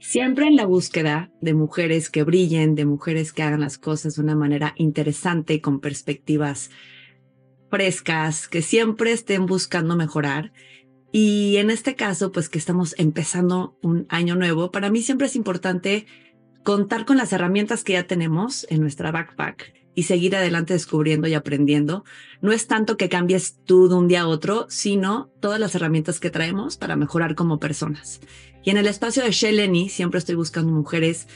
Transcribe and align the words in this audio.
siempre 0.00 0.46
en 0.46 0.56
la 0.56 0.66
búsqueda 0.66 1.30
de 1.40 1.54
mujeres 1.54 2.10
que 2.10 2.22
brillen, 2.22 2.74
de 2.74 2.84
mujeres 2.84 3.32
que 3.32 3.42
hagan 3.42 3.60
las 3.60 3.78
cosas 3.78 4.16
de 4.16 4.22
una 4.22 4.34
manera 4.34 4.74
interesante, 4.76 5.60
con 5.60 5.80
perspectivas 5.80 6.70
frescas, 7.70 8.48
que 8.48 8.62
siempre 8.62 9.12
estén 9.12 9.46
buscando 9.46 9.96
mejorar. 9.96 10.52
Y 11.12 11.56
en 11.56 11.70
este 11.70 11.94
caso, 11.94 12.32
pues 12.32 12.48
que 12.48 12.58
estamos 12.58 12.94
empezando 12.98 13.78
un 13.82 14.06
año 14.08 14.34
nuevo, 14.34 14.70
para 14.70 14.90
mí 14.90 15.02
siempre 15.02 15.26
es 15.26 15.36
importante 15.36 16.06
contar 16.64 17.06
con 17.06 17.16
las 17.16 17.32
herramientas 17.32 17.84
que 17.84 17.94
ya 17.94 18.06
tenemos 18.06 18.66
en 18.68 18.80
nuestra 18.80 19.10
backpack 19.10 19.77
y 19.98 20.04
seguir 20.04 20.36
adelante 20.36 20.74
descubriendo 20.74 21.26
y 21.26 21.34
aprendiendo. 21.34 22.04
No 22.40 22.52
es 22.52 22.68
tanto 22.68 22.96
que 22.96 23.08
cambies 23.08 23.56
tú 23.64 23.88
de 23.88 23.96
un 23.96 24.06
día 24.06 24.20
a 24.20 24.26
otro, 24.28 24.66
sino 24.68 25.32
todas 25.40 25.58
las 25.58 25.74
herramientas 25.74 26.20
que 26.20 26.30
traemos 26.30 26.76
para 26.76 26.94
mejorar 26.94 27.34
como 27.34 27.58
personas. 27.58 28.20
Y 28.62 28.70
en 28.70 28.76
el 28.76 28.86
espacio 28.86 29.24
de 29.24 29.32
Sheleni 29.32 29.88
siempre 29.88 30.18
estoy 30.18 30.36
buscando 30.36 30.72
mujeres 30.72 31.26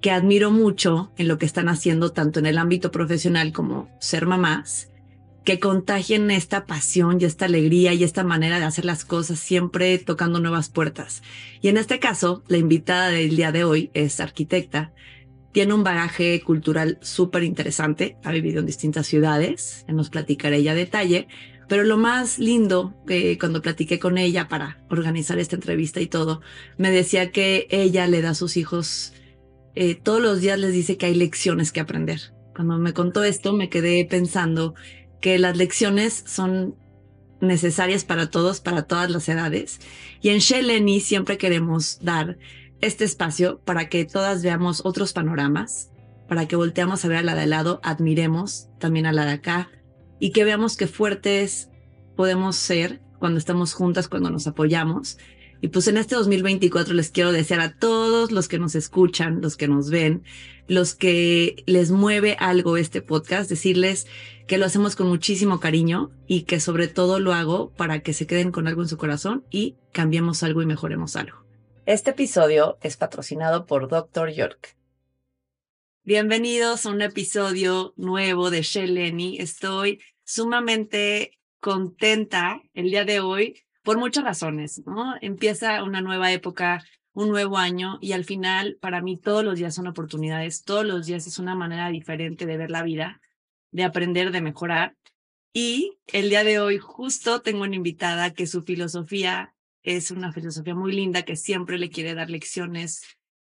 que 0.00 0.10
admiro 0.10 0.50
mucho 0.50 1.12
en 1.18 1.28
lo 1.28 1.36
que 1.36 1.44
están 1.44 1.68
haciendo 1.68 2.10
tanto 2.10 2.38
en 2.38 2.46
el 2.46 2.56
ámbito 2.56 2.90
profesional 2.90 3.52
como 3.52 3.94
ser 4.00 4.24
mamás, 4.24 4.88
que 5.44 5.60
contagien 5.60 6.30
esta 6.30 6.64
pasión 6.64 7.18
y 7.20 7.26
esta 7.26 7.44
alegría 7.44 7.92
y 7.92 8.02
esta 8.02 8.24
manera 8.24 8.58
de 8.58 8.64
hacer 8.64 8.86
las 8.86 9.04
cosas 9.04 9.40
siempre 9.40 9.98
tocando 9.98 10.40
nuevas 10.40 10.70
puertas. 10.70 11.22
Y 11.60 11.68
en 11.68 11.76
este 11.76 11.98
caso, 11.98 12.42
la 12.48 12.56
invitada 12.56 13.08
del 13.08 13.36
día 13.36 13.52
de 13.52 13.64
hoy 13.64 13.90
es 13.92 14.20
arquitecta, 14.20 14.94
tiene 15.52 15.74
un 15.74 15.84
bagaje 15.84 16.40
cultural 16.42 16.98
súper 17.00 17.42
interesante, 17.42 18.16
ha 18.24 18.32
vivido 18.32 18.60
en 18.60 18.66
distintas 18.66 19.06
ciudades, 19.06 19.84
nos 19.88 20.10
platicaré 20.10 20.58
ella 20.58 20.72
a 20.72 20.76
detalle, 20.76 21.28
pero 21.68 21.84
lo 21.84 21.98
más 21.98 22.38
lindo 22.38 22.94
que 23.06 23.38
cuando 23.38 23.60
platiqué 23.60 23.98
con 23.98 24.18
ella 24.18 24.48
para 24.48 24.82
organizar 24.88 25.38
esta 25.38 25.56
entrevista 25.56 26.00
y 26.00 26.06
todo, 26.06 26.40
me 26.78 26.90
decía 26.90 27.30
que 27.30 27.66
ella 27.70 28.06
le 28.06 28.22
da 28.22 28.30
a 28.30 28.34
sus 28.34 28.56
hijos, 28.56 29.12
eh, 29.74 29.94
todos 29.94 30.20
los 30.20 30.40
días 30.40 30.58
les 30.58 30.72
dice 30.72 30.96
que 30.96 31.06
hay 31.06 31.14
lecciones 31.14 31.72
que 31.72 31.80
aprender. 31.80 32.32
Cuando 32.54 32.78
me 32.78 32.94
contó 32.94 33.22
esto, 33.22 33.52
me 33.52 33.68
quedé 33.68 34.04
pensando 34.04 34.74
que 35.20 35.38
las 35.38 35.56
lecciones 35.56 36.24
son 36.26 36.74
necesarias 37.40 38.04
para 38.04 38.30
todos, 38.30 38.60
para 38.60 38.82
todas 38.82 39.10
las 39.10 39.28
edades. 39.28 39.80
Y 40.20 40.30
en 40.30 40.38
Sheleni 40.38 41.00
siempre 41.00 41.38
queremos 41.38 41.98
dar 42.00 42.38
este 42.80 43.04
espacio 43.04 43.60
para 43.64 43.88
que 43.88 44.04
todas 44.04 44.42
veamos 44.42 44.82
otros 44.84 45.12
panoramas, 45.12 45.90
para 46.28 46.46
que 46.46 46.56
volteamos 46.56 47.04
a 47.04 47.08
ver 47.08 47.18
a 47.18 47.22
la 47.22 47.34
de 47.34 47.42
al 47.42 47.50
lado, 47.50 47.80
admiremos 47.82 48.68
también 48.78 49.06
a 49.06 49.12
la 49.12 49.24
de 49.24 49.32
acá 49.32 49.70
y 50.20 50.30
que 50.30 50.44
veamos 50.44 50.76
qué 50.76 50.86
fuertes 50.86 51.70
podemos 52.16 52.56
ser 52.56 53.00
cuando 53.18 53.38
estamos 53.38 53.72
juntas, 53.72 54.08
cuando 54.08 54.30
nos 54.30 54.46
apoyamos. 54.46 55.18
Y 55.60 55.68
pues 55.68 55.88
en 55.88 55.96
este 55.96 56.14
2024 56.14 56.94
les 56.94 57.10
quiero 57.10 57.32
desear 57.32 57.60
a 57.60 57.74
todos 57.74 58.30
los 58.30 58.46
que 58.46 58.60
nos 58.60 58.76
escuchan, 58.76 59.40
los 59.40 59.56
que 59.56 59.66
nos 59.66 59.90
ven, 59.90 60.22
los 60.68 60.94
que 60.94 61.64
les 61.66 61.90
mueve 61.90 62.36
algo 62.38 62.76
este 62.76 63.02
podcast, 63.02 63.50
decirles 63.50 64.06
que 64.46 64.58
lo 64.58 64.66
hacemos 64.66 64.94
con 64.94 65.08
muchísimo 65.08 65.58
cariño 65.58 66.10
y 66.28 66.42
que 66.42 66.60
sobre 66.60 66.86
todo 66.86 67.18
lo 67.18 67.32
hago 67.32 67.70
para 67.70 68.00
que 68.00 68.12
se 68.12 68.26
queden 68.26 68.52
con 68.52 68.68
algo 68.68 68.82
en 68.82 68.88
su 68.88 68.96
corazón 68.96 69.44
y 69.50 69.76
cambiemos 69.92 70.42
algo 70.44 70.62
y 70.62 70.66
mejoremos 70.66 71.16
algo. 71.16 71.47
Este 71.88 72.10
episodio 72.10 72.76
es 72.82 72.98
patrocinado 72.98 73.64
por 73.64 73.88
Dr. 73.88 74.28
York. 74.28 74.76
Bienvenidos 76.04 76.84
a 76.84 76.90
un 76.90 77.00
episodio 77.00 77.94
nuevo 77.96 78.50
de 78.50 78.60
Sheleni. 78.60 79.38
Estoy 79.38 80.02
sumamente 80.22 81.38
contenta 81.60 82.60
el 82.74 82.90
día 82.90 83.06
de 83.06 83.20
hoy 83.20 83.62
por 83.82 83.96
muchas 83.96 84.22
razones. 84.22 84.82
Empieza 85.22 85.82
una 85.82 86.02
nueva 86.02 86.30
época, 86.30 86.84
un 87.14 87.30
nuevo 87.30 87.56
año 87.56 87.96
y 88.02 88.12
al 88.12 88.26
final 88.26 88.76
para 88.82 89.00
mí 89.00 89.16
todos 89.16 89.42
los 89.42 89.58
días 89.58 89.74
son 89.74 89.86
oportunidades, 89.86 90.64
todos 90.64 90.84
los 90.84 91.06
días 91.06 91.26
es 91.26 91.38
una 91.38 91.54
manera 91.54 91.88
diferente 91.88 92.44
de 92.44 92.58
ver 92.58 92.70
la 92.70 92.82
vida, 92.82 93.22
de 93.70 93.84
aprender, 93.84 94.30
de 94.30 94.42
mejorar. 94.42 94.94
Y 95.54 95.96
el 96.08 96.28
día 96.28 96.44
de 96.44 96.60
hoy 96.60 96.76
justo 96.76 97.40
tengo 97.40 97.62
una 97.62 97.76
invitada 97.76 98.34
que 98.34 98.46
su 98.46 98.60
filosofía 98.60 99.54
es 99.96 100.10
una 100.10 100.32
filosofía 100.32 100.74
muy 100.74 100.92
linda 100.92 101.22
que 101.22 101.34
siempre 101.34 101.78
le 101.78 101.88
quiere 101.88 102.14
dar 102.14 102.28
lecciones. 102.28 103.02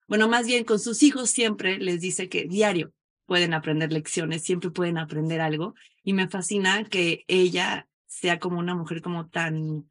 Bueno, 0.07 0.29
más 0.29 0.47
bien 0.47 0.65
con 0.65 0.79
sus 0.79 1.03
hijos 1.03 1.31
siempre 1.31 1.79
les 1.79 2.01
dice 2.01 2.29
que 2.29 2.45
diario 2.45 2.93
pueden 3.27 3.55
aprender 3.55 3.93
lecciones, 3.93 4.45
siempre 4.45 4.71
pueden 4.71 4.99
aprender 4.99 5.41
algo. 5.41 5.75
Y 6.05 6.13
me 6.13 6.29
fascina 6.29 6.85
que 6.85 7.25
ella 7.27 7.89
sea 8.07 8.39
como 8.39 8.59
una 8.59 8.77
mujer 8.77 9.03
como 9.03 9.29
tan 9.29 9.91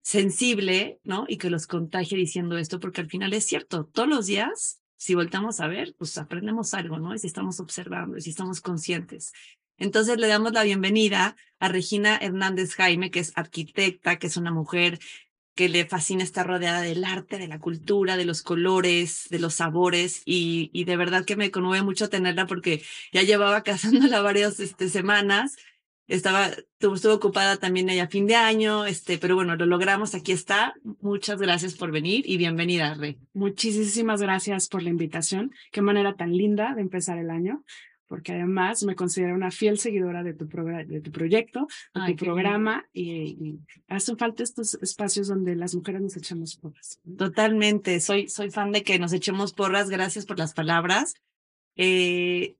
sensible, 0.00 0.98
¿no? 1.04 1.26
Y 1.28 1.36
que 1.36 1.50
los 1.50 1.66
contagie 1.66 2.16
diciendo 2.16 2.56
esto, 2.56 2.80
porque 2.80 3.02
al 3.02 3.10
final 3.10 3.34
es 3.34 3.44
cierto, 3.44 3.84
todos 3.84 4.08
los 4.08 4.26
días, 4.26 4.80
si 4.96 5.14
voltamos 5.14 5.60
a 5.60 5.66
ver, 5.66 5.94
pues 5.98 6.16
aprendemos 6.16 6.72
algo, 6.72 6.98
¿no? 6.98 7.14
Y 7.14 7.18
si 7.18 7.26
estamos 7.26 7.60
observando, 7.60 8.18
si 8.18 8.30
estamos 8.30 8.62
conscientes. 8.62 9.32
Entonces 9.78 10.16
le 10.16 10.26
damos 10.26 10.52
la 10.52 10.62
bienvenida 10.62 11.36
a 11.58 11.68
Regina 11.68 12.16
Hernández 12.16 12.74
Jaime, 12.74 13.10
que 13.10 13.20
es 13.20 13.32
arquitecta, 13.36 14.18
que 14.18 14.28
es 14.28 14.36
una 14.38 14.50
mujer 14.50 14.98
que 15.56 15.70
le 15.70 15.86
fascina 15.86 16.22
estar 16.22 16.46
rodeada 16.46 16.82
del 16.82 17.02
arte, 17.02 17.38
de 17.38 17.48
la 17.48 17.58
cultura, 17.58 18.18
de 18.18 18.26
los 18.26 18.42
colores, 18.42 19.26
de 19.30 19.38
los 19.38 19.54
sabores 19.54 20.22
y, 20.26 20.84
de 20.84 20.96
verdad 20.96 21.24
que 21.24 21.34
me 21.34 21.50
conmueve 21.50 21.82
mucho 21.82 22.10
tenerla 22.10 22.46
porque 22.46 22.82
ya 23.10 23.22
llevaba 23.22 23.62
cazándola 23.64 24.20
varias 24.20 24.60
este, 24.60 24.88
semanas. 24.88 25.56
Estaba, 26.08 26.50
estuvo 26.78 27.14
ocupada 27.14 27.56
también 27.56 27.90
ella 27.90 28.06
fin 28.06 28.26
de 28.26 28.36
año, 28.36 28.86
este, 28.86 29.18
pero 29.18 29.34
bueno, 29.34 29.56
lo 29.56 29.66
logramos, 29.66 30.14
aquí 30.14 30.30
está. 30.30 30.74
Muchas 31.00 31.40
gracias 31.40 31.74
por 31.74 31.90
venir 31.90 32.22
y 32.28 32.36
bienvenida, 32.36 32.94
Rey. 32.94 33.18
Muchísimas 33.32 34.20
gracias 34.20 34.68
por 34.68 34.82
la 34.82 34.90
invitación. 34.90 35.52
Qué 35.72 35.80
manera 35.80 36.14
tan 36.14 36.36
linda 36.36 36.74
de 36.74 36.82
empezar 36.82 37.18
el 37.18 37.30
año 37.30 37.64
porque 38.08 38.32
además 38.32 38.82
me 38.84 38.94
considero 38.94 39.34
una 39.34 39.50
fiel 39.50 39.78
seguidora 39.78 40.22
de 40.22 40.34
tu, 40.34 40.46
de 40.46 41.00
tu 41.00 41.10
proyecto, 41.10 41.66
de 41.94 42.14
tu 42.14 42.24
programa, 42.24 42.86
y, 42.92 43.58
hacen 43.88 44.16
falta 44.16 44.42
estos 44.42 44.74
espacios 44.82 45.28
donde 45.28 45.56
las 45.56 45.74
mujeres 45.74 46.00
nos 46.00 46.16
echamos 46.16 46.56
porras. 46.56 47.00
Totalmente, 47.16 48.00
soy, 48.00 48.28
soy 48.28 48.50
fan 48.50 48.72
de 48.72 48.82
que 48.82 48.98
nos 48.98 49.12
echemos 49.12 49.52
porras, 49.52 49.90
gracias 49.90 50.26
por 50.26 50.38
las 50.38 50.54
palabras. 50.54 51.14
Eh, 51.76 52.56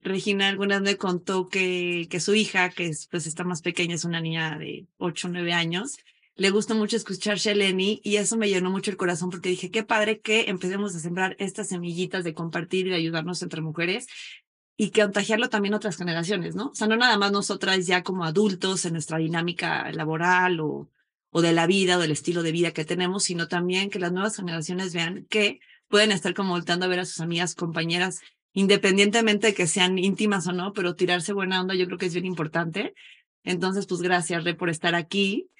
Regina 0.00 0.48
algunas 0.48 0.80
me 0.80 0.96
contó 0.96 1.48
que, 1.48 2.06
que 2.08 2.20
su 2.20 2.34
hija, 2.34 2.70
que 2.70 2.86
es, 2.86 3.08
pues 3.08 3.26
está 3.26 3.42
más 3.42 3.62
pequeña, 3.62 3.96
es 3.96 4.04
una 4.04 4.20
niña 4.20 4.56
de 4.56 4.86
8 4.98 5.26
o 5.26 5.30
9 5.32 5.52
años, 5.52 5.98
le 6.38 6.50
gusta 6.50 6.72
mucho 6.72 6.96
escuchar 6.96 7.36
Sheleni 7.36 8.00
y 8.04 8.16
eso 8.16 8.36
me 8.36 8.48
llenó 8.48 8.70
mucho 8.70 8.92
el 8.92 8.96
corazón 8.96 9.28
porque 9.28 9.48
dije, 9.48 9.72
qué 9.72 9.82
padre 9.82 10.20
que 10.20 10.48
empecemos 10.48 10.94
a 10.94 11.00
sembrar 11.00 11.34
estas 11.40 11.66
semillitas 11.66 12.22
de 12.22 12.32
compartir 12.32 12.86
y 12.86 12.90
de 12.90 12.96
ayudarnos 12.96 13.42
entre 13.42 13.60
mujeres 13.60 14.06
y 14.80 14.92
contagiarlo 14.92 15.48
también 15.48 15.74
otras 15.74 15.96
generaciones, 15.96 16.54
¿no? 16.54 16.68
O 16.68 16.74
sea, 16.74 16.86
no 16.86 16.96
nada 16.96 17.18
más 17.18 17.32
nosotras 17.32 17.84
ya 17.88 18.04
como 18.04 18.24
adultos 18.24 18.84
en 18.84 18.92
nuestra 18.92 19.18
dinámica 19.18 19.90
laboral 19.90 20.60
o, 20.60 20.88
o 21.30 21.42
de 21.42 21.52
la 21.52 21.66
vida 21.66 21.98
o 21.98 22.00
del 22.00 22.12
estilo 22.12 22.44
de 22.44 22.52
vida 22.52 22.70
que 22.70 22.84
tenemos, 22.84 23.24
sino 23.24 23.48
también 23.48 23.90
que 23.90 23.98
las 23.98 24.12
nuevas 24.12 24.36
generaciones 24.36 24.94
vean 24.94 25.26
que 25.28 25.58
pueden 25.88 26.12
estar 26.12 26.32
como 26.32 26.50
voltando 26.50 26.86
a 26.86 26.88
ver 26.88 27.00
a 27.00 27.06
sus 27.06 27.20
amigas, 27.20 27.56
compañeras, 27.56 28.20
independientemente 28.52 29.48
de 29.48 29.54
que 29.54 29.66
sean 29.66 29.98
íntimas 29.98 30.46
o 30.46 30.52
no, 30.52 30.72
pero 30.72 30.94
tirarse 30.94 31.32
buena 31.32 31.60
onda 31.60 31.74
yo 31.74 31.86
creo 31.86 31.98
que 31.98 32.06
es 32.06 32.14
bien 32.14 32.26
importante. 32.26 32.94
Entonces, 33.42 33.84
pues 33.86 34.00
gracias, 34.00 34.44
Re, 34.44 34.54
por 34.54 34.70
estar 34.70 34.94
aquí. 34.94 35.50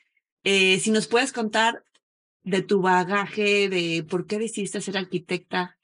Eh, 0.44 0.78
si 0.78 0.92
nos 0.92 1.08
puedes 1.08 1.32
contar 1.32 1.82
de 2.44 2.62
tu 2.62 2.82
bagaje, 2.82 3.68
de 3.68 4.06
por 4.08 4.26
qué 4.26 4.38
decidiste 4.38 4.80
ser 4.80 4.96
arquitecta, 4.96 5.77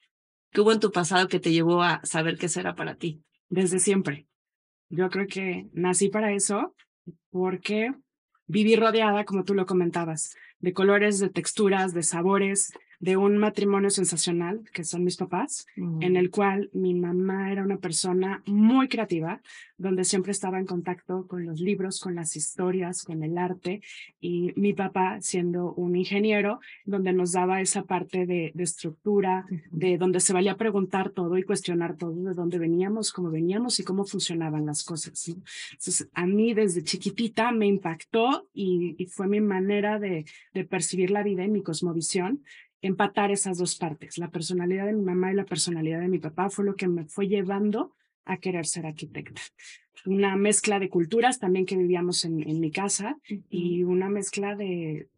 ¿Qué 0.55 0.61
hubo 0.61 0.71
en 0.71 0.79
tu 0.79 0.93
pasado 0.93 1.27
que 1.27 1.41
te 1.41 1.51
llevó 1.51 1.83
a 1.83 2.01
saber 2.05 2.39
qué 2.39 2.47
eso 2.47 2.61
era 2.61 2.77
para 2.77 2.95
ti? 2.95 3.25
Desde 3.49 3.81
siempre. 3.81 4.29
Yo 4.89 5.11
creo 5.11 5.27
que 5.27 5.67
nací 5.73 6.11
para 6.11 6.33
eso 6.33 6.77
porque 7.31 7.93
viví 8.47 8.77
rodeada, 8.77 9.25
como 9.25 9.43
tú 9.43 9.55
lo 9.55 9.67
comentabas, 9.67 10.37
de 10.61 10.73
colores, 10.73 11.19
de 11.19 11.29
texturas, 11.29 11.93
de 11.93 12.05
sabores, 12.05 12.73
de 13.01 13.17
un 13.17 13.39
matrimonio 13.39 13.91
sensacional, 13.91 14.63
que 14.73 14.85
son 14.85 15.05
mis 15.05 15.17
papás, 15.17 15.67
en 15.77 16.17
el 16.17 16.31
cual 16.31 16.71
mi 16.73 16.95
mamá 16.95 17.53
era 17.53 17.63
una 17.63 17.79
persona 17.79 18.43
muy 18.47 18.89
creativa, 18.89 19.41
donde 19.77 20.05
siempre 20.05 20.33
estaba 20.33 20.59
en 20.59 20.67
contacto 20.67 21.27
con 21.27 21.45
los 21.45 21.61
libros, 21.61 22.01
con 22.01 22.15
las 22.15 22.37
historias, 22.37 23.03
con 23.03 23.23
el 23.23 23.39
arte, 23.39 23.83
y 24.21 24.53
mi 24.57 24.73
papá 24.73 25.21
siendo 25.21 25.73
un 25.75 25.97
ingeniero, 25.97 26.61
donde 26.85 27.13
nos 27.13 27.33
daba 27.33 27.61
esa 27.61 27.83
parte 27.83 28.27
de, 28.27 28.53
de 28.55 28.63
estructura, 28.63 29.47
de 29.71 29.99
donde 29.99 30.21
se 30.21 30.33
valía 30.33 30.57
preguntar 30.57 31.11
todo 31.11 31.37
y 31.37 31.43
cuestionar 31.43 31.97
todo, 31.97 32.15
de 32.15 32.35
dónde 32.35 32.59
veníamos, 32.59 33.13
cómo 33.13 33.31
veníamos 33.31 33.81
y 33.81 33.85
cómo 33.85 34.05
funcionaban 34.05 34.67
las 34.67 34.85
cosas. 34.85 35.29
Entonces, 35.29 36.09
a 36.15 36.27
mí 36.27 36.55
desde 36.55 36.83
chiquitita 36.83 37.53
me 37.53 37.67
impactó 37.67 38.49
y, 38.55 38.95
y 38.99 39.07
fue 39.07 39.27
mi 39.27 39.41
manera 39.41 39.99
de, 39.99 40.25
de 40.53 40.65
percibir 40.65 41.11
la 41.11 41.23
vida 41.23 41.45
y 41.45 41.49
mi 41.49 41.63
cosmovisión 41.63 42.43
empatar 42.87 43.31
esas 43.31 43.57
dos 43.59 43.77
partes. 43.77 44.19
La 44.19 44.29
personalidad 44.29 44.87
de 44.87 44.93
mi 44.93 45.03
mamá 45.03 45.33
y 45.33 45.35
la 45.35 45.47
personalidad 45.47 46.01
de 46.01 46.09
mi 46.09 46.19
papá 46.19 46.51
fue 46.51 46.65
lo 46.65 46.77
que 46.77 46.87
me 46.87 47.05
fue 47.07 47.29
llevando 47.29 47.95
a 48.27 48.37
querer 48.37 48.67
ser 48.67 48.85
arquitecta. 48.85 49.41
Una 50.05 50.37
mezcla 50.37 50.79
de 50.79 50.91
culturas 50.91 51.39
también 51.39 51.65
que 51.65 51.79
vivíamos 51.79 52.25
en, 52.27 52.47
en 52.47 52.61
mi 52.61 52.71
casa 52.71 53.17
y 53.49 53.85
una 53.85 54.11
mezcla 54.11 54.55
de, 54.55 55.09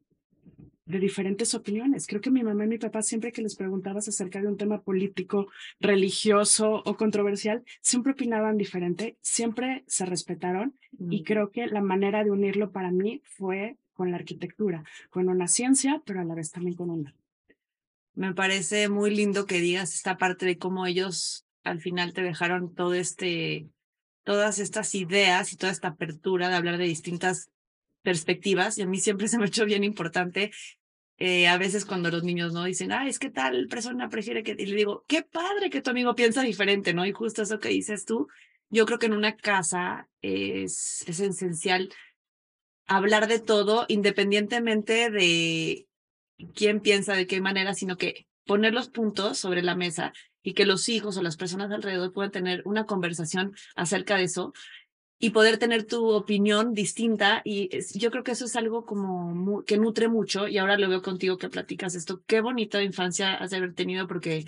de 0.84 1.00
diferentes 1.00 1.54
opiniones. 1.54 2.06
Creo 2.06 2.20
que 2.20 2.30
mi 2.30 2.44
mamá 2.44 2.64
y 2.64 2.68
mi 2.68 2.78
papá, 2.78 3.02
siempre 3.02 3.32
que 3.32 3.42
les 3.42 3.56
preguntabas 3.56 4.06
acerca 4.06 4.40
de 4.40 4.46
un 4.46 4.56
tema 4.56 4.82
político, 4.82 5.48
religioso 5.80 6.82
o 6.84 6.96
controversial, 6.96 7.64
siempre 7.80 8.12
opinaban 8.12 8.56
diferente, 8.56 9.16
siempre 9.20 9.82
se 9.88 10.06
respetaron 10.06 10.74
y 11.10 11.24
creo 11.24 11.50
que 11.50 11.66
la 11.66 11.82
manera 11.82 12.22
de 12.22 12.30
unirlo 12.30 12.70
para 12.70 12.92
mí 12.92 13.20
fue 13.24 13.76
con 13.92 14.12
la 14.12 14.18
arquitectura, 14.18 14.84
con 15.10 15.28
una 15.28 15.48
ciencia, 15.48 16.00
pero 16.06 16.20
a 16.20 16.24
la 16.24 16.36
vez 16.36 16.52
también 16.52 16.76
con 16.76 16.90
una. 16.90 17.14
Me 18.16 18.32
parece 18.32 18.88
muy 18.88 19.14
lindo 19.14 19.44
que 19.44 19.60
digas 19.60 19.94
esta 19.94 20.16
parte 20.16 20.46
de 20.46 20.56
cómo 20.56 20.86
ellos 20.86 21.44
al 21.64 21.82
final 21.82 22.14
te 22.14 22.22
dejaron 22.22 22.74
todo 22.74 22.94
este, 22.94 23.68
todas 24.24 24.58
estas 24.58 24.94
ideas 24.94 25.52
y 25.52 25.58
toda 25.58 25.70
esta 25.70 25.88
apertura 25.88 26.48
de 26.48 26.54
hablar 26.54 26.78
de 26.78 26.84
distintas 26.84 27.50
perspectivas 28.00 28.78
y 28.78 28.82
a 28.82 28.86
mí 28.86 29.00
siempre 29.00 29.28
se 29.28 29.36
me 29.36 29.44
ha 29.44 29.48
hecho 29.48 29.66
bien 29.66 29.84
importante. 29.84 30.50
Eh, 31.18 31.46
a 31.46 31.58
veces 31.58 31.84
cuando 31.84 32.10
los 32.10 32.24
niños 32.24 32.54
no 32.54 32.64
dicen, 32.64 32.90
ah, 32.90 33.06
es 33.06 33.18
que 33.18 33.28
tal 33.28 33.68
persona 33.68 34.08
prefiere 34.08 34.42
que, 34.42 34.56
y 34.58 34.64
le 34.64 34.76
digo, 34.76 35.04
qué 35.06 35.22
padre 35.22 35.68
que 35.68 35.82
tu 35.82 35.90
amigo 35.90 36.14
piensa 36.14 36.40
diferente, 36.40 36.94
¿no? 36.94 37.04
Y 37.04 37.12
justo 37.12 37.42
eso 37.42 37.58
que 37.58 37.68
dices 37.68 38.06
tú, 38.06 38.28
yo 38.70 38.86
creo 38.86 38.98
que 38.98 39.06
en 39.06 39.12
una 39.12 39.36
casa 39.36 40.08
es, 40.22 41.04
es 41.06 41.20
esencial 41.20 41.90
hablar 42.86 43.28
de 43.28 43.40
todo 43.40 43.84
independientemente 43.88 45.10
de 45.10 45.86
quién 46.54 46.80
piensa 46.80 47.14
de 47.14 47.26
qué 47.26 47.40
manera, 47.40 47.74
sino 47.74 47.96
que 47.96 48.26
poner 48.46 48.74
los 48.74 48.88
puntos 48.88 49.38
sobre 49.38 49.62
la 49.62 49.74
mesa 49.74 50.12
y 50.42 50.54
que 50.54 50.66
los 50.66 50.88
hijos 50.88 51.16
o 51.16 51.22
las 51.22 51.36
personas 51.36 51.70
alrededor 51.72 52.12
puedan 52.12 52.30
tener 52.30 52.62
una 52.64 52.86
conversación 52.86 53.54
acerca 53.74 54.16
de 54.16 54.24
eso 54.24 54.52
y 55.18 55.30
poder 55.30 55.58
tener 55.58 55.84
tu 55.84 56.08
opinión 56.10 56.74
distinta. 56.74 57.42
Y 57.44 57.70
yo 57.98 58.10
creo 58.10 58.22
que 58.22 58.32
eso 58.32 58.44
es 58.44 58.54
algo 58.54 58.84
como 58.84 59.64
que 59.64 59.78
nutre 59.78 60.08
mucho. 60.08 60.46
Y 60.46 60.58
ahora 60.58 60.78
lo 60.78 60.88
veo 60.88 61.02
contigo 61.02 61.38
que 61.38 61.48
platicas 61.48 61.94
esto. 61.94 62.22
Qué 62.26 62.40
bonita 62.40 62.82
infancia 62.82 63.34
has 63.34 63.50
de 63.50 63.56
haber 63.56 63.74
tenido 63.74 64.06
porque 64.06 64.44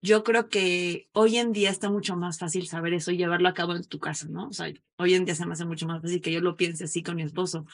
yo 0.00 0.22
creo 0.22 0.48
que 0.48 1.08
hoy 1.12 1.36
en 1.36 1.52
día 1.52 1.70
está 1.70 1.90
mucho 1.90 2.16
más 2.16 2.38
fácil 2.38 2.68
saber 2.68 2.94
eso 2.94 3.10
y 3.10 3.16
llevarlo 3.16 3.48
a 3.48 3.54
cabo 3.54 3.74
en 3.74 3.84
tu 3.84 3.98
casa, 3.98 4.28
¿no? 4.28 4.48
O 4.48 4.52
sea, 4.52 4.72
hoy 4.96 5.14
en 5.14 5.24
día 5.24 5.34
se 5.34 5.44
me 5.44 5.52
hace 5.52 5.64
mucho 5.64 5.86
más 5.86 6.00
fácil 6.00 6.20
que 6.20 6.32
yo 6.32 6.40
lo 6.40 6.56
piense 6.56 6.84
así 6.84 7.02
con 7.02 7.16
mi 7.16 7.22
esposo. 7.22 7.66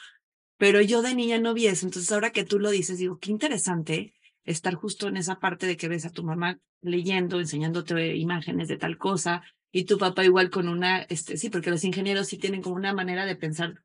Pero 0.57 0.81
yo 0.81 1.01
de 1.01 1.15
niña 1.15 1.39
no 1.39 1.53
vi 1.53 1.67
eso. 1.67 1.85
Entonces 1.85 2.11
ahora 2.11 2.31
que 2.31 2.45
tú 2.45 2.59
lo 2.59 2.69
dices, 2.69 2.97
digo, 2.97 3.19
qué 3.19 3.31
interesante 3.31 4.13
estar 4.43 4.75
justo 4.75 5.07
en 5.07 5.17
esa 5.17 5.39
parte 5.39 5.65
de 5.65 5.77
que 5.77 5.87
ves 5.87 6.05
a 6.05 6.11
tu 6.11 6.23
mamá 6.23 6.59
leyendo, 6.81 7.39
enseñándote 7.39 8.15
imágenes 8.15 8.67
de 8.67 8.77
tal 8.77 8.97
cosa, 8.97 9.43
y 9.71 9.85
tu 9.85 9.97
papá 9.97 10.23
igual 10.23 10.49
con 10.49 10.69
una, 10.69 11.01
este, 11.01 11.35
sí, 11.35 11.49
porque 11.49 11.71
los 11.71 11.83
ingenieros 11.83 12.27
sí 12.27 12.37
tienen 12.37 12.61
como 12.61 12.75
una 12.75 12.93
manera 12.93 13.25
de 13.25 13.35
pensar 13.35 13.83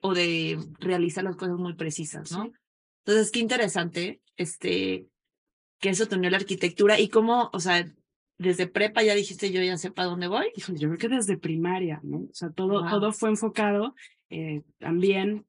o 0.00 0.14
de 0.14 0.58
realizar 0.78 1.24
las 1.24 1.36
cosas 1.36 1.56
muy 1.56 1.74
precisas, 1.74 2.30
¿no? 2.30 2.52
Entonces, 3.04 3.30
qué 3.32 3.40
interesante, 3.40 4.20
este, 4.36 5.08
que 5.80 5.88
eso 5.88 6.06
te 6.06 6.14
unió 6.14 6.30
la 6.30 6.36
arquitectura 6.36 7.00
y 7.00 7.08
cómo, 7.08 7.50
o 7.52 7.58
sea, 7.58 7.92
desde 8.38 8.66
prepa 8.66 9.02
ya 9.02 9.14
dijiste 9.14 9.50
yo 9.50 9.62
ya 9.62 9.76
sé 9.78 9.90
para 9.90 10.08
dónde 10.08 10.28
voy. 10.28 10.46
Híjole, 10.54 10.78
yo 10.78 10.88
creo 10.88 10.98
que 10.98 11.08
desde 11.08 11.38
primaria, 11.38 12.00
¿no? 12.02 12.18
O 12.18 12.34
sea, 12.34 12.50
todo, 12.50 12.88
todo 12.88 13.12
fue 13.12 13.30
enfocado 13.30 13.94
eh, 14.30 14.62
también 14.78 15.46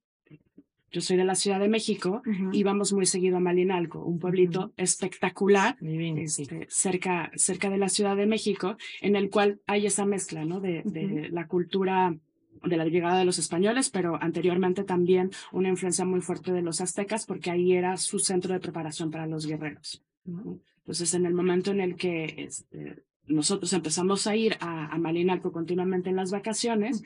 yo 0.94 1.02
soy 1.02 1.18
de 1.18 1.26
la 1.26 1.36
Ciudad 1.36 1.60
de 1.60 1.68
México, 1.68 2.22
y 2.52 2.60
íbamos 2.60 2.94
muy 2.94 3.08
seguido 3.08 3.38
a 3.38 3.40
Malinalco, 3.40 4.06
un 4.06 4.20
pueblito 4.20 4.72
espectacular, 4.78 5.76
este, 5.82 6.68
cerca, 6.70 7.32
cerca 7.36 7.70
de 7.72 7.80
la 7.80 7.90
Ciudad 7.90 8.16
de 8.16 8.28
México, 8.28 8.78
en 9.02 9.16
el 9.16 9.30
cual 9.32 9.60
hay 9.66 9.88
esa 9.88 10.06
mezcla, 10.06 10.46
¿no? 10.46 10.62
De, 10.62 10.84
de 10.86 11.30
la 11.30 11.48
cultura 11.48 12.16
de 12.64 12.78
la 12.78 12.86
llegada 12.86 13.18
de 13.18 13.26
los 13.26 13.40
españoles, 13.40 13.90
pero 13.90 14.22
anteriormente 14.22 14.84
también 14.84 15.32
una 15.52 15.68
influencia 15.68 16.06
muy 16.06 16.22
fuerte 16.22 16.54
de 16.54 16.62
los 16.62 16.80
aztecas, 16.80 17.26
porque 17.26 17.52
ahí 17.52 17.74
era 17.74 17.98
su 17.98 18.20
centro 18.20 18.54
de 18.54 18.60
preparación 18.60 19.12
para 19.12 19.28
los 19.28 19.46
guerreros. 19.46 20.04
Entonces, 20.26 21.14
en 21.14 21.26
el 21.26 21.34
momento 21.34 21.72
en 21.72 21.82
el 21.82 21.96
que 21.96 22.36
este, 22.38 23.04
nosotros 23.28 23.74
empezamos 23.74 24.28
a 24.28 24.36
ir 24.36 24.58
a, 24.60 24.94
a 24.94 24.98
Malinalco 24.98 25.52
continuamente 25.52 26.10
en 26.10 26.16
las 26.16 26.32
vacaciones, 26.32 27.04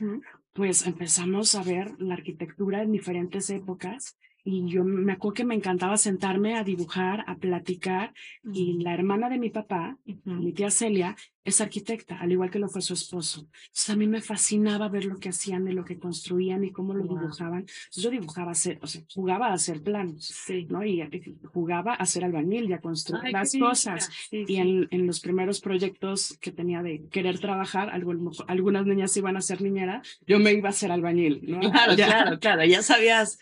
pues 0.53 0.87
empezamos 0.87 1.55
a 1.55 1.63
ver 1.63 1.93
la 1.99 2.15
arquitectura 2.15 2.81
en 2.81 2.91
diferentes 2.91 3.49
épocas 3.49 4.17
y 4.49 4.65
yo 4.65 4.85
me 4.85 5.11
acuerdo 5.11 5.33
que 5.33 5.43
me 5.43 5.55
encantaba 5.55 5.97
sentarme 5.97 6.55
a 6.55 6.63
dibujar, 6.63 7.25
a 7.27 7.35
platicar 7.35 8.13
y 8.53 8.81
la 8.81 8.93
hermana 8.93 9.27
de 9.27 9.37
mi 9.37 9.49
papá, 9.49 9.97
mi 10.23 10.53
tía 10.53 10.71
Celia, 10.71 11.17
es 11.43 11.59
arquitecta, 11.59 12.17
al 12.19 12.31
igual 12.31 12.49
que 12.49 12.59
lo 12.59 12.69
fue 12.69 12.81
su 12.81 12.93
esposo. 12.93 13.47
Entonces 13.67 13.89
a 13.89 13.95
mí 13.97 14.07
me 14.07 14.21
fascinaba 14.21 14.87
ver 14.87 15.03
lo 15.03 15.17
que 15.17 15.29
hacían 15.29 15.67
y 15.67 15.73
lo 15.73 15.83
que 15.83 15.97
construían 15.97 16.63
y 16.63 16.71
cómo 16.71 16.93
lo 16.93 17.03
dibujaban. 17.03 17.59
Entonces 17.59 18.03
yo 18.03 18.09
dibujaba, 18.09 18.51
hacer, 18.51 18.79
o 18.81 18.87
sea, 18.87 19.01
jugaba 19.13 19.47
a 19.47 19.53
hacer 19.53 19.81
planos, 19.81 20.33
¿no? 20.69 20.85
Y, 20.85 21.01
jugaba 21.53 21.93
a 21.93 21.97
hacer 21.97 22.23
albañil 22.23 22.69
y 22.69 22.73
a 22.73 22.79
construir 22.79 23.31
las 23.31 23.53
cosas. 23.53 24.09
y 24.31 24.57
en, 24.57 24.87
en, 24.91 25.07
los 25.07 25.19
primeros 25.19 25.59
proyectos 25.59 26.37
que 26.39 26.51
tenía 26.51 26.81
de 26.83 27.05
querer 27.09 27.39
trabajar, 27.39 27.89
algunas 27.89 28.85
niñas 28.85 29.15
iban 29.17 29.35
a 29.35 29.41
ser 29.41 29.61
niñera, 29.61 30.01
yo 30.25 30.39
me 30.39 30.53
iba 30.53 30.67
a 30.67 30.71
hacer 30.71 30.91
albañil, 30.91 31.41
¿no? 31.43 31.59
Claro, 31.59 31.95
claro, 31.95 32.39
claro, 32.39 32.65
ya 32.65 32.81
sabías 32.81 33.39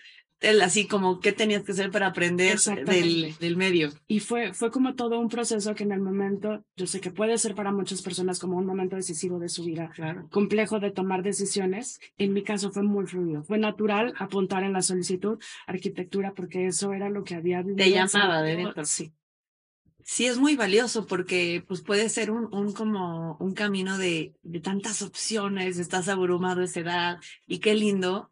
así 0.61 0.87
como 0.87 1.19
qué 1.19 1.31
tenías 1.31 1.63
que 1.63 1.71
hacer 1.71 1.91
para 1.91 2.07
aprender 2.07 2.59
del, 2.59 3.35
del, 3.39 3.57
medio. 3.57 3.91
Y 4.07 4.19
fue, 4.19 4.53
fue 4.53 4.71
como 4.71 4.95
todo 4.95 5.19
un 5.19 5.29
proceso 5.29 5.75
que 5.75 5.83
en 5.83 5.91
el 5.91 6.01
momento, 6.01 6.63
yo 6.75 6.87
sé 6.87 6.99
que 6.99 7.11
puede 7.11 7.37
ser 7.37 7.55
para 7.55 7.71
muchas 7.71 8.01
personas 8.01 8.39
como 8.39 8.57
un 8.57 8.65
momento 8.65 8.95
decisivo 8.95 9.39
de 9.39 9.49
su 9.49 9.63
vida, 9.63 9.91
complejo 10.29 10.79
de 10.79 10.91
tomar 10.91 11.23
decisiones. 11.23 11.99
En 12.17 12.33
mi 12.33 12.43
caso 12.43 12.71
fue 12.71 12.83
muy 12.83 13.05
fluido, 13.05 13.43
fue 13.43 13.57
natural 13.57 14.13
apuntar 14.17 14.63
en 14.63 14.73
la 14.73 14.81
solicitud 14.81 15.39
arquitectura 15.67 16.33
porque 16.35 16.67
eso 16.67 16.93
era 16.93 17.09
lo 17.09 17.23
que 17.23 17.35
había 17.35 17.63
Te 17.63 17.91
llamaba 17.91 18.41
de 18.41 18.55
dentro. 18.55 18.85
Sí. 18.85 19.13
Sí, 20.07 20.27
es 20.27 20.37
muy 20.37 20.55
valioso 20.55 21.07
porque 21.07 21.63
pues 21.67 21.81
puede 21.81 22.09
ser 22.09 22.29
un, 22.29 22.53
un 22.53 22.73
como 22.73 23.37
un 23.39 23.55
camino 23.55 23.97
de, 23.97 24.35
de 24.43 24.59
tantas 24.59 25.01
opciones, 25.01 25.79
estás 25.79 26.09
abrumado 26.09 26.61
a 26.61 26.65
esa 26.65 26.81
edad 26.81 27.19
y 27.47 27.57
qué 27.57 27.73
lindo 27.73 28.29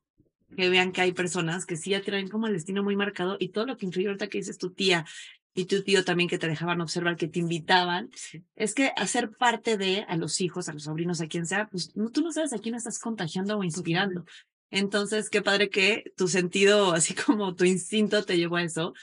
que 0.55 0.69
vean 0.69 0.91
que 0.91 1.01
hay 1.01 1.11
personas 1.11 1.65
que 1.65 1.77
sí 1.77 1.91
ya 1.91 2.01
traen 2.01 2.29
como 2.29 2.47
el 2.47 2.53
destino 2.53 2.83
muy 2.83 2.95
marcado 2.95 3.37
y 3.39 3.49
todo 3.49 3.65
lo 3.65 3.77
que 3.77 3.85
influyó 3.85 4.09
ahorita 4.09 4.27
que 4.27 4.39
dices 4.39 4.57
tu 4.57 4.71
tía 4.71 5.05
y 5.53 5.65
tu 5.65 5.83
tío 5.83 6.03
también 6.03 6.29
que 6.29 6.39
te 6.39 6.47
dejaban 6.47 6.81
observar, 6.81 7.15
que 7.15 7.27
te 7.27 7.39
invitaban, 7.39 8.09
es 8.55 8.73
que 8.73 8.91
hacer 8.95 9.31
parte 9.31 9.77
de 9.77 10.05
a 10.07 10.17
los 10.17 10.41
hijos, 10.41 10.67
a 10.67 10.73
los 10.73 10.83
sobrinos, 10.83 11.21
a 11.21 11.27
quien 11.27 11.45
sea, 11.45 11.67
pues 11.69 11.93
tú 11.93 12.21
no 12.21 12.31
sabes 12.31 12.53
a 12.53 12.59
quién 12.59 12.75
estás 12.75 12.99
contagiando 12.99 13.57
o 13.57 13.63
inspirando. 13.63 14.25
Entonces, 14.71 15.29
qué 15.29 15.43
padre 15.43 15.69
que 15.69 16.11
tu 16.17 16.27
sentido, 16.27 16.93
así 16.93 17.13
como 17.25 17.55
tu 17.55 17.65
instinto 17.65 18.23
te 18.23 18.37
llevó 18.37 18.55
a 18.55 18.63
eso. 18.63 18.93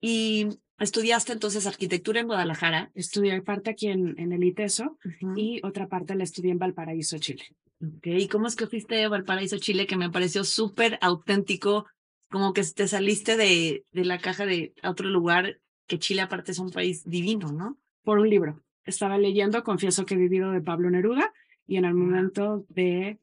Y 0.00 0.48
estudiaste 0.78 1.32
entonces 1.32 1.66
arquitectura 1.66 2.20
en 2.20 2.28
Guadalajara. 2.28 2.90
Estudié 2.94 3.42
parte 3.42 3.70
aquí 3.70 3.88
en, 3.88 4.18
en 4.18 4.32
el 4.32 4.42
ITESO 4.42 4.96
y 5.36 5.60
otra 5.64 5.88
parte 5.88 6.14
la 6.14 6.24
estudié 6.24 6.52
en 6.52 6.58
Valparaíso, 6.58 7.18
Chile. 7.18 7.44
Ok, 7.80 8.06
¿y 8.06 8.28
cómo 8.28 8.46
es 8.48 8.56
que 8.56 8.66
fuiste 8.66 9.04
a 9.04 9.08
Valparaíso, 9.08 9.58
Chile? 9.58 9.86
Que 9.86 9.96
me 9.96 10.10
pareció 10.10 10.42
súper 10.44 10.98
auténtico, 11.00 11.86
como 12.28 12.52
que 12.52 12.62
te 12.62 12.88
saliste 12.88 13.36
de, 13.36 13.84
de 13.92 14.04
la 14.04 14.18
caja 14.18 14.46
de 14.46 14.74
otro 14.82 15.08
lugar, 15.08 15.60
que 15.86 15.98
Chile 15.98 16.22
aparte 16.22 16.52
es 16.52 16.58
un 16.58 16.70
país 16.70 17.08
divino, 17.08 17.52
¿no? 17.52 17.78
Por 18.02 18.18
un 18.18 18.28
libro. 18.28 18.62
Estaba 18.84 19.16
leyendo, 19.18 19.62
confieso 19.62 20.06
que 20.06 20.14
he 20.14 20.18
vivido 20.18 20.50
de 20.50 20.60
Pablo 20.60 20.90
Neruda, 20.90 21.32
y 21.66 21.76
en 21.76 21.84
el 21.84 21.94
momento 21.94 22.64
de 22.68 23.18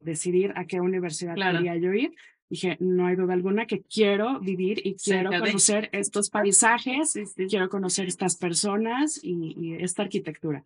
decidir 0.00 0.52
a 0.56 0.64
qué 0.66 0.80
universidad 0.80 1.34
quería 1.34 1.76
yo 1.76 1.92
ir, 1.92 2.14
dije, 2.48 2.76
no 2.80 3.06
hay 3.06 3.16
duda 3.16 3.34
alguna 3.34 3.66
que 3.66 3.82
quiero 3.82 4.38
vivir 4.40 4.80
y 4.86 4.94
quiero 4.94 5.30
conocer 5.30 5.88
estos 5.92 6.30
paisajes, 6.30 7.18
quiero 7.48 7.68
conocer 7.68 8.06
estas 8.06 8.36
personas 8.36 9.18
y, 9.22 9.56
y, 9.58 9.74
esta 9.74 10.02
arquitectura. 10.02 10.64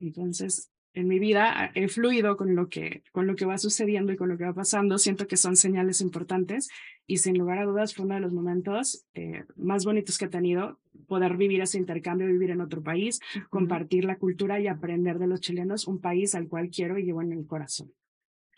Entonces, 0.00 0.70
en 0.94 1.08
mi 1.08 1.18
vida 1.18 1.52
ah, 1.54 1.70
he 1.74 1.88
fluido 1.88 2.36
con 2.36 2.54
lo 2.54 2.68
que 2.68 3.02
con 3.12 3.26
lo 3.26 3.36
que 3.36 3.44
va 3.44 3.58
sucediendo 3.58 4.12
y 4.12 4.16
con 4.16 4.28
lo 4.28 4.36
que 4.36 4.44
va 4.44 4.54
pasando 4.54 4.98
siento 4.98 5.26
que 5.26 5.36
son 5.36 5.56
señales 5.56 6.00
importantes 6.00 6.68
y 7.06 7.18
sin 7.18 7.38
lugar 7.38 7.58
a 7.58 7.64
dudas 7.64 7.94
fue 7.94 8.04
uno 8.04 8.14
de 8.14 8.20
los 8.20 8.32
momentos 8.32 9.04
eh, 9.14 9.44
más 9.56 9.84
bonitos 9.84 10.18
que 10.18 10.26
he 10.26 10.28
tenido 10.28 10.78
poder 11.06 11.36
vivir 11.36 11.60
ese 11.60 11.78
intercambio 11.78 12.26
vivir 12.26 12.50
en 12.50 12.60
otro 12.60 12.82
país 12.82 13.20
compartir 13.50 14.04
la 14.04 14.16
cultura 14.16 14.60
y 14.60 14.66
aprender 14.66 15.18
de 15.18 15.26
los 15.26 15.40
chilenos 15.40 15.86
un 15.86 16.00
país 16.00 16.34
al 16.34 16.48
cual 16.48 16.70
quiero 16.70 16.98
y 16.98 17.04
llevo 17.04 17.22
en 17.22 17.32
el 17.32 17.46
corazón 17.46 17.92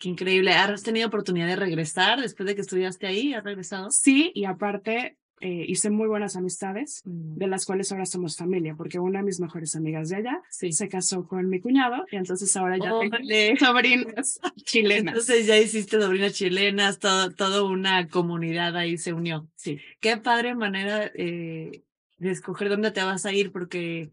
Qué 0.02 0.08
increíble. 0.08 0.50
¿Has 0.52 0.82
tenido 0.82 1.06
oportunidad 1.06 1.46
de 1.46 1.54
regresar 1.54 2.20
después 2.20 2.44
de 2.48 2.56
que 2.56 2.60
estudiaste 2.60 3.06
ahí? 3.06 3.34
¿Has 3.34 3.44
regresado? 3.44 3.92
Sí, 3.92 4.32
y 4.34 4.46
aparte 4.46 5.16
eh, 5.44 5.64
hice 5.66 5.90
muy 5.90 6.06
buenas 6.06 6.36
amistades, 6.36 7.02
mm. 7.04 7.34
de 7.34 7.46
las 7.48 7.66
cuales 7.66 7.90
ahora 7.90 8.06
somos 8.06 8.36
familia, 8.36 8.76
porque 8.76 9.00
una 9.00 9.18
de 9.18 9.24
mis 9.24 9.40
mejores 9.40 9.74
amigas 9.74 10.08
de 10.08 10.16
allá 10.16 10.40
se 10.48 10.88
casó 10.88 11.26
con 11.26 11.48
mi 11.48 11.60
cuñado 11.60 12.06
y 12.12 12.16
entonces 12.16 12.56
ahora 12.56 12.78
ya 12.78 12.92
tengo 13.00 13.16
sobrinas 13.58 14.40
chilenas. 14.62 15.14
Entonces 15.14 15.46
ya 15.48 15.58
hiciste 15.58 16.00
sobrinas 16.00 16.34
chilenas, 16.34 17.00
todo, 17.00 17.32
toda 17.32 17.64
una 17.64 18.06
comunidad 18.06 18.76
ahí 18.76 18.96
se 18.96 19.12
unió. 19.12 19.48
Sí. 19.56 19.80
Qué 19.98 20.16
padre 20.16 20.54
manera 20.54 21.10
eh, 21.16 21.82
de 22.18 22.30
escoger 22.30 22.68
dónde 22.68 22.92
te 22.92 23.02
vas 23.02 23.26
a 23.26 23.32
ir, 23.32 23.50
porque 23.50 24.10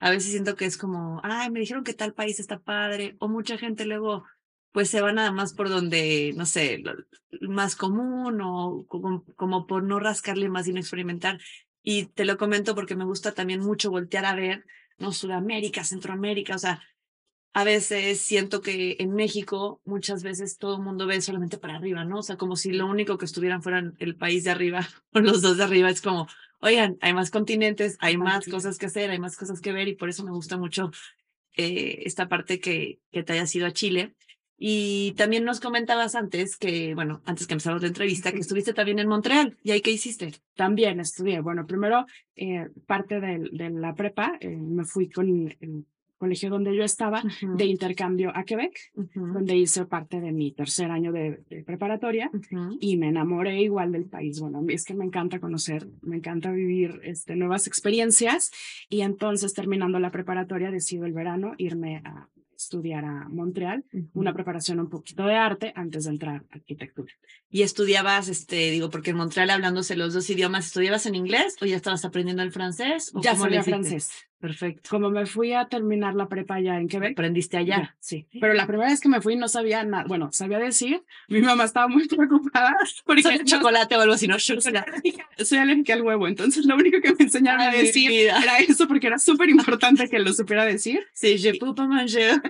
a 0.00 0.10
veces 0.10 0.32
siento 0.32 0.56
que 0.56 0.64
es 0.64 0.76
como, 0.76 1.20
ay, 1.22 1.48
me 1.52 1.60
dijeron 1.60 1.84
que 1.84 1.94
tal 1.94 2.12
país 2.12 2.40
está 2.40 2.58
padre, 2.58 3.14
o 3.20 3.28
mucha 3.28 3.56
gente 3.56 3.86
luego 3.86 4.24
pues 4.76 4.90
se 4.90 5.00
va 5.00 5.10
nada 5.10 5.32
más 5.32 5.54
por 5.54 5.70
donde, 5.70 6.34
no 6.36 6.44
sé, 6.44 6.76
lo, 6.76 6.92
más 7.48 7.76
común 7.76 8.42
o 8.42 8.84
como, 8.88 9.24
como 9.34 9.66
por 9.66 9.82
no 9.82 10.00
rascarle 10.00 10.50
más 10.50 10.68
y 10.68 10.74
no 10.74 10.80
experimentar. 10.80 11.40
Y 11.82 12.08
te 12.08 12.26
lo 12.26 12.36
comento 12.36 12.74
porque 12.74 12.94
me 12.94 13.06
gusta 13.06 13.32
también 13.32 13.60
mucho 13.60 13.90
voltear 13.90 14.26
a 14.26 14.34
ver, 14.34 14.66
¿no? 14.98 15.12
Sudamérica, 15.12 15.82
Centroamérica, 15.82 16.56
o 16.56 16.58
sea, 16.58 16.82
a 17.54 17.64
veces 17.64 18.20
siento 18.20 18.60
que 18.60 18.96
en 18.98 19.14
México 19.14 19.80
muchas 19.86 20.22
veces 20.22 20.58
todo 20.58 20.76
el 20.76 20.82
mundo 20.82 21.06
ve 21.06 21.22
solamente 21.22 21.56
para 21.56 21.76
arriba, 21.76 22.04
¿no? 22.04 22.18
O 22.18 22.22
sea, 22.22 22.36
como 22.36 22.54
si 22.54 22.70
lo 22.70 22.84
único 22.86 23.16
que 23.16 23.24
estuvieran 23.24 23.62
fueran 23.62 23.96
el 23.98 24.14
país 24.14 24.44
de 24.44 24.50
arriba 24.50 24.86
o 25.14 25.20
los 25.20 25.40
dos 25.40 25.56
de 25.56 25.64
arriba. 25.64 25.88
Es 25.88 26.02
como, 26.02 26.28
oigan, 26.60 26.98
hay 27.00 27.14
más 27.14 27.30
continentes, 27.30 27.96
hay 28.00 28.18
más 28.18 28.46
cosas 28.46 28.76
que 28.76 28.84
hacer, 28.84 29.08
hay 29.08 29.18
más 29.18 29.38
cosas 29.38 29.62
que 29.62 29.72
ver 29.72 29.88
y 29.88 29.96
por 29.96 30.10
eso 30.10 30.22
me 30.22 30.32
gusta 30.32 30.58
mucho 30.58 30.90
eh, 31.56 32.02
esta 32.04 32.28
parte 32.28 32.60
que, 32.60 33.00
que 33.10 33.22
te 33.22 33.32
hayas 33.32 33.54
ido 33.54 33.66
a 33.66 33.72
Chile. 33.72 34.14
Y 34.58 35.12
también 35.12 35.44
nos 35.44 35.60
comentabas 35.60 36.14
antes 36.14 36.56
que, 36.56 36.94
bueno, 36.94 37.20
antes 37.26 37.46
que 37.46 37.54
empezáramos 37.54 37.82
la 37.82 37.88
entrevista, 37.88 38.32
que 38.32 38.38
estuviste 38.38 38.72
también 38.72 38.98
en 38.98 39.08
Montreal. 39.08 39.56
¿Y 39.62 39.72
ahí 39.72 39.80
qué 39.80 39.90
hiciste? 39.90 40.32
También 40.54 41.00
estudié. 41.00 41.40
Bueno, 41.40 41.66
primero, 41.66 42.06
eh, 42.36 42.68
parte 42.86 43.20
de, 43.20 43.48
de, 43.52 43.70
la 43.70 43.94
prepa, 43.94 44.38
eh, 44.40 44.48
me 44.48 44.84
fui 44.84 45.10
con 45.10 45.28
el 45.60 45.86
colegio 46.18 46.50
donde 46.50 46.74
yo 46.74 46.82
estaba 46.82 47.22
de 47.56 47.64
intercambio 47.64 48.32
a 48.34 48.44
Quebec, 48.44 48.92
donde 49.14 49.56
hice 49.56 49.84
parte 49.84 50.20
de 50.20 50.32
mi 50.32 50.52
tercer 50.52 50.90
año 50.90 51.12
de, 51.12 51.42
preparatoria 51.66 52.30
y 52.80 52.96
me 52.96 53.08
enamoré 53.08 53.60
igual 53.60 53.92
del 53.92 54.06
país. 54.06 54.40
Bueno, 54.40 54.64
es 54.68 54.84
que 54.84 54.94
me 54.94 55.04
encanta 55.04 55.38
conocer, 55.40 55.86
me 56.02 56.16
encanta 56.16 56.50
vivir 56.50 57.00
este, 57.04 57.36
nuevas 57.36 57.66
experiencias 57.66 58.50
y 58.88 59.02
entonces 59.02 59.52
terminando 59.54 59.98
la 59.98 60.10
preparatoria 60.10 60.70
decido 60.70 61.06
el 61.06 61.12
verano 61.12 61.52
irme 61.58 62.02
a 62.04 62.28
estudiar 62.56 63.04
a 63.04 63.28
Montreal, 63.28 63.84
una 64.14 64.32
preparación 64.32 64.80
un 64.80 64.88
poquito 64.88 65.24
de 65.26 65.34
arte 65.34 65.72
antes 65.76 66.04
de 66.04 66.10
entrar 66.10 66.36
a 66.36 66.56
arquitectura. 66.56 67.12
¿Y 67.50 67.62
estudiabas, 67.62 68.28
este, 68.28 68.70
digo, 68.70 68.90
porque 68.90 69.10
en 69.10 69.16
Montreal 69.16 69.50
hablándose 69.50 69.96
los 69.96 70.14
dos 70.14 70.28
idiomas, 70.30 70.66
¿estudiabas 70.66 71.06
en 71.06 71.14
inglés 71.14 71.56
o 71.60 71.66
ya 71.66 71.76
estabas 71.76 72.04
aprendiendo 72.04 72.42
el 72.42 72.52
francés? 72.52 73.12
ya 73.22 73.36
sabía 73.36 73.62
francés. 73.62 74.10
Perfecto. 74.38 74.90
Como 74.90 75.10
me 75.10 75.24
fui 75.24 75.54
a 75.54 75.66
terminar 75.66 76.14
la 76.14 76.28
prepa 76.28 76.56
allá 76.56 76.78
en 76.78 76.88
Quebec. 76.88 77.12
¿Aprendiste 77.12 77.56
allá? 77.56 77.96
sí. 78.00 78.26
Pero 78.38 78.52
la 78.52 78.66
primera 78.66 78.90
vez 78.90 79.00
que 79.00 79.08
me 79.08 79.20
fui 79.20 79.34
no 79.34 79.48
sabía 79.48 79.82
nada. 79.84 80.04
Bueno, 80.06 80.30
sabía 80.32 80.58
decir. 80.58 81.02
Mi 81.28 81.40
mamá 81.40 81.64
estaba 81.64 81.88
muy 81.88 82.06
preocupada 82.08 82.76
porque 83.04 83.28
el 83.28 83.44
chocolate 83.44 83.96
o 83.96 84.00
algo 84.00 84.14
así, 84.14 84.28
no 84.28 84.36
chocolate. 84.38 85.14
Soy 85.38 85.58
alérgica 85.58 85.94
al 85.94 86.02
huevo, 86.02 86.28
entonces 86.28 86.66
lo 86.66 86.76
único 86.76 87.00
que 87.00 87.14
me 87.14 87.24
enseñaron 87.24 87.62
a 87.62 87.70
decir 87.70 88.10
era 88.10 88.58
eso 88.58 88.86
porque 88.86 89.06
era 89.06 89.18
súper 89.18 89.48
importante 89.48 90.08
que 90.08 90.18
lo 90.18 90.32
supiera 90.32 90.64
decir. 90.64 91.00
Sí, 91.16 91.38
je 91.38 91.54
peux 91.58 91.74
pas 91.74 91.88
manger. 91.88 92.40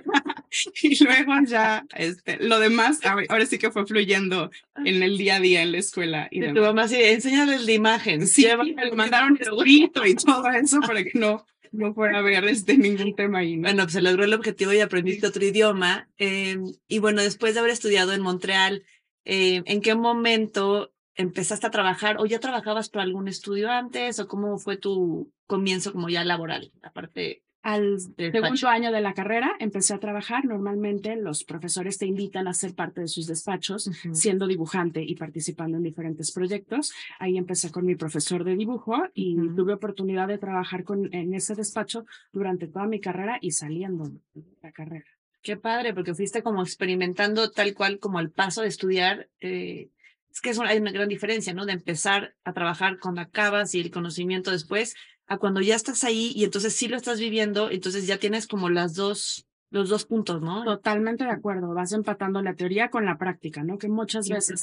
y 0.81 1.03
luego 1.03 1.33
ya, 1.45 1.85
este, 1.95 2.37
lo 2.43 2.59
demás, 2.59 2.99
ahora 3.29 3.45
sí 3.45 3.57
que 3.57 3.71
fue 3.71 3.85
fluyendo 3.85 4.51
en 4.83 5.01
el 5.03 5.17
día 5.17 5.37
a 5.37 5.39
día 5.39 5.61
en 5.61 5.71
la 5.71 5.77
escuela. 5.77 6.27
Y, 6.31 6.41
tu 6.53 6.61
mamá 6.61 6.87
sí, 6.87 6.97
enséñales 6.99 7.65
la 7.65 7.71
imagen. 7.71 8.27
Sí, 8.27 8.45
me 8.75 8.91
mandaron 8.91 9.37
el 9.39 9.55
grito 9.57 10.05
y 10.05 10.15
todo 10.15 10.47
eso 10.49 10.81
para 10.81 11.03
que 11.03 11.17
no 11.17 11.45
no 11.71 11.93
fuera 11.93 12.19
a 12.19 12.21
ver 12.21 12.45
este, 12.45 12.77
ningún 12.77 13.15
tema 13.15 13.39
ahí. 13.39 13.57
Bueno, 13.57 13.83
pues 13.83 13.93
se 13.93 14.01
logró 14.01 14.23
el 14.23 14.33
objetivo 14.33 14.73
y 14.73 14.79
aprendiste 14.79 15.27
otro 15.27 15.45
idioma. 15.45 16.09
Eh, 16.17 16.57
y 16.87 16.99
bueno, 16.99 17.21
después 17.21 17.53
de 17.53 17.59
haber 17.59 17.71
estudiado 17.71 18.13
en 18.13 18.21
Montreal, 18.21 18.83
eh, 19.25 19.63
¿en 19.65 19.81
qué 19.81 19.95
momento 19.95 20.93
empezaste 21.15 21.67
a 21.67 21.71
trabajar 21.71 22.17
o 22.19 22.25
ya 22.25 22.39
trabajabas 22.39 22.89
para 22.89 23.03
algún 23.03 23.27
estudio 23.27 23.71
antes 23.71 24.19
o 24.19 24.27
cómo 24.27 24.57
fue 24.59 24.77
tu 24.77 25.31
comienzo 25.47 25.91
como 25.91 26.09
ya 26.09 26.23
laboral, 26.23 26.71
aparte 26.83 27.43
al 27.67 27.99
segundo 27.99 28.69
año 28.69 28.93
de 28.93 29.01
la 29.01 29.13
carrera 29.13 29.57
empecé 29.59 29.93
a 29.93 29.99
trabajar. 29.99 30.45
Normalmente 30.45 31.17
los 31.17 31.43
profesores 31.43 31.97
te 31.97 32.05
invitan 32.05 32.47
a 32.47 32.53
ser 32.53 32.73
parte 32.73 33.01
de 33.01 33.09
sus 33.09 33.27
despachos, 33.27 33.91
siendo 34.13 34.47
dibujante 34.47 35.03
y 35.03 35.15
participando 35.15 35.75
en 35.75 35.83
diferentes 35.83 36.31
proyectos. 36.31 36.93
Ahí 37.19 37.37
empecé 37.37 37.69
con 37.69 37.85
mi 37.85 37.95
profesor 37.95 38.45
de 38.45 38.55
dibujo 38.55 39.09
y 39.13 39.35
tuve 39.53 39.73
oportunidad 39.73 40.29
de 40.29 40.37
trabajar 40.37 40.85
con, 40.85 41.13
en 41.13 41.33
ese 41.33 41.55
despacho 41.55 42.05
durante 42.31 42.67
toda 42.67 42.87
mi 42.87 43.01
carrera 43.01 43.37
y 43.41 43.51
saliendo 43.51 44.11
de 44.33 44.45
la 44.63 44.71
carrera. 44.71 45.07
Qué 45.41 45.57
padre, 45.57 45.93
porque 45.93 46.15
fuiste 46.15 46.41
como 46.41 46.61
experimentando 46.61 47.51
tal 47.51 47.73
cual 47.73 47.99
como 47.99 48.17
al 48.17 48.31
paso 48.31 48.61
de 48.61 48.69
estudiar. 48.69 49.27
Eh, 49.41 49.89
es 50.31 50.39
que 50.39 50.51
es 50.51 50.59
hay 50.59 50.77
una 50.77 50.91
gran 50.91 51.09
diferencia, 51.09 51.53
¿no? 51.53 51.65
De 51.65 51.73
empezar 51.73 52.33
a 52.45 52.53
trabajar 52.53 52.97
cuando 52.99 53.19
acabas 53.19 53.75
y 53.75 53.81
el 53.81 53.91
conocimiento 53.91 54.51
después 54.51 54.95
a 55.27 55.37
cuando 55.37 55.61
ya 55.61 55.75
estás 55.75 56.03
ahí 56.03 56.31
y 56.35 56.43
entonces 56.45 56.75
sí 56.75 56.87
lo 56.87 56.97
estás 56.97 57.19
viviendo, 57.19 57.69
entonces 57.69 58.07
ya 58.07 58.17
tienes 58.17 58.47
como 58.47 58.69
las 58.69 58.95
dos, 58.95 59.45
los 59.69 59.89
dos 59.89 60.05
puntos, 60.05 60.41
¿no? 60.41 60.63
Totalmente 60.63 61.25
de 61.25 61.31
acuerdo. 61.31 61.73
Vas 61.73 61.91
empatando 61.91 62.41
la 62.41 62.55
teoría 62.55 62.89
con 62.89 63.05
la 63.05 63.17
práctica, 63.17 63.63
¿no? 63.63 63.77
Que 63.77 63.89
muchas 63.89 64.29
veces. 64.29 64.61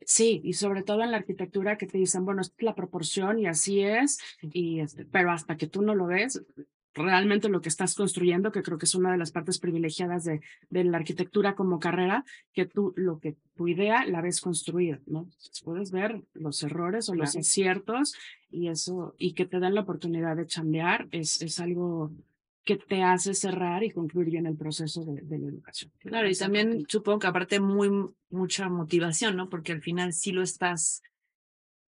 Sí, 0.00 0.40
y 0.42 0.54
sobre 0.54 0.82
todo 0.82 1.02
en 1.02 1.10
la 1.10 1.18
arquitectura 1.18 1.76
que 1.76 1.86
te 1.86 1.98
dicen, 1.98 2.24
bueno, 2.24 2.40
es 2.40 2.54
la 2.58 2.74
proporción 2.74 3.38
y 3.38 3.46
así 3.46 3.80
es, 3.80 4.18
y 4.40 4.80
este, 4.80 5.04
pero 5.04 5.30
hasta 5.30 5.56
que 5.56 5.66
tú 5.66 5.82
no 5.82 5.94
lo 5.94 6.06
ves, 6.06 6.42
realmente 7.04 7.48
lo 7.48 7.60
que 7.60 7.68
estás 7.68 7.94
construyendo, 7.94 8.52
que 8.52 8.62
creo 8.62 8.78
que 8.78 8.86
es 8.86 8.94
una 8.94 9.12
de 9.12 9.18
las 9.18 9.30
partes 9.30 9.58
privilegiadas 9.58 10.24
de, 10.24 10.40
de 10.70 10.84
la 10.84 10.96
arquitectura 10.96 11.54
como 11.54 11.78
carrera, 11.78 12.24
que 12.52 12.66
tú, 12.66 12.92
lo 12.96 13.18
que 13.18 13.36
tu 13.54 13.68
idea 13.68 14.04
la 14.06 14.20
ves 14.22 14.40
construir, 14.40 15.02
¿no? 15.06 15.28
puedes 15.64 15.90
ver 15.90 16.22
los 16.34 16.62
errores 16.62 17.08
o 17.08 17.14
los 17.14 17.36
aciertos 17.36 18.14
y 18.50 18.68
eso, 18.68 19.14
y 19.18 19.34
que 19.34 19.46
te 19.46 19.60
dan 19.60 19.74
la 19.74 19.82
oportunidad 19.82 20.36
de 20.36 20.46
chambear, 20.46 21.08
es, 21.10 21.42
es 21.42 21.60
algo 21.60 22.12
que 22.64 22.76
te 22.76 23.02
hace 23.02 23.32
cerrar 23.32 23.84
y 23.84 23.90
concluir 23.90 24.30
bien 24.30 24.46
el 24.46 24.56
proceso 24.56 25.04
de, 25.04 25.20
de 25.22 25.38
la 25.38 25.48
educación. 25.48 25.92
Claro, 25.98 26.28
y 26.28 26.34
también 26.34 26.84
supongo 26.88 27.20
que 27.20 27.26
aparte 27.28 27.60
muy, 27.60 27.90
mucha 28.28 28.68
motivación, 28.68 29.36
¿no? 29.36 29.48
Porque 29.48 29.72
al 29.72 29.82
final 29.82 30.12
sí 30.12 30.32
lo 30.32 30.42
estás 30.42 31.02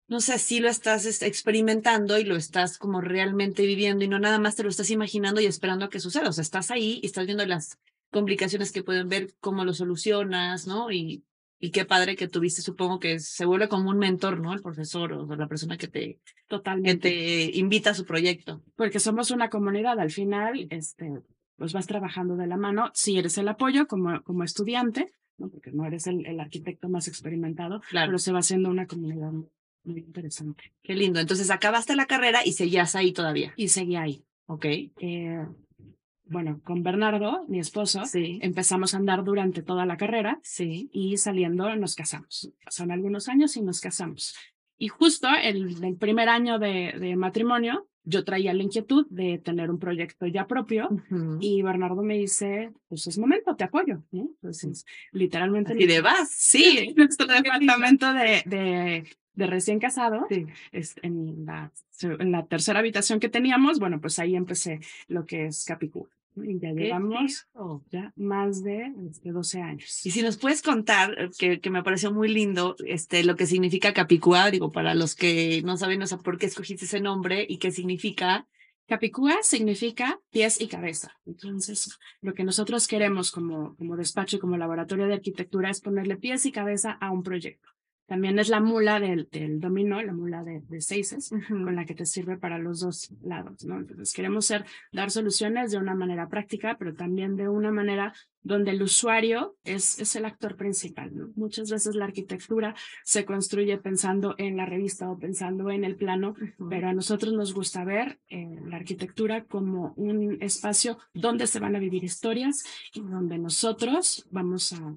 no 0.09 0.21
sé, 0.21 0.39
si 0.39 0.59
lo 0.59 0.69
estás 0.69 1.05
este, 1.05 1.27
experimentando 1.27 2.19
y 2.19 2.25
lo 2.25 2.35
estás 2.35 2.79
como 2.79 3.03
realmente 3.03 3.67
viviendo 3.67 4.05
y 4.05 4.09
no 4.09 4.19
nada 4.19 4.39
más 4.39 4.57
te 4.57 4.63
lo 4.63 4.71
estás 4.71 4.91
imaginando 4.91 5.41
y 5.41 5.47
esperando 5.47 5.85
a 5.85 5.91
que 5.91 6.01
suceda. 6.01 6.31
O 6.31 6.33
sea, 6.33 6.43
estás 6.43 6.71
ahí 6.71 6.99
y 7.03 7.07
estás 7.07 7.27
viendo 7.27 7.45
las 7.45 7.79
complicaciones 8.11 8.73
que 8.73 8.83
pueden 8.83 9.11
ver, 9.11 9.35
cómo 9.41 9.67
lo 9.67 9.75
solucionas, 9.75 10.67
¿no? 10.67 10.91
Y, 10.91 11.25
y 11.61 11.73
qué 11.73 11.85
padre 11.85 12.17
que 12.17 12.27
tuviste, 12.27 12.63
supongo 12.63 12.99
que 12.99 13.21
se 13.21 13.45
vuelve 13.45 13.69
como 13.69 13.91
un 13.91 13.99
mentor, 13.99 14.41
¿no? 14.41 14.55
El 14.55 14.63
profesor 14.63 15.13
o 15.13 15.37
la 15.37 15.47
persona 15.47 15.77
que 15.77 15.89
te, 15.89 16.21
Totalmente. 16.47 17.11
te 17.11 17.59
invita 17.59 17.91
a 17.91 17.95
su 17.95 18.07
proyecto. 18.07 18.63
Porque 18.77 19.01
somos 19.01 19.31
una 19.31 19.51
comunidad, 19.51 20.01
al 20.01 20.11
final, 20.11 20.69
este, 20.71 21.21
pues 21.57 21.75
vas 21.75 21.87
trabajando 21.87 22.37
de 22.37 22.47
la 22.47 22.57
mano, 22.57 22.91
si 22.95 23.19
eres 23.19 23.37
el 23.37 23.49
apoyo 23.49 23.87
como, 23.87 24.23
como 24.23 24.43
estudiante, 24.43 25.13
¿no? 25.37 25.51
Porque 25.51 25.71
no 25.71 25.85
eres 25.85 26.07
el, 26.07 26.25
el 26.25 26.41
arquitecto 26.41 26.89
más 26.89 27.09
experimentado, 27.09 27.83
claro. 27.91 28.09
pero 28.09 28.19
se 28.19 28.33
va 28.33 28.39
haciendo 28.39 28.71
una 28.71 28.87
comunidad 28.87 29.33
muy 29.89 30.01
interesante. 30.01 30.73
Qué 30.83 30.95
lindo. 30.95 31.19
Entonces 31.21 31.51
acabaste 31.51 31.97
la 31.97 32.07
carrera 32.07 32.41
y 32.45 32.53
seguías 32.53 32.95
ahí 32.95 33.13
todavía. 33.13 33.53
Y 33.57 33.69
seguía 33.69 34.03
ahí. 34.03 34.23
Ok. 34.47 34.65
Eh, 34.67 35.47
bueno, 36.25 36.61
con 36.63 36.83
Bernardo, 36.83 37.45
mi 37.49 37.59
esposo, 37.59 38.05
sí. 38.05 38.39
empezamos 38.43 38.93
a 38.95 38.99
andar 38.99 39.25
durante 39.25 39.63
toda 39.63 39.87
la 39.87 39.97
carrera 39.97 40.39
sí. 40.43 40.91
y 40.93 41.17
saliendo 41.17 41.75
nos 41.77 41.95
casamos. 41.95 42.53
Pasaron 42.63 42.93
algunos 42.93 43.29
años 43.29 43.57
y 43.57 43.63
nos 43.63 43.81
casamos. 43.81 44.35
Y 44.77 44.89
justo 44.89 45.29
el, 45.43 45.83
el 45.83 45.97
primer 45.97 46.29
año 46.29 46.59
de, 46.59 46.95
de, 47.01 47.17
matrimonio, 47.17 47.89
yo 48.05 48.25
traía 48.25 48.55
la 48.55 48.63
inquietud 48.63 49.07
de 49.11 49.39
tener 49.39 49.71
un 49.71 49.79
proyecto 49.79 50.27
ya 50.27 50.47
propio 50.47 50.89
uh 50.89 51.01
-huh. 51.11 51.39
y 51.41 51.63
Bernardo 51.63 52.03
me 52.03 52.17
dice, 52.17 52.73
pues 52.89 53.07
es 53.07 53.19
momento, 53.19 53.57
te 53.57 53.65
apoyo. 53.65 54.05
¿no? 54.13 54.23
Entonces, 54.23 54.85
literalmente... 55.13 55.75
¿Y 55.77 55.87
de 55.87 56.01
vas? 56.01 56.31
Sí, 56.31 56.93
nuestro 56.97 57.27
departamento 57.27 58.13
de, 58.13 58.43
de 58.47 59.05
de 59.39 59.47
recién 59.47 59.79
casado, 59.79 60.27
sí. 60.29 60.47
en, 61.03 61.47
la, 61.47 61.71
en 62.03 62.33
la 62.33 62.47
tercera 62.47 62.81
habitación 62.81 63.21
que 63.21 63.29
teníamos, 63.29 63.79
bueno, 63.79 64.01
pues 64.01 64.19
ahí 64.19 64.35
empecé 64.35 64.81
lo 65.07 65.27
que 65.27 65.47
es 65.47 65.65
Capicúa. 65.65 66.09
Y 66.37 66.59
ya 66.59 66.73
llevamos 66.73 67.47
ya 67.91 68.13
más 68.17 68.63
de, 68.63 68.93
de 69.23 69.31
12 69.31 69.61
años. 69.61 70.07
Y 70.07 70.11
si 70.11 70.23
nos 70.23 70.39
puedes 70.39 70.63
contar, 70.63 71.15
eh, 71.19 71.31
que, 71.37 71.61
que 71.61 71.71
me 71.71 71.83
pareció 71.83 72.13
muy 72.13 72.29
lindo, 72.29 72.77
este, 72.85 73.25
lo 73.25 73.37
que 73.37 73.47
significa 73.47 73.93
Capicúa, 73.93 74.51
digo, 74.51 74.71
para 74.71 74.95
los 74.95 75.15
que 75.15 75.63
no 75.65 75.77
saben, 75.77 76.03
o 76.03 76.07
sea, 76.07 76.19
por 76.19 76.39
qué 76.39 76.47
escogiste 76.47 76.85
ese 76.85 77.01
nombre 77.01 77.47
y 77.49 77.59
qué 77.59 77.71
significa. 77.71 78.47
Capicúa 78.87 79.37
significa 79.43 80.21
pies 80.31 80.61
y 80.61 80.67
cabeza. 80.67 81.13
Entonces, 81.27 81.99
lo 82.23 82.35
que 82.35 82.45
nosotros 82.45 82.89
queremos 82.89 83.31
como, 83.31 83.77
como 83.77 83.97
despacho 83.97 84.37
y 84.37 84.41
como 84.41 84.57
laboratorio 84.57 85.07
de 85.07 85.15
arquitectura 85.15 85.71
es 85.71 85.81
ponerle 85.81 86.17
pies 86.17 86.47
y 86.47 86.53
cabeza 86.53 86.93
a 86.93 87.11
un 87.11 87.23
proyecto. 87.23 87.69
También 88.09 88.39
es 88.39 88.49
la 88.49 88.61
mula 88.61 89.01
del, 89.01 89.29
del 89.31 89.61
dominó, 89.61 90.03
la 90.03 90.15
mula 90.15 90.43
de, 90.43 90.63
de 90.67 90.81
seises, 90.81 91.31
uh 91.31 91.37
-huh. 91.37 91.65
con 91.65 91.77
la 91.77 91.85
que 91.85 91.95
te 91.95 92.07
sirve 92.07 92.39
para 92.39 92.59
los 92.59 92.81
dos 92.81 93.11
lados, 93.23 93.65
¿no? 93.67 93.77
Entonces 93.79 94.15
queremos 94.15 94.47
ser, 94.47 94.65
dar 94.93 95.11
soluciones 95.11 95.71
de 95.71 95.77
una 95.77 95.95
manera 95.95 96.27
práctica, 96.29 96.77
pero 96.79 96.95
también 96.95 97.37
de 97.37 97.49
una 97.51 97.71
manera 97.71 98.15
donde 98.43 98.71
el 98.71 98.81
usuario 98.83 99.57
es, 99.65 99.99
es 99.99 100.17
el 100.17 100.25
actor 100.25 100.57
principal, 100.57 101.15
¿no? 101.15 101.29
Muchas 101.37 101.71
veces 101.71 101.95
la 101.97 102.07
arquitectura 102.07 102.75
se 103.05 103.27
construye 103.27 103.77
pensando 103.77 104.35
en 104.39 104.57
la 104.57 104.65
revista 104.65 105.11
o 105.11 105.19
pensando 105.19 105.71
en 105.71 105.85
el 105.85 105.97
plano, 105.97 106.31
uh 106.31 106.35
-huh. 106.35 106.69
pero 106.71 106.89
a 106.89 106.95
nosotros 106.95 107.35
nos 107.35 107.53
gusta 107.53 107.85
ver 107.85 108.19
eh, 108.31 108.49
la 108.65 108.77
arquitectura 108.77 109.45
como 109.45 109.93
un 109.97 110.39
espacio 110.41 110.99
donde 111.13 111.47
se 111.47 111.61
van 111.61 111.77
a 111.77 111.79
vivir 111.79 112.05
historias 112.05 112.65
y 112.95 113.01
donde 113.03 113.37
nosotros 113.39 114.27
vamos 114.31 114.73
a 114.73 114.97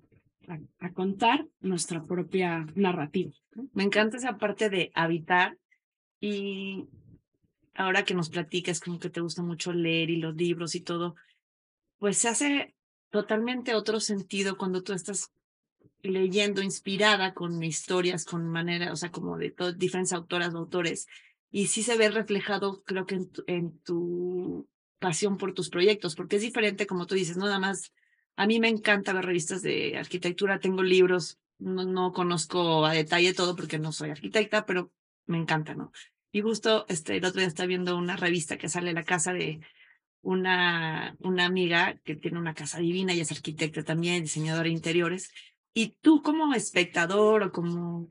a, 0.80 0.94
contar 0.94 1.48
nuestra 1.60 2.04
propia 2.04 2.68
narrativa. 2.76 3.32
Me 3.74 3.84
encanta 3.84 4.18
esa 4.18 4.38
parte 4.38 4.70
de 4.70 4.92
habitar 4.94 5.58
y 6.20 6.88
ahora 7.74 8.04
que 8.04 8.14
nos 8.14 8.30
platicas 8.30 8.80
como 8.80 9.00
que 9.00 9.10
te 9.10 9.22
gusta 9.22 9.42
mucho 9.42 9.74
leer 9.74 10.10
y 10.10 10.18
los 10.18 10.36
libros 10.36 10.76
y 10.76 10.82
todo, 10.82 11.16
pues 11.98 12.18
se 12.18 12.30
hace 12.30 12.76
totalmente 13.10 13.76
otro 13.76 14.00
sentido 14.00 14.58
cuando 14.58 14.84
tú 14.84 14.94
estás 14.94 15.32
leyendo 16.02 16.62
inspirada 16.62 17.34
con 17.34 17.62
historias, 17.64 18.26
con 18.26 18.48
manera, 18.48 18.92
o 18.92 18.96
sea, 18.96 19.12
como 19.12 19.38
de 19.38 19.54
diferentes 19.78 20.14
autoras 20.14 20.54
o 20.54 20.60
autores. 20.60 21.08
Y 21.52 21.68
sí 21.68 21.84
se 21.84 21.98
ve 21.98 22.10
reflejado, 22.10 22.84
creo 22.84 23.06
que 23.06 23.20
en 23.48 23.80
tu, 23.80 24.68
pasión 25.02 25.38
por 25.38 25.54
tus 25.54 25.70
proyectos, 25.70 26.16
porque 26.16 26.38
es 26.38 26.44
diferente, 26.44 26.86
como 26.86 27.08
tú 27.08 27.16
dices, 27.16 27.36
no 27.36 27.46
nada 27.46 27.60
más. 27.60 27.92
A 28.36 28.48
mí 28.48 28.60
me 28.60 28.70
encanta 28.70 29.14
ver 29.14 29.26
revistas 29.26 29.62
de 29.62 29.98
arquitectura, 29.98 30.60
tengo 30.60 30.84
libros, 30.84 31.40
no, 31.60 31.86
no 31.86 32.12
conozco 32.12 32.86
a 32.86 32.94
detalle 32.94 33.34
todo 33.34 33.56
porque 33.56 33.80
no 33.80 33.92
soy 33.92 34.10
arquitecta, 34.10 34.66
pero 34.66 34.92
me 35.26 35.38
encanta, 35.38 35.76
¿no? 35.76 35.92
Y 36.32 36.42
justo 36.42 36.86
este, 36.88 37.18
el 37.18 37.26
otro 37.26 37.40
día 37.40 37.48
estaba 37.48 37.68
viendo 37.68 37.98
una 37.98 38.16
revista 38.16 38.58
que 38.58 38.70
sale 38.70 38.90
en 38.90 38.96
la 38.96 39.04
casa 39.04 39.34
de 39.34 39.60
una, 40.22 41.16
una 41.20 41.46
amiga 41.46 42.00
que 42.04 42.16
tiene 42.16 42.40
una 42.40 42.54
casa 42.54 42.80
divina 42.80 43.14
y 43.14 43.20
es 43.20 43.32
arquitecta 43.32 43.84
también, 43.84 44.24
diseñadora 44.24 44.66
de 44.66 44.70
interiores. 44.70 45.32
Y 45.74 45.96
tú 46.02 46.22
como 46.22 46.54
espectador 46.54 47.44
o 47.44 47.52
como 47.52 48.10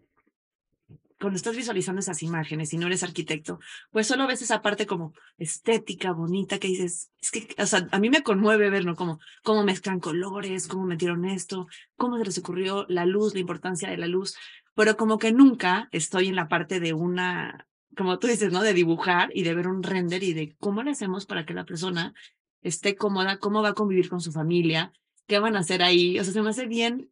cuando 1.21 1.37
estás 1.37 1.55
visualizando 1.55 2.00
esas 2.00 2.23
imágenes 2.23 2.73
y 2.73 2.79
no 2.79 2.87
eres 2.87 3.03
arquitecto, 3.03 3.61
pues 3.91 4.07
solo 4.07 4.27
ves 4.27 4.41
esa 4.41 4.62
parte 4.62 4.87
como 4.87 5.12
estética, 5.37 6.12
bonita, 6.12 6.59
que 6.59 6.69
dices, 6.69 7.11
es 7.21 7.31
que, 7.31 7.49
o 7.62 7.67
sea, 7.67 7.87
a 7.91 7.99
mí 7.99 8.09
me 8.09 8.23
conmueve 8.23 8.71
ver, 8.71 8.87
¿no? 8.87 8.97
Como 8.97 9.21
cómo 9.43 9.62
mezclan 9.62 10.00
colores, 10.00 10.67
cómo 10.67 10.87
metieron 10.87 11.27
esto, 11.27 11.67
cómo 11.97 12.17
se 12.17 12.25
les 12.25 12.39
ocurrió 12.39 12.87
la 12.89 13.05
luz, 13.05 13.35
la 13.35 13.41
importancia 13.41 13.91
de 13.91 13.99
la 13.99 14.07
luz, 14.07 14.35
pero 14.75 14.97
como 14.97 15.19
que 15.19 15.31
nunca 15.31 15.89
estoy 15.93 16.29
en 16.29 16.37
la 16.37 16.49
parte 16.49 16.81
de 16.81 16.95
una, 16.95 17.69
como 17.97 18.19
tú 18.19 18.27
dices, 18.27 18.50
¿no? 18.50 18.62
De 18.62 18.73
dibujar 18.73 19.31
y 19.35 19.43
de 19.43 19.55
ver 19.55 19.69
un 19.69 19.83
render 19.83 20.23
y 20.23 20.33
de 20.33 20.57
cómo 20.59 20.83
le 20.83 20.93
hacemos 20.93 21.27
para 21.27 21.45
que 21.45 21.53
la 21.53 21.67
persona 21.67 22.15
esté 22.62 22.97
cómoda, 22.97 23.39
cómo 23.39 23.62
va 23.62 23.71
a 23.71 23.75
convivir 23.75 24.09
con 24.09 24.23
su 24.23 24.33
familia, 24.33 24.91
qué 25.27 25.39
van 25.39 25.55
a 25.55 25.61
hacer 25.61 25.83
ahí. 25.83 26.19
O 26.19 26.25
sea, 26.25 26.33
se 26.33 26.41
me 26.41 26.49
hace 26.49 26.67
bien 26.67 27.11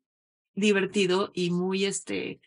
divertido 0.55 1.31
y 1.35 1.51
muy, 1.51 1.85
este, 1.85 2.41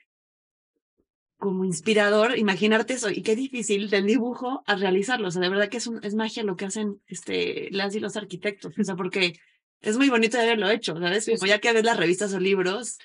como 1.42 1.66
inspirador 1.66 2.38
imaginarte 2.38 2.94
eso 2.94 3.10
y 3.10 3.24
qué 3.24 3.36
difícil 3.36 3.90
del 3.90 4.06
dibujo 4.06 4.62
a 4.68 4.76
realizarlo. 4.76 5.28
O 5.28 5.32
sea, 5.32 5.42
de 5.42 5.50
verdad 5.50 5.70
que 5.70 5.78
es, 5.78 5.90
es 6.04 6.14
magia 6.14 6.44
lo 6.44 6.56
que 6.56 6.66
hacen 6.66 7.02
este, 7.08 7.68
las 7.72 7.96
y 7.96 8.00
los 8.00 8.16
arquitectos. 8.16 8.78
O 8.78 8.84
sea, 8.84 8.96
porque 8.96 9.34
es 9.82 9.98
muy 9.98 10.10
bonito 10.12 10.38
de 10.38 10.44
haberlo 10.44 10.70
hecho, 10.70 10.94
¿sabes? 11.00 11.26
Como 11.26 11.48
ya 11.48 11.58
que 11.58 11.74
ves 11.74 11.84
las 11.84 11.98
revistas 11.98 12.32
o 12.36 12.40
libros, 12.40 13.00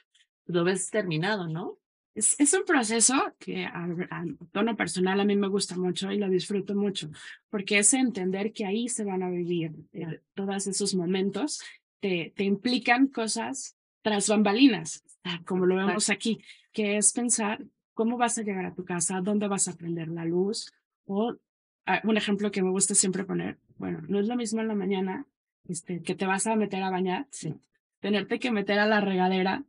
lo 0.44 0.64
ves 0.64 0.90
terminado, 0.90 1.48
¿no? 1.48 1.78
Es, 2.14 2.38
es 2.38 2.52
un 2.52 2.66
proceso 2.66 3.14
que 3.38 3.64
a, 3.64 3.88
tono 4.52 4.76
personal 4.76 5.18
a 5.18 5.24
mí 5.24 5.34
me 5.34 5.48
gusta 5.48 5.74
mucho 5.78 6.12
y 6.12 6.18
lo 6.18 6.28
disfruto 6.28 6.74
mucho, 6.74 7.08
porque 7.48 7.78
es 7.78 7.94
entender 7.94 8.52
que 8.52 8.66
ahí 8.66 8.90
se 8.90 9.04
van 9.04 9.22
a 9.22 9.30
vivir 9.30 9.72
eh, 9.94 10.20
todos 10.34 10.66
esos 10.66 10.94
momentos, 10.94 11.62
te, 12.00 12.34
te 12.36 12.44
implican 12.44 13.06
cosas 13.06 13.78
tras 14.02 14.28
bambalinas, 14.28 15.02
como 15.46 15.64
lo 15.64 15.76
vemos 15.76 16.10
aquí, 16.10 16.38
que 16.72 16.98
es 16.98 17.12
pensar 17.12 17.64
cómo 17.96 18.18
vas 18.18 18.36
a 18.36 18.42
llegar 18.42 18.66
a 18.66 18.74
tu 18.74 18.84
casa, 18.84 19.22
dónde 19.22 19.48
vas 19.48 19.66
a 19.68 19.72
prender 19.72 20.08
la 20.08 20.26
luz. 20.26 20.72
O 21.06 21.34
ah, 21.86 22.00
un 22.04 22.16
ejemplo 22.18 22.52
que 22.52 22.62
me 22.62 22.70
gusta 22.70 22.94
siempre 22.94 23.24
poner, 23.24 23.58
bueno, 23.78 24.02
no 24.06 24.20
es 24.20 24.28
lo 24.28 24.36
mismo 24.36 24.60
en 24.60 24.68
la 24.68 24.74
mañana 24.74 25.26
este, 25.66 26.02
que 26.02 26.14
te 26.14 26.26
vas 26.26 26.46
a 26.46 26.54
meter 26.56 26.82
a 26.82 26.90
bañar, 26.90 27.26
sí. 27.30 27.54
tenerte 28.00 28.38
que 28.38 28.52
meter 28.52 28.78
a 28.78 28.86
la 28.86 29.00
regadera 29.00 29.64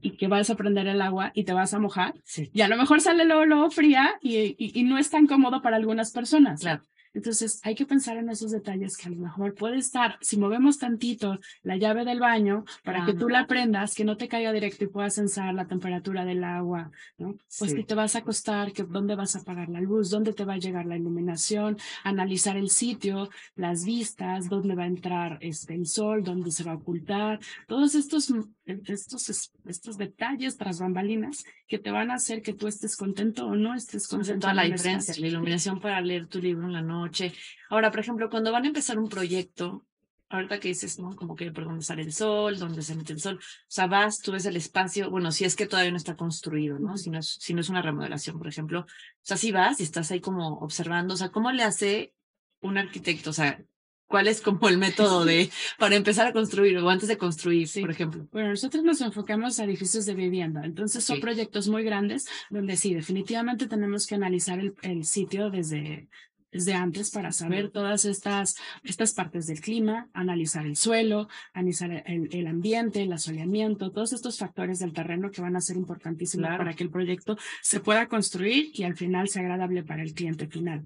y 0.00 0.16
que 0.16 0.26
vas 0.26 0.50
a 0.50 0.56
prender 0.56 0.88
el 0.88 1.00
agua 1.00 1.30
y 1.34 1.44
te 1.44 1.52
vas 1.52 1.72
a 1.72 1.78
mojar. 1.78 2.14
Sí. 2.24 2.50
Y 2.52 2.62
a 2.62 2.68
lo 2.68 2.76
mejor 2.76 3.00
sale 3.00 3.24
luego, 3.24 3.46
luego 3.46 3.70
fría 3.70 4.18
y, 4.20 4.36
y, 4.58 4.72
y, 4.74 4.82
no 4.82 4.98
es 4.98 5.08
tan 5.08 5.28
cómodo 5.28 5.62
para 5.62 5.76
algunas 5.76 6.10
personas. 6.10 6.60
Claro. 6.60 6.82
Entonces 7.14 7.60
hay 7.64 7.74
que 7.74 7.86
pensar 7.86 8.16
en 8.16 8.30
esos 8.30 8.50
detalles 8.50 8.96
que 8.96 9.08
a 9.08 9.10
lo 9.10 9.16
mejor 9.16 9.54
puede 9.54 9.78
estar, 9.78 10.18
si 10.20 10.36
movemos 10.36 10.78
tantito 10.78 11.38
la 11.62 11.76
llave 11.76 12.04
del 12.04 12.20
baño 12.20 12.64
para 12.84 13.04
que 13.04 13.14
tú 13.14 13.28
la 13.28 13.46
prendas, 13.46 13.94
que 13.94 14.04
no 14.04 14.16
te 14.16 14.28
caiga 14.28 14.52
directo 14.52 14.84
y 14.84 14.88
puedas 14.88 15.14
sensar 15.14 15.54
la 15.54 15.66
temperatura 15.66 16.24
del 16.24 16.44
agua, 16.44 16.90
¿no? 17.16 17.36
Pues 17.58 17.74
que 17.74 17.84
te 17.84 17.94
vas 17.94 18.14
a 18.16 18.20
acostar, 18.20 18.72
que 18.72 18.82
dónde 18.82 19.14
vas 19.14 19.36
a 19.36 19.40
apagar 19.40 19.68
la 19.68 19.80
luz, 19.80 20.10
dónde 20.10 20.32
te 20.32 20.44
va 20.44 20.54
a 20.54 20.58
llegar 20.58 20.86
la 20.86 20.96
iluminación, 20.96 21.76
analizar 22.04 22.56
el 22.56 22.70
sitio, 22.70 23.30
las 23.56 23.84
vistas, 23.84 24.48
dónde 24.48 24.74
va 24.74 24.84
a 24.84 24.86
entrar 24.86 25.38
este, 25.40 25.74
el 25.74 25.86
sol, 25.86 26.22
dónde 26.22 26.50
se 26.50 26.64
va 26.64 26.72
a 26.72 26.76
ocultar, 26.76 27.40
todos 27.66 27.94
estos, 27.94 28.32
estos, 28.66 29.52
estos 29.66 29.98
detalles 29.98 30.56
tras 30.56 30.80
bambalinas 30.80 31.44
que 31.66 31.78
te 31.78 31.90
van 31.90 32.10
a 32.10 32.14
hacer 32.14 32.42
que 32.42 32.54
tú 32.54 32.66
estés 32.66 32.96
contento 32.96 33.46
o 33.46 33.56
no 33.56 33.74
estés 33.74 34.08
contento. 34.08 34.52
la 34.52 34.64
diferencia, 34.64 35.14
la 35.18 35.26
iluminación 35.26 35.80
para 35.80 36.00
leer 36.00 36.26
tu 36.26 36.40
libro 36.40 36.66
en 36.66 36.72
la 36.72 36.82
noche 36.82 36.97
noche. 36.98 37.32
Ahora, 37.70 37.90
por 37.90 38.00
ejemplo, 38.00 38.30
cuando 38.30 38.52
van 38.52 38.64
a 38.64 38.68
empezar 38.68 38.98
un 38.98 39.08
proyecto, 39.08 39.86
ahorita 40.30 40.60
que 40.60 40.68
dices, 40.68 40.98
¿no? 40.98 41.14
Como 41.16 41.34
que 41.34 41.50
por 41.50 41.64
dónde 41.64 41.82
sale 41.84 42.02
el 42.02 42.12
sol, 42.12 42.58
dónde 42.58 42.82
se 42.82 42.94
mete 42.94 43.12
el 43.12 43.20
sol. 43.20 43.38
O 43.38 43.66
sea, 43.66 43.86
vas, 43.86 44.20
tú 44.20 44.32
ves 44.32 44.46
el 44.46 44.56
espacio, 44.56 45.10
bueno, 45.10 45.32
si 45.32 45.44
es 45.44 45.56
que 45.56 45.66
todavía 45.66 45.90
no 45.90 45.96
está 45.96 46.16
construido, 46.16 46.78
¿no? 46.78 46.96
Si 46.96 47.10
no 47.10 47.18
es, 47.18 47.36
si 47.40 47.54
no 47.54 47.60
es 47.60 47.68
una 47.68 47.82
remodelación, 47.82 48.38
por 48.38 48.48
ejemplo. 48.48 48.80
O 48.80 48.86
sea, 49.22 49.36
si 49.36 49.52
vas 49.52 49.80
y 49.80 49.84
estás 49.84 50.10
ahí 50.10 50.20
como 50.20 50.58
observando, 50.58 51.14
o 51.14 51.16
sea, 51.16 51.30
¿cómo 51.30 51.50
le 51.52 51.62
hace 51.62 52.14
un 52.60 52.76
arquitecto? 52.76 53.30
O 53.30 53.32
sea, 53.32 53.62
¿cuál 54.06 54.28
es 54.28 54.40
como 54.42 54.68
el 54.68 54.76
método 54.76 55.24
de, 55.24 55.50
para 55.78 55.96
empezar 55.96 56.26
a 56.26 56.32
construir 56.32 56.76
o 56.78 56.90
antes 56.90 57.08
de 57.08 57.16
construir, 57.16 57.68
por 57.80 57.90
ejemplo? 57.90 58.26
Bueno, 58.30 58.50
nosotros 58.50 58.84
nos 58.84 59.00
enfocamos 59.00 59.58
a 59.58 59.64
edificios 59.64 60.04
de 60.04 60.14
vivienda. 60.14 60.62
Entonces 60.64 61.04
son 61.04 61.20
proyectos 61.20 61.68
muy 61.68 61.84
grandes 61.84 62.26
donde 62.50 62.76
sí, 62.76 62.92
definitivamente 62.92 63.66
tenemos 63.66 64.06
que 64.06 64.16
analizar 64.16 64.58
el, 64.58 64.74
el 64.82 65.04
sitio 65.06 65.48
desde, 65.48 66.08
desde 66.52 66.74
antes 66.74 67.10
para 67.10 67.32
saber 67.32 67.70
todas 67.70 68.04
estas, 68.04 68.56
estas 68.84 69.12
partes 69.12 69.46
del 69.46 69.60
clima, 69.60 70.08
analizar 70.12 70.66
el 70.66 70.76
suelo, 70.76 71.28
analizar 71.52 72.04
el, 72.06 72.28
el 72.32 72.46
ambiente, 72.46 73.02
el 73.02 73.12
asoleamiento, 73.12 73.90
todos 73.90 74.12
estos 74.12 74.38
factores 74.38 74.78
del 74.78 74.92
terreno 74.92 75.30
que 75.30 75.40
van 75.40 75.56
a 75.56 75.60
ser 75.60 75.76
importantísimos 75.76 76.48
para 76.48 76.74
que 76.74 76.84
el 76.84 76.90
proyecto 76.90 77.36
se 77.62 77.80
pueda 77.80 78.08
construir 78.08 78.70
y 78.74 78.84
al 78.84 78.96
final 78.96 79.28
sea 79.28 79.42
agradable 79.42 79.82
para 79.82 80.02
el 80.02 80.14
cliente 80.14 80.46
final. 80.46 80.84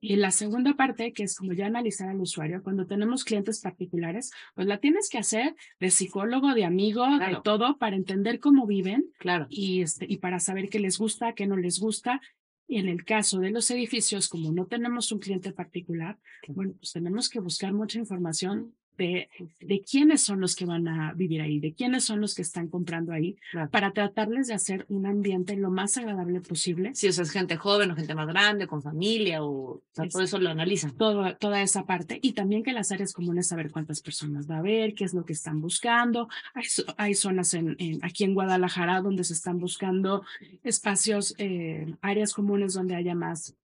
Y 0.00 0.16
la 0.16 0.30
segunda 0.30 0.74
parte, 0.74 1.12
que 1.12 1.24
es 1.24 1.36
como 1.36 1.52
ya 1.52 1.66
analizar 1.66 2.08
al 2.08 2.20
usuario, 2.20 2.62
cuando 2.62 2.86
tenemos 2.86 3.24
clientes 3.24 3.60
particulares, 3.60 4.30
pues 4.54 4.66
la 4.66 4.78
tienes 4.78 5.08
que 5.08 5.18
hacer 5.18 5.56
de 5.80 5.90
psicólogo, 5.90 6.54
de 6.54 6.64
amigo, 6.64 7.06
de 7.18 7.38
todo, 7.42 7.78
para 7.78 7.96
entender 7.96 8.38
cómo 8.38 8.66
viven. 8.66 9.06
Claro. 9.18 9.46
Y, 9.48 9.82
este, 9.82 10.06
y 10.08 10.18
para 10.18 10.38
saber 10.38 10.68
qué 10.68 10.78
les 10.78 10.98
gusta, 10.98 11.32
qué 11.32 11.46
no 11.46 11.56
les 11.56 11.80
gusta, 11.80 12.20
y 12.68 12.78
en 12.78 12.88
el 12.88 13.04
caso 13.04 13.38
de 13.38 13.50
los 13.50 13.70
edificios, 13.70 14.28
como 14.28 14.52
no 14.52 14.66
tenemos 14.66 15.12
un 15.12 15.20
cliente 15.20 15.52
particular, 15.52 16.18
bueno, 16.48 16.74
pues 16.78 16.92
tenemos 16.92 17.28
que 17.28 17.40
buscar 17.40 17.72
mucha 17.72 17.98
información 17.98 18.74
de, 18.96 19.28
de 19.60 19.80
quiénes 19.80 20.22
son 20.22 20.40
los 20.40 20.56
que 20.56 20.66
van 20.66 20.88
a 20.88 21.12
vivir 21.12 21.40
ahí, 21.40 21.60
de 21.60 21.74
quiénes 21.74 22.04
son 22.04 22.20
los 22.20 22.34
que 22.34 22.42
están 22.42 22.68
comprando 22.68 23.12
ahí, 23.12 23.36
para 23.70 23.92
tratarles 23.92 24.48
de 24.48 24.54
hacer 24.54 24.86
un 24.88 25.06
ambiente 25.06 25.56
lo 25.56 25.70
más 25.70 25.96
agradable 25.96 26.40
posible. 26.40 26.94
Si 26.94 27.06
es 27.06 27.30
gente 27.30 27.56
joven 27.56 27.90
o 27.90 27.96
gente 27.96 28.14
más 28.14 28.26
grande, 28.26 28.66
con 28.66 28.82
familia, 28.82 29.42
o, 29.42 29.82
todo 29.94 30.22
eso 30.22 30.38
lo 30.38 30.50
analizan. 30.50 30.96
Todo, 30.96 31.36
toda 31.36 31.62
esa 31.62 31.84
parte. 31.86 32.18
Y 32.22 32.32
también 32.32 32.62
que 32.62 32.72
las 32.72 32.92
áreas 32.92 33.12
comunes, 33.12 33.48
saber 33.48 33.70
cuántas 33.70 34.00
personas 34.00 34.48
va 34.50 34.56
a 34.56 34.58
haber, 34.58 34.94
qué 34.94 35.04
es 35.04 35.14
lo 35.14 35.24
que 35.24 35.32
están 35.32 35.60
buscando. 35.60 36.28
Hay, 36.54 36.64
hay 36.96 37.14
zonas 37.14 37.54
en, 37.54 37.76
aquí 38.02 38.24
en 38.24 38.34
Guadalajara 38.34 39.00
donde 39.00 39.24
se 39.24 39.32
están 39.32 39.58
buscando 39.58 40.24
espacios, 40.62 41.34
eh, 41.38 41.94
áreas 42.00 42.32
comunes 42.32 42.74
donde 42.74 42.94
haya 42.94 43.14
más 43.14 43.54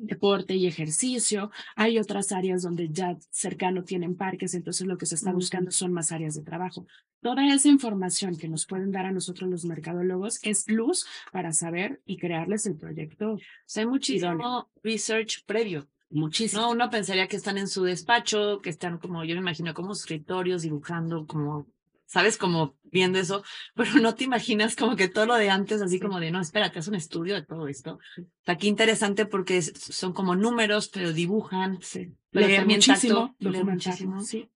deporte 0.00 0.54
y 0.54 0.66
ejercicio. 0.66 1.50
Hay 1.76 1.98
otras 1.98 2.32
áreas 2.32 2.62
donde 2.62 2.88
ya 2.90 3.16
cercano 3.30 3.84
tienen 3.84 4.16
parques, 4.16 4.54
entonces 4.54 4.86
lo 4.86 4.98
que 4.98 5.06
se 5.06 5.14
está 5.14 5.32
buscando 5.32 5.70
son 5.70 5.92
más 5.92 6.12
áreas 6.12 6.34
de 6.34 6.42
trabajo. 6.42 6.86
Toda 7.20 7.46
esa 7.52 7.68
información 7.68 8.36
que 8.36 8.48
nos 8.48 8.66
pueden 8.66 8.92
dar 8.92 9.06
a 9.06 9.12
nosotros 9.12 9.48
los 9.50 9.64
mercadólogos 9.64 10.40
es 10.42 10.68
luz 10.68 11.06
para 11.32 11.52
saber 11.52 12.00
y 12.06 12.16
crearles 12.16 12.66
el 12.66 12.76
proyecto. 12.76 13.34
O 13.34 13.38
sea, 13.66 13.82
hay 13.82 13.88
muchísimo 13.88 14.70
research 14.82 15.44
previo. 15.44 15.86
Muchísimo. 16.08 16.62
No, 16.62 16.70
uno 16.72 16.90
pensaría 16.90 17.28
que 17.28 17.36
están 17.36 17.56
en 17.56 17.68
su 17.68 17.84
despacho, 17.84 18.60
que 18.60 18.70
están 18.70 18.98
como, 18.98 19.22
yo 19.24 19.34
me 19.36 19.42
imagino, 19.42 19.74
como 19.74 19.92
escritorios 19.92 20.62
dibujando, 20.62 21.24
como 21.26 21.68
¿sabes? 22.10 22.36
Como 22.36 22.76
viendo 22.82 23.20
eso, 23.20 23.44
pero 23.74 23.94
no 23.94 24.16
te 24.16 24.24
imaginas 24.24 24.74
como 24.74 24.96
que 24.96 25.08
todo 25.08 25.26
lo 25.26 25.36
de 25.36 25.48
antes, 25.48 25.80
así 25.80 26.00
como 26.00 26.18
de, 26.18 26.32
no, 26.32 26.40
espérate, 26.40 26.80
es 26.80 26.88
un 26.88 26.96
estudio 26.96 27.36
de 27.36 27.42
todo 27.42 27.68
esto. 27.68 28.00
O 28.18 28.44
sea, 28.44 28.58
qué 28.58 28.66
interesante 28.66 29.26
porque 29.26 29.62
son 29.62 30.12
como 30.12 30.34
números, 30.34 30.88
pero 30.88 31.12
dibujan. 31.12 31.78
Sí. 31.82 32.12
Pero 32.32 32.66
muchísimo, 32.66 33.36
muchísimo. 33.38 34.20
Sí. 34.22 34.50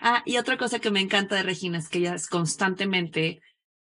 Ah, 0.00 0.22
y 0.24 0.36
otra 0.36 0.56
cosa 0.56 0.78
que 0.78 0.90
me 0.90 1.00
encanta 1.00 1.34
de 1.34 1.42
Regina 1.42 1.78
es 1.78 1.88
que 1.88 1.98
ella 1.98 2.14
es 2.14 2.28
constantemente 2.28 3.40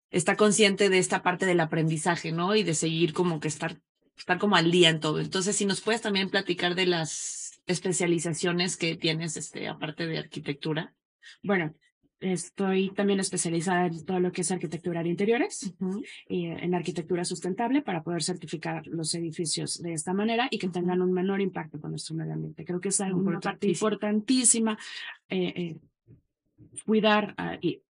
está 0.10 0.38
consciente 0.38 0.90
de 0.90 0.98
esta 0.98 1.22
parte 1.22 1.46
del 1.46 1.60
aprendizaje, 1.60 2.32
¿no? 2.32 2.56
Y 2.56 2.64
de 2.64 2.76
seguir 2.76 3.12
como 3.12 3.42
que 3.42 3.50
estar, 3.50 3.78
estar 4.18 4.38
como 4.38 4.56
al 4.56 4.72
día 4.72 4.90
en 4.90 5.02
todo. 5.02 5.20
Entonces, 5.20 5.56
si 5.58 5.66
nos 5.66 5.82
puedes 5.82 6.02
también 6.02 6.30
platicar 6.30 6.76
de 6.76 6.86
las 6.86 7.62
especializaciones 7.66 8.78
que 8.78 8.96
tienes, 8.96 9.36
este, 9.36 9.68
aparte 9.68 10.08
de 10.08 10.18
arquitectura. 10.18 10.96
Bueno, 11.44 11.76
Estoy 12.20 12.90
también 12.90 13.20
especializada 13.20 13.86
en 13.86 14.04
todo 14.04 14.20
lo 14.20 14.32
que 14.32 14.42
es 14.42 14.52
arquitectura 14.52 15.04
de 15.04 15.10
interiores 15.10 15.74
y 16.28 16.46
en 16.46 16.74
arquitectura 16.74 17.24
sustentable 17.24 17.84
para 17.84 18.02
poder 18.02 18.24
certificar 18.24 18.88
los 18.88 19.14
edificios 19.14 19.82
de 19.84 19.94
esta 19.94 20.14
manera 20.14 20.48
y 20.50 20.58
que 20.58 20.70
tengan 20.70 21.02
un 21.02 21.14
menor 21.14 21.42
impacto 21.42 21.80
con 21.80 21.92
nuestro 21.92 22.16
medio 22.16 22.34
ambiente. 22.34 22.66
Creo 22.66 22.82
que 22.82 22.90
es 22.90 23.00
una 23.00 23.40
parte 23.40 23.68
importantísima 23.68 24.78
eh, 25.30 25.54
eh, 25.56 25.76
cuidar 26.86 27.36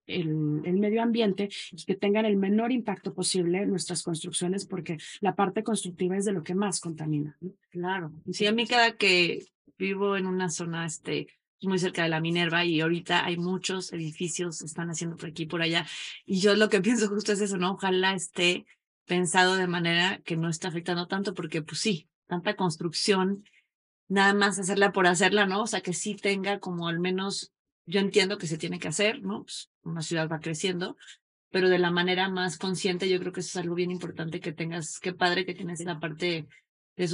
el, 0.06 0.62
el, 0.66 0.78
medio 0.78 1.02
ambiente 1.02 1.50
y 1.72 1.84
que 1.84 1.96
tengan 1.96 2.26
el 2.26 2.38
menor 2.38 2.72
impacto 2.72 3.16
posible 3.16 3.66
nuestras 3.66 4.04
construcciones 4.04 4.68
porque 4.68 4.98
la 5.22 5.36
parte 5.36 5.64
constructiva 5.64 6.16
es 6.16 6.26
de 6.26 6.34
lo 6.34 6.44
que 6.44 6.54
más 6.54 6.80
contamina. 6.80 7.38
Claro. 7.72 8.12
Sí, 8.32 8.46
a 8.46 8.52
mí 8.52 8.68
cada 8.68 8.98
que 8.98 9.46
vivo 9.80 10.16
en 10.16 10.28
una 10.28 10.50
zona 10.50 10.86
este 10.86 11.28
muy 11.68 11.80
cerca 11.80 12.04
de 12.04 12.10
la 12.10 12.22
Minerva 12.22 12.66
y 12.66 12.82
ahorita 12.82 13.26
hay 13.26 13.38
muchos 13.38 13.94
edificios 13.94 14.62
están 14.62 14.90
haciendo 14.90 15.18
por 15.18 15.30
aquí 15.30 15.44
y 15.44 15.48
por 15.48 15.62
allá. 15.62 15.86
Y 16.26 16.40
yo 16.40 16.56
lo 16.56 16.70
que 16.70 16.82
pienso 16.82 17.08
justo 17.08 17.32
es 17.32 17.42
eso, 17.42 17.58
¿no? 17.58 17.74
Ojalá 17.74 18.14
esté 18.14 18.66
pensado 19.06 19.56
de 19.56 19.68
manera 19.68 20.20
que 20.24 20.38
no 20.38 20.50
esté 20.50 20.68
afectando 20.68 21.08
tanto, 21.08 21.34
porque 21.34 21.62
pues 21.62 21.80
sí, 21.82 22.10
tanta 22.28 22.56
construcción, 22.56 23.44
nada 24.08 24.34
más 24.34 24.60
hacerla 24.60 24.92
por 24.92 25.08
hacerla, 25.08 25.46
¿no? 25.46 25.64
O 25.64 25.68
sea, 25.68 25.82
que 25.82 25.94
sí 25.94 26.16
tenga 26.16 26.60
como 26.60 26.88
al 26.88 27.00
menos, 27.00 27.52
yo 27.86 28.00
entiendo 28.00 28.38
que 28.38 28.48
se 28.48 28.58
tiene 28.58 28.80
que 28.80 28.88
hacer, 28.88 29.22
¿no? 29.22 29.44
Pues 29.44 29.70
una 29.84 30.02
ciudad 30.02 30.30
va 30.30 30.40
creciendo, 30.40 30.98
pero 31.50 31.70
de 31.70 31.80
la 31.80 31.92
manera 31.92 32.30
más 32.30 32.58
consciente, 32.58 33.10
yo 33.10 33.20
creo 33.20 33.34
que 33.34 33.42
eso 33.42 33.50
es 33.50 33.64
algo 33.64 33.76
bien 33.76 33.92
importante 33.92 34.40
que 34.40 34.54
tengas, 34.54 35.00
qué 35.00 35.14
padre 35.14 35.46
que 35.46 35.54
tienes 35.54 35.84
la 35.84 36.00
parte 36.00 36.48
de 37.02 37.08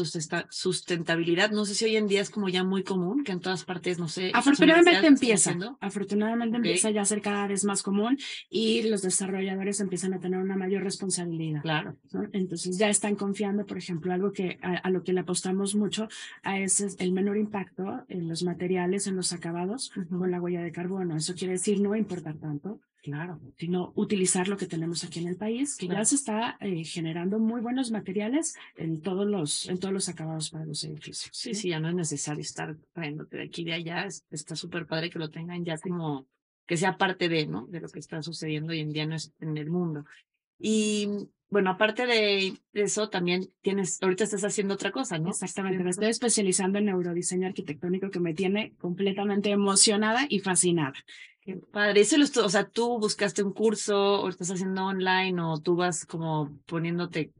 sustentabilidad. 0.49 1.51
No 1.51 1.65
sé 1.65 1.75
si 1.75 1.85
hoy 1.85 1.95
en 1.95 2.07
día 2.07 2.21
es 2.21 2.29
como 2.29 2.49
ya 2.49 2.63
muy 2.63 2.83
común, 2.83 3.23
que 3.23 3.31
en 3.31 3.39
todas 3.39 3.63
partes, 3.63 3.99
no 3.99 4.07
sé. 4.07 4.31
Afortunadamente 4.33 5.07
empieza, 5.07 5.55
afortunadamente 5.79 6.57
empieza 6.57 6.91
ya 6.91 7.01
a 7.01 7.05
ser 7.05 7.21
cada 7.21 7.47
vez 7.47 7.63
más 7.63 7.83
común 7.83 8.17
y 8.49 8.83
los 8.83 9.01
desarrolladores 9.01 9.79
empiezan 9.79 10.13
a 10.13 10.19
tener 10.19 10.39
una 10.39 10.57
mayor 10.57 10.83
responsabilidad. 10.83 11.61
Claro. 11.61 11.97
Entonces 12.33 12.77
ya 12.77 12.89
están 12.89 13.15
confiando, 13.15 13.65
por 13.65 13.77
ejemplo, 13.77 14.13
algo 14.13 14.31
que 14.31 14.59
a, 14.61 14.89
lo 14.89 15.03
que 15.03 15.13
le 15.13 15.21
apostamos 15.21 15.75
mucho 15.75 16.07
a 16.43 16.59
ese 16.59 16.87
es 16.87 16.95
el 16.99 17.11
menor 17.11 17.37
impacto 17.37 18.03
en 18.09 18.27
los 18.27 18.43
materiales, 18.43 19.07
en 19.07 19.15
los 19.15 19.33
acabados 19.33 19.91
con 20.09 20.31
la 20.31 20.41
huella 20.41 20.61
de 20.61 20.71
carbono. 20.71 21.15
Eso 21.15 21.33
quiere 21.33 21.53
decir 21.53 21.79
no 21.79 21.95
importar 21.95 22.35
tanto, 22.35 22.81
Claro. 23.07 23.39
Sino 23.55 23.93
utilizar 23.95 24.49
lo 24.49 24.57
que 24.57 24.65
tenemos 24.65 25.05
aquí 25.05 25.19
en 25.21 25.29
el 25.29 25.37
país, 25.37 25.77
que 25.77 25.87
ya 25.87 26.03
se 26.03 26.15
está 26.15 26.57
eh, 26.59 26.83
generando 26.83 27.39
muy 27.39 27.61
buenos 27.61 27.89
materiales 27.89 28.57
en 28.75 28.99
todos 28.99 29.25
los, 29.25 29.69
en 29.69 29.79
todos 29.79 29.93
los 29.93 30.09
acabados 30.09 30.49
para 30.49 30.65
los 30.65 30.83
edificios. 30.83 31.29
Sí, 31.31 31.53
sí, 31.53 31.69
ya 31.69 31.79
no 31.79 31.87
es 31.87 31.95
necesario 31.95 32.41
estar 32.41 32.75
trayéndote 32.91 33.37
de 33.37 33.43
aquí 33.43 33.61
y 33.61 33.65
de 33.65 33.73
allá. 33.75 34.07
está 34.29 34.57
súper 34.57 34.87
padre 34.87 35.09
que 35.09 35.19
lo 35.19 35.29
tengan 35.29 35.63
ya 35.63 35.77
como 35.77 36.27
que 36.65 36.75
sea 36.75 36.97
parte 36.97 37.29
de, 37.29 37.47
¿no? 37.47 37.65
De 37.67 37.79
lo 37.79 37.87
que 37.87 37.99
está 37.99 38.21
sucediendo 38.21 38.73
hoy 38.73 38.81
en 38.81 38.91
día 38.91 39.03
en 39.03 39.57
el 39.57 39.69
mundo. 39.69 40.03
Y 40.59 41.07
bueno, 41.49 41.69
aparte 41.69 42.05
de 42.05 42.57
eso, 42.73 43.07
también 43.07 43.49
tienes, 43.61 44.03
ahorita 44.03 44.25
estás 44.25 44.43
haciendo 44.43 44.73
otra 44.73 44.91
cosa, 44.91 45.17
¿no? 45.17 45.29
Exactamente, 45.29 45.81
me 45.81 45.91
estoy 45.91 46.09
especializando 46.09 46.77
en 46.77 46.87
neurodiseño 46.87 47.47
arquitectónico 47.47 48.09
que 48.09 48.19
me 48.19 48.33
tiene 48.33 48.73
completamente 48.79 49.49
emocionada 49.49 50.25
y 50.27 50.39
fascinada 50.39 50.95
padre. 51.55 52.01
Eso 52.01 52.17
lo, 52.17 52.25
o 52.25 52.49
sea, 52.49 52.67
tú 52.67 52.99
buscaste 52.99 53.43
un 53.43 53.53
curso 53.53 54.21
o 54.21 54.29
estás 54.29 54.51
haciendo 54.51 54.85
online 54.85 55.41
o 55.41 55.59
tú 55.59 55.75
vas 55.75 56.05
como 56.05 56.57
poniéndote 56.65 57.31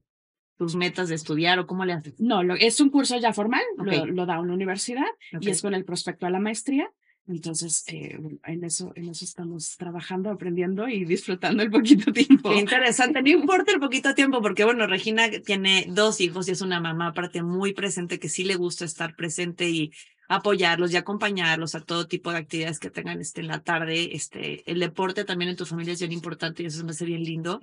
tus 0.58 0.76
metas 0.76 1.10
de 1.10 1.16
estudiar 1.16 1.60
o 1.60 1.68
cómo 1.68 1.86
le 1.86 1.94
haces? 1.94 2.20
No, 2.20 2.44
lo, 2.44 2.56
es 2.56 2.82
un 2.82 2.90
curso 2.90 3.18
ya 3.20 3.32
formal, 3.32 3.62
lo, 3.78 4.26
da 4.26 4.40
una 4.40 4.54
universidad 4.54 5.06
y 5.40 5.50
es 5.50 5.62
con 5.62 5.74
el 5.74 5.86
prospecto 5.86 6.26
a 6.26 6.30
la 6.30 6.40
maestría. 6.40 6.92
Entonces, 7.30 7.84
eh, 7.90 8.18
en, 8.46 8.64
eso, 8.64 8.94
en 8.96 9.10
eso 9.10 9.26
estamos 9.26 9.76
trabajando, 9.76 10.30
aprendiendo 10.30 10.88
y 10.88 11.04
disfrutando 11.04 11.62
el 11.62 11.70
poquito 11.70 12.12
tiempo. 12.14 12.50
Qué 12.50 12.58
interesante, 12.58 13.22
no 13.22 13.30
importa 13.30 13.74
el 13.74 13.80
poquito 13.80 14.16
tiempo, 14.16 14.42
porque 14.42 14.64
bueno, 14.64 14.88
Regina 14.88 15.30
tiene 15.46 15.88
dos 15.90 16.22
hijos 16.22 16.48
y 16.48 16.52
es 16.52 16.62
una 16.62 16.80
mamá 16.80 17.08
aparte 17.08 17.44
muy 17.44 17.74
presente 17.74 18.18
que 18.18 18.30
sí 18.30 18.46
le 18.46 18.56
gusta 18.56 18.86
estar 18.86 19.16
presente 19.16 19.70
y 19.70 19.92
apoyarlos 20.28 20.92
y 20.92 20.98
acompañarlos 20.98 21.76
a 21.76 21.82
todo 21.82 22.08
tipo 22.08 22.32
de 22.32 22.38
actividades 22.38 22.80
que 22.80 22.90
tengan 22.90 23.20
este, 23.22 23.42
en 23.42 23.48
la 23.48 23.64
tarde. 23.64 24.16
Este, 24.16 24.70
el 24.70 24.80
deporte 24.80 25.24
también 25.24 25.50
en 25.50 25.58
tu 25.58 25.66
familia 25.66 25.94
es 25.94 26.00
bien 26.00 26.12
importante 26.12 26.64
y 26.64 26.66
eso 26.66 26.84
me 26.84 26.92
hace 26.92 27.06
bien 27.06 27.24
lindo. 27.24 27.60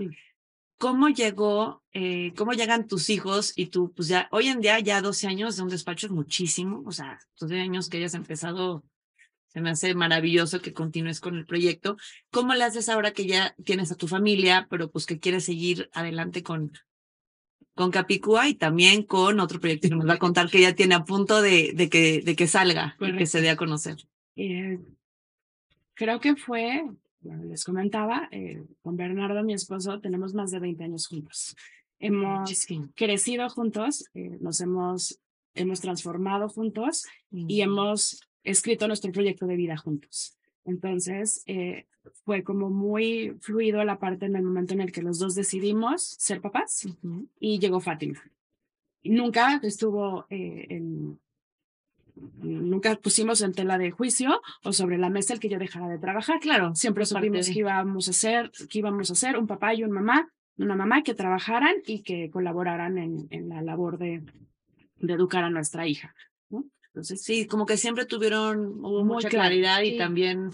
¿Cómo 0.78 1.08
llegó, 1.08 1.82
eh, 1.92 2.32
cómo 2.36 2.52
llegan 2.52 2.88
tus 2.88 3.08
hijos 3.08 3.52
y 3.56 3.66
tú, 3.66 3.92
pues 3.94 4.08
ya, 4.08 4.28
hoy 4.32 4.48
en 4.48 4.60
día 4.60 4.78
ya 4.80 5.00
12 5.00 5.28
años 5.28 5.56
de 5.56 5.62
un 5.62 5.68
despacho 5.68 6.06
es 6.06 6.12
muchísimo, 6.12 6.82
o 6.84 6.92
sea, 6.92 7.20
12 7.38 7.60
años 7.60 7.88
que 7.88 7.98
hayas 7.98 8.14
empezado, 8.14 8.84
se 9.46 9.60
me 9.60 9.70
hace 9.70 9.94
maravilloso 9.94 10.60
que 10.60 10.72
continúes 10.72 11.20
con 11.20 11.36
el 11.36 11.46
proyecto. 11.46 11.96
¿Cómo 12.30 12.54
le 12.54 12.64
haces 12.64 12.88
ahora 12.88 13.12
que 13.12 13.26
ya 13.26 13.54
tienes 13.64 13.92
a 13.92 13.94
tu 13.94 14.08
familia, 14.08 14.66
pero 14.68 14.90
pues 14.90 15.06
que 15.06 15.20
quieres 15.20 15.44
seguir 15.44 15.88
adelante 15.92 16.42
con, 16.42 16.72
con 17.74 17.90
Capicúa 17.90 18.48
y 18.48 18.54
también 18.54 19.02
con 19.02 19.40
otro 19.40 19.60
proyecto 19.60 19.88
que 19.88 19.96
nos 19.96 20.08
va 20.08 20.14
a 20.14 20.18
contar 20.18 20.48
que 20.48 20.60
ya 20.60 20.74
tiene 20.74 20.94
a 20.94 21.04
punto 21.04 21.42
de, 21.42 21.72
de, 21.74 21.88
que, 21.88 22.22
de 22.22 22.36
que 22.36 22.46
salga 22.46 22.96
y 23.00 23.16
que 23.16 23.26
se 23.26 23.40
dé 23.40 23.50
a 23.50 23.56
conocer. 23.56 23.96
Eh, 24.36 24.78
creo 25.94 26.20
que 26.20 26.36
fue, 26.36 26.84
les 27.22 27.64
comentaba, 27.64 28.28
eh, 28.30 28.62
con 28.82 28.96
Bernardo, 28.96 29.42
mi 29.42 29.54
esposo, 29.54 30.00
tenemos 30.00 30.34
más 30.34 30.50
de 30.50 30.60
20 30.60 30.84
años 30.84 31.08
juntos. 31.08 31.56
Hemos 31.98 32.66
crecido 32.94 33.48
juntos, 33.48 34.04
eh, 34.14 34.36
nos 34.40 34.60
hemos, 34.60 35.20
hemos 35.54 35.80
transformado 35.80 36.48
juntos 36.48 37.04
y 37.30 37.62
hemos 37.62 38.20
escrito 38.42 38.86
nuestro 38.86 39.10
proyecto 39.10 39.46
de 39.46 39.56
vida 39.56 39.76
juntos. 39.76 40.36
Entonces, 40.64 41.42
eh, 41.46 41.86
fue 42.24 42.42
como 42.42 42.70
muy 42.70 43.36
fluido 43.40 43.82
la 43.84 43.98
parte 43.98 44.26
en 44.26 44.36
el 44.36 44.42
momento 44.42 44.74
en 44.74 44.80
el 44.80 44.92
que 44.92 45.02
los 45.02 45.18
dos 45.18 45.34
decidimos 45.34 46.02
ser 46.02 46.40
papás 46.40 46.86
y 47.38 47.58
llegó 47.58 47.80
Fátima. 47.80 48.22
Nunca 49.02 49.60
estuvo 49.62 50.26
eh, 50.30 50.66
en, 50.70 51.18
nunca 52.42 52.96
pusimos 52.96 53.42
en 53.42 53.52
tela 53.52 53.78
de 53.78 53.90
juicio 53.90 54.40
o 54.62 54.72
sobre 54.72 54.98
la 54.98 55.10
mesa 55.10 55.34
el 55.34 55.40
que 55.40 55.48
yo 55.48 55.58
dejara 55.58 55.88
de 55.88 55.98
trabajar. 55.98 56.40
Claro, 56.40 56.74
siempre 56.74 57.06
supimos 57.06 57.48
que 57.48 57.58
íbamos 57.58 58.08
a 58.08 58.10
hacer, 58.10 58.50
que 58.68 58.78
íbamos 58.78 59.10
a 59.10 59.12
hacer 59.14 59.38
un 59.38 59.46
papá 59.46 59.74
y 59.74 59.84
una 59.84 59.94
mamá, 59.94 60.32
una 60.56 60.76
mamá 60.76 61.02
que 61.02 61.14
trabajaran 61.14 61.74
y 61.86 62.02
que 62.02 62.30
colaboraran 62.30 62.98
en, 62.98 63.26
en 63.30 63.48
la 63.48 63.62
labor 63.62 63.98
de, 63.98 64.22
de 64.96 65.12
educar 65.12 65.44
a 65.44 65.50
nuestra 65.50 65.86
hija. 65.86 66.14
Entonces, 66.94 67.22
sí, 67.22 67.46
como 67.48 67.66
que 67.66 67.76
siempre 67.76 68.06
tuvieron 68.06 68.80
mucha 68.80 69.28
claridad 69.28 69.82
y 69.82 69.98
también, 69.98 70.50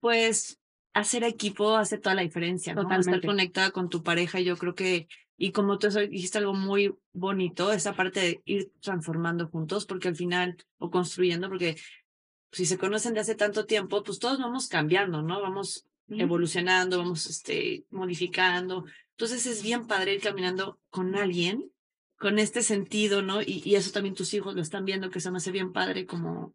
pues, 0.00 0.58
hacer 0.94 1.22
equipo 1.22 1.76
hace 1.76 1.96
toda 1.96 2.16
la 2.16 2.22
diferencia, 2.22 2.74
¿no? 2.74 2.82
Estar 2.92 3.24
conectada 3.24 3.70
con 3.70 3.88
tu 3.88 4.02
pareja, 4.02 4.40
yo 4.40 4.56
creo 4.56 4.74
que, 4.74 5.06
y 5.36 5.52
como 5.52 5.78
tú 5.78 5.88
dijiste 5.88 6.38
algo 6.38 6.54
muy 6.54 6.92
bonito, 7.12 7.72
esa 7.72 7.94
parte 7.94 8.18
de 8.18 8.42
ir 8.46 8.72
transformando 8.80 9.46
juntos, 9.46 9.86
porque 9.86 10.08
al 10.08 10.16
final, 10.16 10.56
o 10.78 10.90
construyendo, 10.90 11.48
porque 11.48 11.76
si 12.50 12.66
se 12.66 12.76
conocen 12.76 13.14
de 13.14 13.20
hace 13.20 13.36
tanto 13.36 13.64
tiempo, 13.64 14.02
pues 14.02 14.18
todos 14.18 14.40
vamos 14.40 14.66
cambiando, 14.66 15.22
¿no? 15.22 15.40
Vamos 15.40 15.86
evolucionando, 16.08 16.98
vamos 16.98 17.28
este, 17.28 17.84
modificando. 17.90 18.84
Entonces 19.12 19.46
es 19.46 19.62
bien 19.62 19.86
padre 19.86 20.14
ir 20.14 20.20
caminando 20.20 20.80
con 20.90 21.14
alguien 21.14 21.70
con 22.20 22.38
este 22.38 22.62
sentido, 22.62 23.22
¿no? 23.22 23.40
Y, 23.40 23.74
eso 23.74 23.92
también 23.92 24.14
tus 24.14 24.34
hijos 24.34 24.54
lo 24.54 24.60
están 24.60 24.84
viendo, 24.84 25.08
que 25.08 25.20
se 25.20 25.30
me 25.30 25.38
hace 25.38 25.50
bien 25.50 25.72
padre 25.72 26.04
como, 26.04 26.54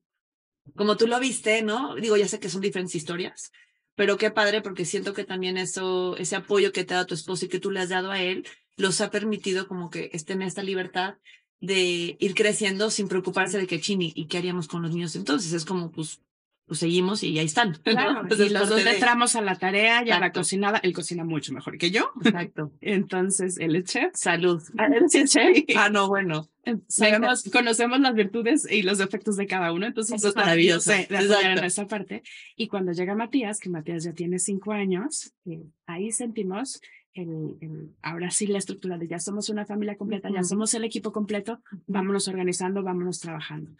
como 0.75 0.95
tú 0.95 1.08
lo 1.08 1.19
viste, 1.19 1.63
¿no? 1.63 1.95
Digo, 1.95 2.15
ya 2.17 2.28
sé 2.28 2.39
que 2.39 2.49
son 2.49 2.62
diferentes 2.62 2.93
historias, 2.93 3.51
pero 3.95 4.15
qué 4.17 4.30
padre 4.30 4.62
porque 4.62 4.86
siento 4.86 5.13
que 5.15 5.23
también 5.23 5.58
eso, 5.58 6.17
ese 6.17 6.36
apoyo 6.36 6.71
que 6.71 6.84
te 6.86 6.93
ha 6.93 6.97
dado 6.97 7.08
tu 7.08 7.15
esposo 7.15 7.45
y 7.45 7.49
que 7.49 7.60
tú 7.60 7.71
le 7.71 7.80
has 7.80 7.89
dado 7.89 8.12
a 8.12 8.21
él, 8.21 8.47
los 8.78 9.01
ha 9.01 9.10
permitido 9.10 9.67
como 9.67 9.89
que 9.89 10.12
estén 10.13 10.43
en 10.43 10.49
esta 10.49 10.62
libertad 10.62 11.15
de 11.62 12.15
ir 12.19 12.36
creciendo 12.36 12.91
sin 12.91 13.08
preocuparse 13.08 13.58
de 13.58 13.65
que 13.65 13.82
chini 13.82 14.13
y 14.15 14.28
qué 14.28 14.38
haríamos 14.38 14.67
con 14.67 14.84
los 14.84 14.91
niños 14.91 15.15
entonces 15.15 15.54
es 15.54 15.63
como 15.63 15.89
pues 15.89 16.19
pues 16.67 16.80
seguimos 16.80 17.23
y 17.23 17.38
ahí 17.38 17.45
están. 17.45 17.73
Claro, 17.73 18.28
y 18.28 18.49
los 18.49 18.69
dos 18.69 18.86
entramos 18.86 19.36
a 19.36 19.41
la 19.41 19.56
tarea 19.56 20.04
y 20.06 20.10
a 20.10 20.19
la 20.19 20.32
cocinada. 20.32 20.80
Él 20.80 20.93
cocina 20.93 21.23
mucho 21.23 21.54
mejor 21.54 21.78
que 21.78 21.91
yo. 21.91 22.12
Exacto. 22.23 22.71
Entonces, 22.82 23.58
él 23.60 23.75
es 23.75 23.86
chef. 23.86 24.12
Salud. 24.15 24.62
Ah, 24.78 24.88
él 24.88 25.06
es 25.12 25.32
chef. 25.32 25.45
Ah, 25.75 25.89
no, 25.89 26.08
bueno. 26.08 26.49
Sabemos, 26.88 27.43
conocemos 27.51 27.99
las 27.99 28.15
virtudes 28.15 28.67
y 28.69 28.82
los 28.82 28.97
defectos 28.97 29.36
de 29.36 29.45
cada 29.45 29.71
uno, 29.71 29.86
entonces 29.86 30.23
es 30.23 30.36
maravilloso. 30.36 30.89
De, 30.89 31.08
en 31.10 31.63
esa 31.63 31.86
parte. 31.86 32.23
Y 32.56 32.67
cuando 32.67 32.91
llega 32.91 33.13
Matías, 33.13 33.60
que 33.60 33.69
Matías 33.69 34.04
ya 34.04 34.13
tiene 34.13 34.39
cinco 34.39 34.71
años, 34.71 35.34
eh, 35.45 35.62
ahí 35.86 36.12
sentimos 36.12 36.82
el, 37.13 37.56
el, 37.62 37.95
ahora 38.01 38.32
sí 38.32 38.47
la 38.47 38.58
estructura 38.58 38.97
de 38.97 39.08
ya 39.08 39.19
somos 39.19 39.49
una 39.49 39.67
familia 39.67 39.95
completa, 39.95 40.30
ya 40.34 40.43
somos 40.43 40.73
el 40.73 40.86
equipo 40.86 41.12
completo, 41.12 41.62
vámonos 41.86 42.28
organizando, 42.28 42.82
vámonos 42.82 43.19
trabajando 43.19 43.71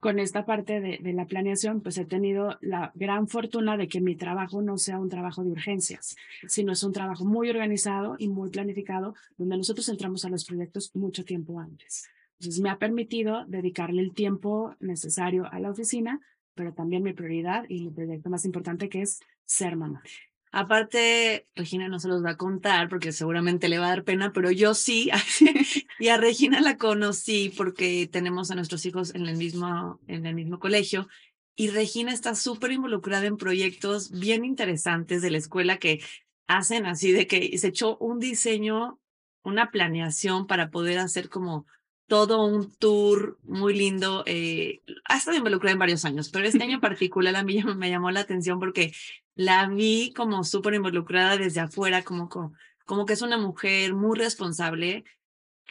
con 0.00 0.18
esta 0.20 0.44
parte 0.44 0.80
de, 0.80 1.12
la 1.12 1.26
planeación, 1.26 1.80
pues 1.80 1.98
he 1.98 2.04
tenido 2.04 2.56
la 2.60 2.92
gran 2.94 3.26
fortuna 3.26 3.76
de 3.76 3.88
que 3.88 4.00
mi 4.00 4.14
trabajo 4.14 4.62
no 4.62 4.78
sea 4.78 5.00
un 5.00 5.08
trabajo 5.08 5.42
de 5.42 5.50
urgencias, 5.50 6.14
sino 6.46 6.72
es 6.72 6.82
un 6.84 6.92
trabajo 6.92 7.24
muy 7.24 7.50
organizado 7.50 8.14
y 8.18 8.28
muy 8.28 8.50
planificado, 8.50 9.14
donde 9.36 9.56
nosotros 9.56 9.88
entramos 9.88 10.24
a 10.24 10.28
los 10.28 10.44
proyectos 10.44 10.94
mucho 10.94 11.24
tiempo 11.24 11.58
antes. 11.58 12.08
Entonces 12.38 12.60
me 12.60 12.70
ha 12.70 12.78
permitido 12.78 13.44
dedicarle 13.46 14.02
el 14.02 14.14
tiempo 14.14 14.76
necesario 14.78 15.50
a 15.50 15.58
la 15.58 15.70
oficina, 15.70 16.20
pero 16.54 16.72
también 16.72 17.02
mi 17.02 17.12
prioridad 17.12 17.64
y 17.68 17.84
mi 17.84 17.90
proyecto 17.90 18.30
más 18.30 18.44
importante 18.44 18.88
que 18.88 19.02
es 19.02 19.18
ser 19.44 19.76
mamá. 19.76 20.02
Aparte, 20.50 21.46
Regina 21.54 21.88
no 21.88 21.98
se 21.98 22.08
los 22.08 22.24
va 22.24 22.30
a 22.30 22.36
contar 22.36 22.88
porque 22.88 23.12
seguramente 23.12 23.68
le 23.68 23.78
va 23.78 23.86
a 23.86 23.90
dar 23.90 24.04
pena, 24.04 24.32
pero 24.32 24.50
yo 24.50 24.74
sí. 24.74 25.10
y 25.98 26.08
a 26.08 26.16
Regina 26.16 26.60
la 26.60 26.76
conocí 26.76 27.52
porque 27.56 28.08
tenemos 28.10 28.50
a 28.50 28.54
nuestros 28.54 28.86
hijos 28.86 29.14
en 29.14 29.26
el 29.26 29.36
mismo, 29.36 30.00
en 30.06 30.26
el 30.26 30.34
mismo 30.34 30.58
colegio. 30.58 31.08
Y 31.54 31.68
Regina 31.68 32.12
está 32.12 32.34
súper 32.34 32.72
involucrada 32.72 33.26
en 33.26 33.36
proyectos 33.36 34.10
bien 34.10 34.44
interesantes 34.44 35.22
de 35.22 35.30
la 35.30 35.38
escuela 35.38 35.78
que 35.78 36.00
hacen 36.46 36.86
así 36.86 37.12
de 37.12 37.26
que 37.26 37.56
se 37.58 37.68
echó 37.68 37.96
un 37.98 38.18
diseño, 38.18 39.00
una 39.42 39.70
planeación 39.70 40.46
para 40.46 40.70
poder 40.70 40.98
hacer 40.98 41.28
como 41.28 41.66
todo 42.08 42.44
un 42.44 42.72
tour 42.74 43.38
muy 43.44 43.74
lindo. 43.74 44.24
Eh, 44.26 44.82
ha 45.04 45.18
estado 45.18 45.36
involucrada 45.36 45.72
en 45.72 45.78
varios 45.78 46.04
años, 46.04 46.30
pero 46.30 46.46
este 46.46 46.62
año 46.62 46.74
en 46.74 46.80
particular 46.80 47.36
a 47.36 47.44
mí 47.44 47.62
me 47.76 47.90
llamó 47.90 48.10
la 48.10 48.20
atención 48.20 48.58
porque 48.58 48.92
la 49.38 49.68
vi 49.68 50.12
como 50.14 50.42
súper 50.42 50.74
involucrada 50.74 51.36
desde 51.36 51.60
afuera, 51.60 52.02
como, 52.02 52.28
como, 52.28 52.54
como 52.84 53.06
que 53.06 53.12
es 53.12 53.22
una 53.22 53.38
mujer 53.38 53.94
muy 53.94 54.18
responsable, 54.18 55.04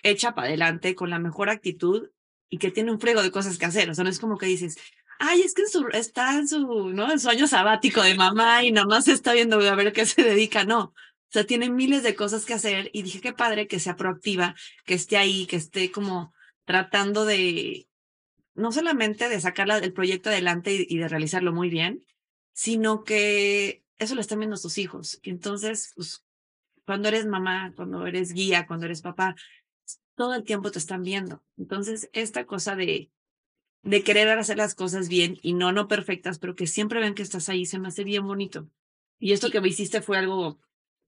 hecha 0.04 0.34
para 0.34 0.48
adelante, 0.48 0.96
con 0.96 1.10
la 1.10 1.20
mejor 1.20 1.50
actitud 1.50 2.10
y 2.50 2.60
que 2.60 2.72
tiene 2.72 2.94
un 2.94 3.00
frego 3.02 3.22
de 3.22 3.30
cosas 3.30 3.58
que 3.58 3.66
hacer. 3.66 3.90
O 3.90 3.94
sea, 3.94 4.06
no 4.06 4.10
es 4.10 4.20
como 4.20 4.38
que 4.38 4.46
dices, 4.46 4.78
ay, 5.20 5.42
es 5.42 5.54
que 5.54 5.64
en 5.64 5.68
su, 5.68 5.86
está 5.90 6.36
en 6.38 6.48
su, 6.48 6.92
¿no? 6.94 7.12
En 7.12 7.20
su 7.20 7.28
año 7.28 7.46
sabático 7.46 8.02
de 8.02 8.16
mamá 8.16 8.64
y 8.64 8.72
nada 8.72 8.88
más 8.88 9.10
está 9.10 9.34
viendo 9.34 9.60
a 9.60 9.76
ver 9.76 9.92
qué 9.92 10.06
se 10.06 10.24
dedica. 10.24 10.64
No. 10.64 10.82
O 10.84 11.30
sea, 11.30 11.46
tiene 11.46 11.70
miles 11.70 12.04
de 12.04 12.16
cosas 12.16 12.46
que 12.46 12.54
hacer 12.54 12.90
y 12.94 13.02
dije, 13.02 13.20
qué 13.20 13.34
padre 13.34 13.68
que 13.68 13.82
sea 13.82 13.98
proactiva, 13.98 14.56
que 14.86 14.94
esté 14.94 15.18
ahí, 15.18 15.46
que 15.46 15.58
esté 15.58 15.92
como 15.92 16.34
tratando 16.64 17.26
de, 17.26 17.90
no 18.56 18.72
solamente 18.72 19.28
de 19.28 19.42
sacar 19.42 19.70
el 19.70 19.92
proyecto 19.92 20.30
adelante 20.30 20.86
y 20.88 20.98
de 20.98 21.10
realizarlo 21.10 21.52
muy 21.52 21.70
bien, 21.70 22.06
sino 22.58 23.04
que 23.04 23.84
eso 24.00 24.16
lo 24.16 24.22
están 24.22 24.40
viendo 24.40 24.58
tus 24.58 24.80
hijos. 24.80 25.20
Entonces, 25.22 25.94
pues, 25.96 26.26
cuando 26.88 27.08
eres 27.08 27.28
mamá, 27.28 27.72
cuando 27.76 28.08
eres 28.08 28.34
guía, 28.34 28.66
cuando 28.66 28.88
eres 28.88 29.04
papá, 29.04 29.36
todo 30.16 30.34
el 30.34 30.44
tiempo 30.44 30.72
te 30.72 30.80
están 30.80 31.04
viendo. 31.04 31.44
Entonces, 31.56 32.10
esta 32.14 32.48
cosa 32.48 32.76
de, 32.76 33.12
de 33.84 34.04
querer 34.04 34.28
hacer 34.30 34.58
las 34.58 34.74
cosas 34.74 35.08
bien 35.08 35.38
y 35.44 35.54
no, 35.54 35.72
no 35.72 35.88
perfectas, 35.88 36.40
pero 36.40 36.56
que 36.56 36.66
siempre 36.66 37.00
ven 37.00 37.14
que 37.14 37.22
estás 37.22 37.48
ahí, 37.48 37.68
se 37.68 37.78
me 37.78 37.90
hace 37.90 38.04
bien 38.04 38.26
bonito. 38.26 38.68
Y 39.20 39.34
esto 39.34 39.52
que 39.52 39.62
me 39.62 39.68
hiciste 39.68 40.02
fue 40.02 40.18
algo 40.18 40.60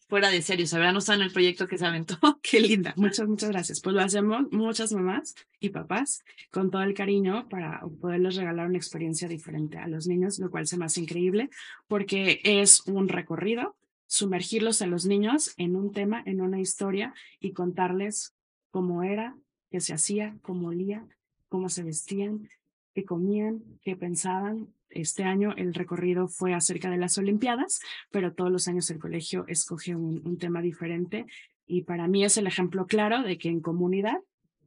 fuera 0.09 0.29
de 0.29 0.41
serio, 0.41 0.65
sabrán, 0.65 0.95
no 0.95 1.13
en 1.13 1.21
el 1.21 1.31
proyecto 1.31 1.67
que 1.67 1.77
se 1.77 1.85
aventó. 1.85 2.17
Qué 2.41 2.59
linda. 2.59 2.93
Muchas, 2.97 3.27
muchas 3.27 3.51
gracias. 3.51 3.79
Pues 3.79 3.95
lo 3.95 4.01
hacemos 4.01 4.51
muchas 4.51 4.91
mamás 4.91 5.35
y 5.59 5.69
papás 5.69 6.25
con 6.51 6.71
todo 6.71 6.81
el 6.81 6.95
cariño 6.95 7.47
para 7.47 7.81
poderles 8.01 8.35
regalar 8.35 8.67
una 8.67 8.77
experiencia 8.77 9.27
diferente 9.27 9.77
a 9.77 9.87
los 9.87 10.07
niños, 10.07 10.39
lo 10.39 10.49
cual 10.49 10.65
se 10.65 10.77
me 10.77 10.85
hace 10.85 11.01
increíble 11.01 11.51
porque 11.87 12.41
es 12.43 12.81
un 12.87 13.07
recorrido, 13.07 13.75
sumergirlos 14.07 14.81
a 14.81 14.87
los 14.87 15.05
niños 15.05 15.53
en 15.57 15.75
un 15.75 15.93
tema, 15.93 16.23
en 16.25 16.41
una 16.41 16.59
historia 16.59 17.13
y 17.39 17.53
contarles 17.53 18.33
cómo 18.71 19.03
era, 19.03 19.37
qué 19.69 19.79
se 19.79 19.93
hacía, 19.93 20.35
cómo 20.41 20.69
olía, 20.69 21.05
cómo 21.49 21.69
se 21.69 21.83
vestían, 21.83 22.49
qué 22.95 23.05
comían, 23.05 23.61
qué 23.83 23.95
pensaban, 23.95 24.73
este 24.89 25.23
año 25.23 25.53
el 25.55 25.73
recorrido 25.73 26.27
fue 26.27 26.53
acerca 26.53 26.89
de 26.89 26.97
las 26.97 27.17
Olimpiadas, 27.17 27.81
pero 28.11 28.33
todos 28.33 28.51
los 28.51 28.67
años 28.67 28.89
el 28.89 28.99
colegio 28.99 29.45
escoge 29.47 29.95
un, 29.95 30.37
tema 30.37 30.61
diferente 30.61 31.25
y 31.67 31.83
para 31.83 32.07
mí 32.07 32.23
es 32.23 32.37
el 32.37 32.47
ejemplo 32.47 32.87
claro 32.87 33.23
de 33.23 33.37
que 33.37 33.49
en 33.49 33.59
comunidad 33.59 34.17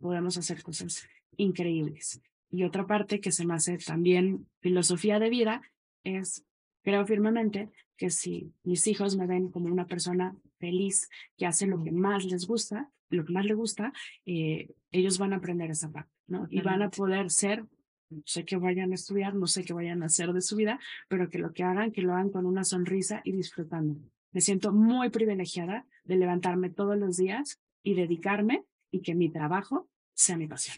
podemos 0.00 0.37
hacer 0.37 0.62
cosas 0.62 1.06
increíbles. 1.37 2.20
Y 2.50 2.64
otra 2.64 2.87
parte 2.87 3.20
que 3.20 3.32
se 3.32 3.46
me 3.46 3.54
hace 3.54 3.78
también 3.78 4.46
filosofía 4.61 5.18
de 5.18 5.30
vida 5.30 5.62
es, 6.04 6.44
creo 6.82 7.06
firmemente, 7.06 7.70
que 7.96 8.11
si 8.11 8.52
mis 8.64 8.87
hijos 8.87 9.16
me 9.16 9.26
ven 9.26 9.48
como 9.50 9.66
una 9.66 9.87
persona 9.87 10.37
feliz 10.58 11.08
que 11.37 11.46
hace 11.46 11.66
lo 11.66 11.82
que 11.82 11.92
más 11.92 12.24
les 12.24 12.46
gusta, 12.46 12.90
lo 13.11 13.24
que 13.24 13.32
más 13.32 13.44
les 13.44 13.56
gusta, 13.56 13.92
eh, 14.26 14.74
ellos 14.90 15.18
van 15.18 15.32
a 15.32 15.37
aprender 15.37 15.70
esa 15.70 15.90
parte, 15.90 16.12
¿no? 16.26 16.46
Y 16.50 16.61
van 16.61 16.82
a 16.82 16.90
poder 16.90 17.30
ser 17.30 17.64
no 18.12 18.22
sé 18.27 18.44
qué 18.44 18.57
vayan 18.57 18.92
a 18.92 18.94
estudiar, 18.94 19.35
no 19.35 19.46
sé 19.46 19.64
qué 19.64 19.72
vayan 19.72 20.03
a 20.03 20.07
hacer 20.07 20.33
de 20.33 20.40
su 20.40 20.57
vida, 20.57 20.79
pero 21.09 21.29
que 21.29 21.38
lo 21.38 21.53
que 21.53 21.64
hagan, 21.64 21.92
que 21.92 22.03
lo 22.03 22.12
hagan 22.12 22.31
con 22.31 22.46
una 22.46 22.64
sonrisa 22.64 23.20
y 23.25 23.33
disfrutando. 23.33 23.96
Me 24.33 24.40
siento 24.40 24.72
muy 24.72 25.11
privilegiada 25.11 25.87
de 26.05 26.16
levantarme 26.16 26.70
todos 26.70 26.96
los 26.96 27.16
días 27.16 27.61
y 27.83 27.94
dedicarme 27.94 28.64
y 28.90 29.01
que 29.01 29.14
mi 29.14 29.31
trabajo 29.31 29.88
sea 30.14 30.37
mi 30.37 30.46
pasión. 30.46 30.77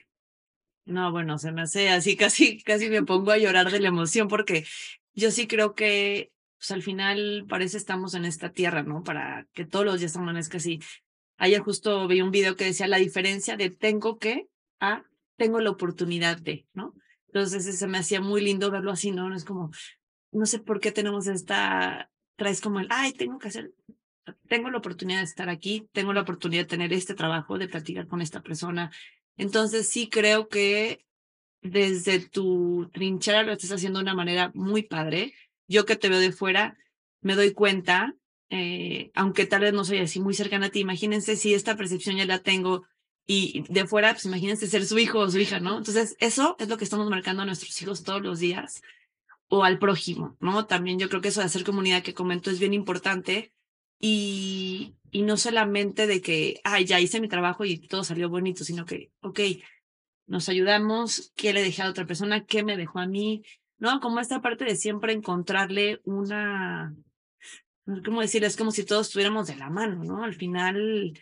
No, 0.86 1.10
bueno, 1.12 1.38
se 1.38 1.52
me 1.52 1.62
hace 1.62 1.88
así, 1.88 2.16
casi, 2.16 2.62
casi 2.62 2.88
me 2.88 3.02
pongo 3.02 3.30
a 3.30 3.38
llorar 3.38 3.70
de 3.70 3.80
la 3.80 3.88
emoción 3.88 4.28
porque 4.28 4.64
yo 5.14 5.30
sí 5.30 5.46
creo 5.46 5.74
que 5.74 6.32
pues, 6.58 6.70
al 6.70 6.82
final 6.82 7.46
parece 7.48 7.76
estamos 7.76 8.14
en 8.14 8.24
esta 8.24 8.50
tierra, 8.52 8.82
¿no? 8.82 9.02
Para 9.02 9.46
que 9.52 9.64
todos 9.64 9.84
los 9.84 10.00
días 10.00 10.16
amanezca 10.16 10.58
así. 10.58 10.80
Ayer 11.36 11.60
justo 11.60 12.06
vi 12.06 12.20
un 12.20 12.30
video 12.30 12.56
que 12.56 12.64
decía 12.64 12.86
la 12.86 12.98
diferencia 12.98 13.56
de 13.56 13.70
tengo 13.70 14.18
que 14.18 14.48
a 14.80 15.04
tengo 15.36 15.60
la 15.60 15.70
oportunidad 15.70 16.38
de, 16.38 16.66
¿no? 16.74 16.94
Entonces 17.34 17.76
se 17.76 17.86
me 17.88 17.98
hacía 17.98 18.20
muy 18.20 18.40
lindo 18.40 18.70
verlo 18.70 18.92
así, 18.92 19.10
¿no? 19.10 19.34
Es 19.34 19.44
como, 19.44 19.72
no 20.30 20.46
sé 20.46 20.60
por 20.60 20.78
qué 20.78 20.92
tenemos 20.92 21.26
esta, 21.26 22.08
traes 22.36 22.60
como 22.60 22.78
el, 22.78 22.86
ay, 22.90 23.12
tengo 23.12 23.40
que 23.40 23.48
hacer, 23.48 23.74
tengo 24.48 24.70
la 24.70 24.78
oportunidad 24.78 25.18
de 25.18 25.24
estar 25.24 25.48
aquí, 25.48 25.88
tengo 25.90 26.12
la 26.12 26.20
oportunidad 26.20 26.62
de 26.62 26.68
tener 26.68 26.92
este 26.92 27.14
trabajo, 27.14 27.58
de 27.58 27.66
platicar 27.66 28.06
con 28.06 28.20
esta 28.20 28.40
persona. 28.40 28.92
Entonces 29.36 29.88
sí 29.88 30.08
creo 30.08 30.46
que 30.46 31.04
desde 31.60 32.20
tu 32.20 32.88
trinchera 32.92 33.42
lo 33.42 33.50
estás 33.50 33.72
haciendo 33.72 33.98
de 33.98 34.04
una 34.04 34.14
manera 34.14 34.52
muy 34.54 34.84
padre. 34.84 35.34
Yo 35.66 35.86
que 35.86 35.96
te 35.96 36.08
veo 36.08 36.20
de 36.20 36.30
fuera, 36.30 36.78
me 37.20 37.34
doy 37.34 37.52
cuenta, 37.52 38.14
eh, 38.48 39.10
aunque 39.16 39.44
tal 39.44 39.62
vez 39.62 39.72
no 39.72 39.84
soy 39.84 39.98
así 39.98 40.20
muy 40.20 40.34
cercana 40.34 40.66
a 40.66 40.70
ti, 40.70 40.78
imagínense 40.78 41.34
si 41.34 41.52
esta 41.52 41.76
percepción 41.76 42.16
ya 42.16 42.26
la 42.26 42.38
tengo 42.38 42.86
y 43.26 43.64
de 43.72 43.86
fuera, 43.86 44.12
pues 44.12 44.26
imagínense 44.26 44.66
ser 44.66 44.84
su 44.84 44.98
hijo 44.98 45.20
o 45.20 45.30
su 45.30 45.38
hija, 45.38 45.60
¿no? 45.60 45.78
Entonces, 45.78 46.16
eso 46.20 46.56
es 46.58 46.68
lo 46.68 46.76
que 46.76 46.84
estamos 46.84 47.08
marcando 47.08 47.42
a 47.42 47.46
nuestros 47.46 47.80
hijos 47.80 48.04
todos 48.04 48.22
los 48.22 48.38
días 48.38 48.82
o 49.48 49.64
al 49.64 49.78
prójimo, 49.78 50.36
¿no? 50.40 50.66
También 50.66 50.98
yo 50.98 51.08
creo 51.08 51.20
que 51.20 51.28
eso 51.28 51.40
de 51.40 51.46
hacer 51.46 51.64
comunidad 51.64 52.02
que 52.02 52.14
comento 52.14 52.50
es 52.50 52.58
bien 52.58 52.74
importante 52.74 53.52
y, 54.00 54.94
y 55.10 55.22
no 55.22 55.36
solamente 55.36 56.06
de 56.06 56.20
que, 56.20 56.60
ay, 56.64 56.84
ya 56.84 57.00
hice 57.00 57.20
mi 57.20 57.28
trabajo 57.28 57.64
y 57.64 57.78
todo 57.78 58.04
salió 58.04 58.28
bonito, 58.28 58.64
sino 58.64 58.84
que, 58.84 59.10
ok, 59.20 59.40
nos 60.26 60.48
ayudamos, 60.48 61.32
qué 61.36 61.52
le 61.52 61.62
dejé 61.62 61.82
a 61.82 61.90
otra 61.90 62.06
persona, 62.06 62.44
qué 62.44 62.62
me 62.62 62.76
dejó 62.76 62.98
a 62.98 63.06
mí, 63.06 63.42
¿no? 63.78 64.00
Como 64.00 64.20
esta 64.20 64.42
parte 64.42 64.64
de 64.64 64.76
siempre 64.76 65.12
encontrarle 65.12 66.00
una, 66.04 66.94
¿cómo 68.04 68.20
decir? 68.20 68.44
Es 68.44 68.56
como 68.56 68.70
si 68.70 68.84
todos 68.84 69.08
estuviéramos 69.08 69.46
de 69.46 69.56
la 69.56 69.70
mano, 69.70 70.04
¿no? 70.04 70.24
Al 70.24 70.34
final, 70.34 71.18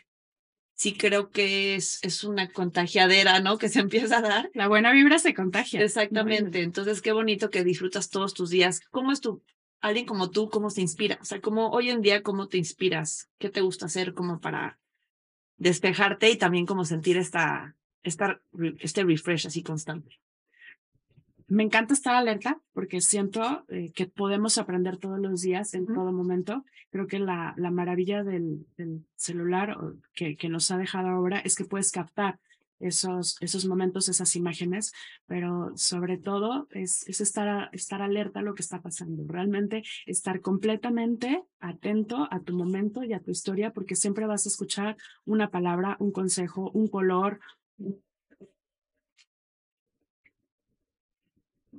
sí 0.83 0.95
creo 0.95 1.31
que 1.31 1.77
es, 1.77 2.01
es 2.03 2.25
una 2.25 2.51
contagiadera, 2.51 3.39
¿no? 3.39 3.57
Que 3.57 3.69
se 3.69 3.79
empieza 3.79 4.19
a 4.19 4.23
dar. 4.23 4.51
La 4.53 4.67
buena 4.67 4.91
vibra 4.91 5.21
se 5.21 5.33
contagia. 5.33 5.81
Exactamente. 5.81 6.61
Entonces, 6.63 7.01
qué 7.01 7.13
bonito 7.13 7.51
que 7.51 7.63
disfrutas 7.63 8.11
todos 8.11 8.35
tus 8.35 8.51
días. 8.51 8.81
¿Cómo 8.91 9.13
es 9.13 9.21
tu, 9.21 9.45
alguien 9.81 10.07
como 10.07 10.31
tú, 10.31 10.51
cómo 10.51 10.71
se 10.71 10.81
inspira? 10.81 11.19
O 11.23 11.25
sea, 11.25 11.41
como 11.41 11.71
hoy 11.71 11.91
en 11.91 12.03
día, 12.03 12.25
¿cómo 12.25 12.49
te 12.49 12.59
inspiras? 12.59 13.31
¿Qué 13.39 13.49
te 13.49 13.61
gusta 13.61 13.87
hacer 13.87 14.13
como 14.13 14.41
para 14.41 14.81
despejarte 15.57 16.31
y 16.31 16.37
también 16.37 16.67
como 16.67 16.85
sentir 16.85 17.17
esta, 17.17 17.77
esta, 18.03 18.43
este 18.81 19.05
refresh 19.05 19.47
así 19.47 19.63
constante? 19.63 20.19
Me 21.53 21.65
encanta 21.65 21.93
estar 21.93 22.15
alerta 22.15 22.61
porque 22.73 23.03
siento 23.03 23.65
eh, 23.69 23.93
que 23.93 24.07
podemos 24.07 24.57
aprender 24.57 24.97
todos 24.97 25.19
los 25.19 25.43
días, 25.43 25.75
en 25.75 25.87
todo 25.87 26.11
momento. 26.11 26.65
Creo 26.91 27.07
que 27.07 27.19
la, 27.19 27.53
la 27.59 27.71
maravilla 27.71 28.25
del, 28.25 28.67
del 28.79 29.05
celular 29.17 29.77
que, 30.15 30.37
que, 30.37 30.49
nos 30.49 30.71
ha 30.71 30.79
dejado 30.79 31.09
ahora 31.09 31.41
es 31.41 31.55
que 31.55 31.67
puedes 31.67 31.93
captar 31.93 32.39
esos, 32.81 33.37
esos 33.43 33.67
momentos, 33.67 34.09
esas 34.09 34.35
imágenes, 34.35 34.93
pero 35.27 35.73
sobre 35.77 36.17
todo 36.17 36.69
es, 36.71 37.07
es 37.07 37.21
estar, 37.21 37.69
estar 37.73 38.01
alerta 38.01 38.41
a 38.41 38.43
lo 38.43 38.55
que 38.55 38.63
está 38.63 38.81
pasando. 38.81 39.23
Realmente 39.27 39.83
estar 40.07 40.41
completamente 40.41 41.45
atento 41.61 42.29
a 42.31 42.41
tu 42.41 42.57
momento 42.57 43.05
y 43.05 43.13
a 43.13 43.21
tu 43.21 43.31
historia 43.31 43.73
porque 43.73 43.95
siempre 43.95 44.27
vas 44.27 44.47
a 44.47 44.49
escuchar 44.49 44.97
una 45.27 45.51
palabra, 45.51 45.99
un 46.01 46.13
consejo, 46.13 46.71
un 46.73 46.89
color, 46.89 47.41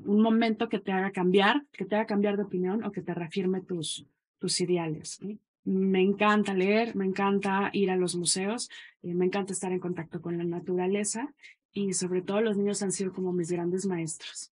un 0.05 0.21
momento 0.21 0.69
que 0.69 0.79
te 0.79 0.91
haga 0.91 1.11
cambiar, 1.11 1.65
que 1.71 1.85
te 1.85 1.95
haga 1.95 2.05
cambiar 2.05 2.37
de 2.37 2.43
opinión 2.43 2.83
o 2.83 2.91
que 2.91 3.01
te 3.01 3.13
reafirme 3.13 3.61
tus, 3.61 4.05
tus 4.39 4.59
ideales. 4.61 5.19
Me 5.63 6.01
encanta 6.01 6.53
leer, 6.53 6.95
me 6.95 7.05
encanta 7.05 7.69
ir 7.73 7.89
a 7.89 7.95
los 7.95 8.15
museos, 8.15 8.69
eh, 9.01 9.13
me 9.13 9.25
encanta 9.25 9.53
estar 9.53 9.71
en 9.71 9.79
contacto 9.79 10.21
con 10.21 10.37
la 10.37 10.43
naturaleza 10.43 11.33
y 11.71 11.93
sobre 11.93 12.21
todo 12.21 12.41
los 12.41 12.57
niños 12.57 12.83
han 12.83 12.91
sido 12.91 13.13
como 13.13 13.33
mis 13.33 13.51
grandes 13.51 13.85
maestros. 13.85 14.51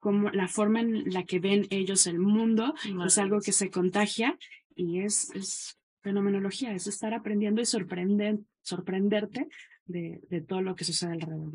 Como 0.00 0.30
la 0.30 0.48
forma 0.48 0.80
en 0.80 1.12
la 1.12 1.24
que 1.24 1.38
ven 1.38 1.66
ellos 1.70 2.06
el 2.06 2.18
mundo 2.18 2.74
es 3.06 3.18
algo 3.18 3.40
que 3.40 3.52
se 3.52 3.70
contagia 3.70 4.38
y 4.74 5.00
es, 5.00 5.30
es 5.34 5.78
fenomenología, 6.02 6.74
es 6.74 6.86
estar 6.86 7.14
aprendiendo 7.14 7.62
y 7.62 7.66
sorprender, 7.66 8.38
sorprenderte 8.62 9.48
de, 9.86 10.20
de 10.28 10.40
todo 10.40 10.60
lo 10.60 10.74
que 10.76 10.84
sucede 10.84 11.12
alrededor. 11.12 11.54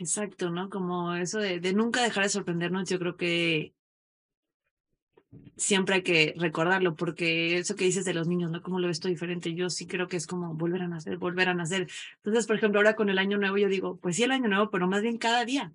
Exacto, 0.00 0.50
¿no? 0.50 0.70
Como 0.70 1.14
eso 1.14 1.38
de, 1.40 1.60
de 1.60 1.74
nunca 1.74 2.02
dejar 2.02 2.24
de 2.24 2.30
sorprendernos, 2.30 2.88
yo 2.88 2.98
creo 2.98 3.16
que 3.18 3.74
siempre 5.56 5.96
hay 5.96 6.02
que 6.02 6.34
recordarlo, 6.36 6.96
porque 6.96 7.58
eso 7.58 7.76
que 7.76 7.84
dices 7.84 8.04
de 8.04 8.14
los 8.14 8.26
niños, 8.28 8.50
¿no? 8.50 8.62
¿Cómo 8.62 8.80
lo 8.80 8.88
ves 8.88 8.96
esto 8.96 9.08
diferente? 9.08 9.54
Yo 9.54 9.70
sí 9.70 9.86
creo 9.86 10.08
que 10.08 10.16
es 10.16 10.26
como 10.26 10.54
volver 10.54 10.82
a 10.82 10.88
nacer, 10.88 11.18
volver 11.18 11.48
a 11.48 11.54
nacer. 11.54 11.88
Entonces, 12.16 12.46
por 12.46 12.56
ejemplo, 12.56 12.80
ahora 12.80 12.96
con 12.96 13.10
el 13.10 13.18
año 13.18 13.38
nuevo, 13.38 13.56
yo 13.58 13.68
digo, 13.68 13.98
pues 13.98 14.16
sí, 14.16 14.24
el 14.24 14.32
año 14.32 14.48
nuevo, 14.48 14.70
pero 14.70 14.88
más 14.88 15.02
bien 15.02 15.18
cada 15.18 15.44
día. 15.44 15.72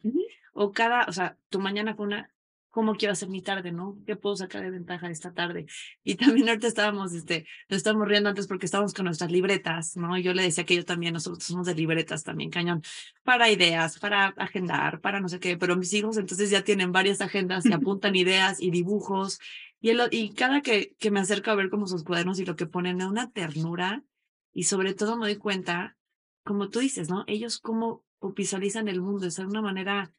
O 0.53 0.71
cada, 0.71 1.05
o 1.05 1.13
sea, 1.13 1.37
tu 1.49 1.59
mañana 1.59 1.95
fue 1.95 2.05
una, 2.07 2.33
¿cómo 2.75 2.95
quiero 2.95 3.13
hacer 3.13 3.29
mi 3.29 3.41
tarde, 3.41 3.71
no? 3.71 3.97
¿Qué 4.05 4.17
puedo 4.17 4.35
sacar 4.35 4.61
de 4.61 4.69
ventaja 4.69 5.07
de 5.07 5.13
esta 5.13 5.33
tarde? 5.33 5.65
Y 6.03 6.15
también 6.15 6.49
ahorita 6.49 6.67
estábamos, 6.67 7.13
este, 7.13 7.47
nos 7.69 7.77
estábamos 7.77 8.05
riendo 8.05 8.27
antes 8.27 8.47
porque 8.47 8.65
estábamos 8.65 8.93
con 8.93 9.05
nuestras 9.05 9.31
libretas, 9.31 9.95
¿no? 9.95 10.17
Yo 10.19 10.33
le 10.33 10.43
decía 10.43 10.65
que 10.65 10.75
yo 10.75 10.83
también, 10.83 11.13
nosotros 11.13 11.41
somos 11.41 11.67
de 11.67 11.73
libretas 11.73 12.25
también, 12.25 12.49
cañón, 12.49 12.81
para 13.23 13.49
ideas, 13.49 13.97
para 13.97 14.27
agendar, 14.35 14.99
para 14.99 15.21
no 15.21 15.29
sé 15.29 15.39
qué, 15.39 15.57
pero 15.57 15.77
mis 15.77 15.93
hijos 15.93 16.17
entonces 16.17 16.49
ya 16.49 16.65
tienen 16.65 16.91
varias 16.91 17.21
agendas 17.21 17.65
y 17.65 17.71
apuntan 17.73 18.13
ideas 18.13 18.61
y 18.61 18.71
dibujos 18.71 19.39
y, 19.79 19.93
y 20.11 20.33
cada 20.33 20.59
que, 20.59 20.95
que 20.99 21.11
me 21.11 21.21
acerco 21.21 21.51
a 21.51 21.55
ver 21.55 21.69
como 21.69 21.87
sus 21.87 22.03
cuadernos 22.03 22.41
y 22.41 22.45
lo 22.45 22.57
que 22.57 22.65
ponen 22.65 22.99
es 22.99 23.07
una 23.07 23.31
ternura 23.31 24.03
y 24.51 24.63
sobre 24.63 24.93
todo 24.93 25.15
me 25.15 25.27
doy 25.27 25.37
cuenta, 25.37 25.95
como 26.43 26.67
tú 26.67 26.79
dices, 26.79 27.09
¿no? 27.09 27.23
Ellos 27.25 27.57
cómo 27.57 28.03
visualizan 28.35 28.89
el 28.89 28.99
mundo 28.99 29.25
de 29.29 29.45
una 29.45 29.61
manera 29.61 30.11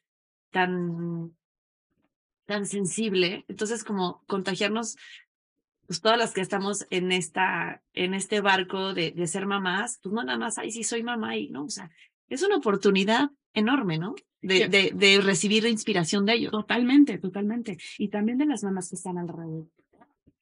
tan, 0.52 1.36
tan 2.46 2.66
sensible. 2.66 3.44
Entonces, 3.48 3.84
como 3.84 4.22
contagiarnos, 4.26 4.96
pues 5.86 6.00
todas 6.00 6.18
las 6.18 6.32
que 6.32 6.40
estamos 6.40 6.86
en 6.90 7.12
esta, 7.12 7.82
en 7.92 8.14
este 8.14 8.40
barco 8.40 8.94
de, 8.94 9.10
de 9.12 9.26
ser 9.26 9.46
mamás, 9.46 10.00
pues 10.02 10.12
no 10.14 10.24
nada 10.24 10.38
más, 10.38 10.58
ay, 10.58 10.70
sí 10.72 10.82
soy 10.82 11.02
mamá 11.02 11.36
y 11.36 11.48
no, 11.48 11.64
o 11.64 11.70
sea, 11.70 11.90
es 12.28 12.42
una 12.42 12.56
oportunidad 12.56 13.30
enorme, 13.54 13.98
¿no? 13.98 14.14
De, 14.42 14.68
de, 14.68 14.92
de 14.94 15.20
recibir 15.20 15.66
inspiración 15.66 16.24
de 16.24 16.34
ellos. 16.34 16.52
Totalmente, 16.52 17.18
totalmente. 17.18 17.78
Y 17.98 18.08
también 18.08 18.38
de 18.38 18.46
las 18.46 18.62
mamás 18.62 18.90
que 18.90 18.96
están 18.96 19.18
alrededor. 19.18 19.66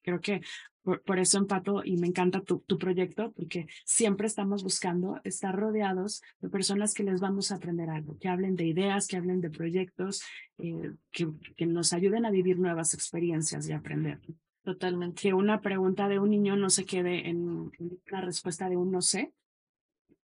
Creo 0.02 0.20
que 0.20 0.42
por, 0.84 1.18
eso 1.18 1.38
empato 1.38 1.82
y 1.84 1.96
me 1.96 2.06
encanta 2.06 2.42
tu, 2.42 2.60
tu, 2.60 2.78
proyecto, 2.78 3.32
porque 3.32 3.66
siempre 3.84 4.26
estamos 4.26 4.62
buscando 4.62 5.20
estar 5.24 5.54
rodeados 5.56 6.22
de 6.40 6.48
personas 6.48 6.94
que 6.94 7.02
les 7.02 7.20
vamos 7.20 7.50
a 7.50 7.56
aprender 7.56 7.90
algo, 7.90 8.18
que 8.18 8.28
hablen 8.28 8.54
de 8.54 8.66
ideas, 8.66 9.06
que 9.06 9.16
hablen 9.16 9.40
de 9.40 9.50
proyectos, 9.50 10.22
eh, 10.58 10.92
que, 11.10 11.28
que 11.56 11.66
nos 11.66 11.92
ayuden 11.92 12.26
a 12.26 12.30
vivir 12.30 12.58
nuevas 12.58 12.94
experiencias 12.94 13.68
y 13.68 13.72
aprender. 13.72 14.20
Totalmente. 14.62 15.22
Que 15.22 15.34
una 15.34 15.60
pregunta 15.60 16.08
de 16.08 16.18
un 16.18 16.30
niño 16.30 16.56
no 16.56 16.70
se 16.70 16.84
quede 16.84 17.28
en 17.28 17.70
una 17.78 18.20
respuesta 18.20 18.68
de 18.68 18.76
un 18.76 18.90
no 18.90 19.02
sé, 19.02 19.32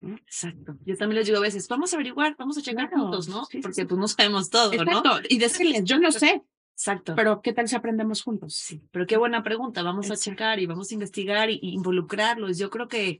Exacto. 0.02 0.78
Yo 0.86 0.96
también 0.96 1.18
les 1.18 1.28
digo 1.28 1.40
a 1.40 1.42
veces, 1.42 1.68
vamos 1.68 1.92
a 1.92 1.98
averiguar, 1.98 2.36
vamos 2.38 2.58
a 2.58 2.62
checar 2.62 2.90
juntos, 2.90 3.28
¿no? 3.28 3.46
Porque 3.62 3.86
pues 3.86 4.00
no 4.00 4.08
sabemos 4.08 4.50
todo, 4.50 4.72
Exacto. 4.72 5.04
¿no? 5.04 5.20
Y 5.28 5.38
decirles, 5.38 5.84
yo 5.84 6.00
no 6.00 6.12
sé. 6.12 6.42
Exacto. 6.80 7.14
Pero 7.14 7.42
¿qué 7.42 7.52
tal 7.52 7.68
si 7.68 7.76
aprendemos 7.76 8.22
juntos? 8.22 8.54
Sí. 8.54 8.82
Pero 8.92 9.06
qué 9.06 9.18
buena 9.18 9.44
pregunta. 9.44 9.84
Vamos 9.84 10.10
a 10.12 10.16
checar 10.16 10.62
y 10.62 10.66
vamos 10.66 10.90
a 10.90 10.94
investigar 10.94 11.50
y, 11.50 11.60
involucrarlos. 11.62 12.58
Yo 12.58 12.70
creo 12.70 12.88
que 12.88 13.20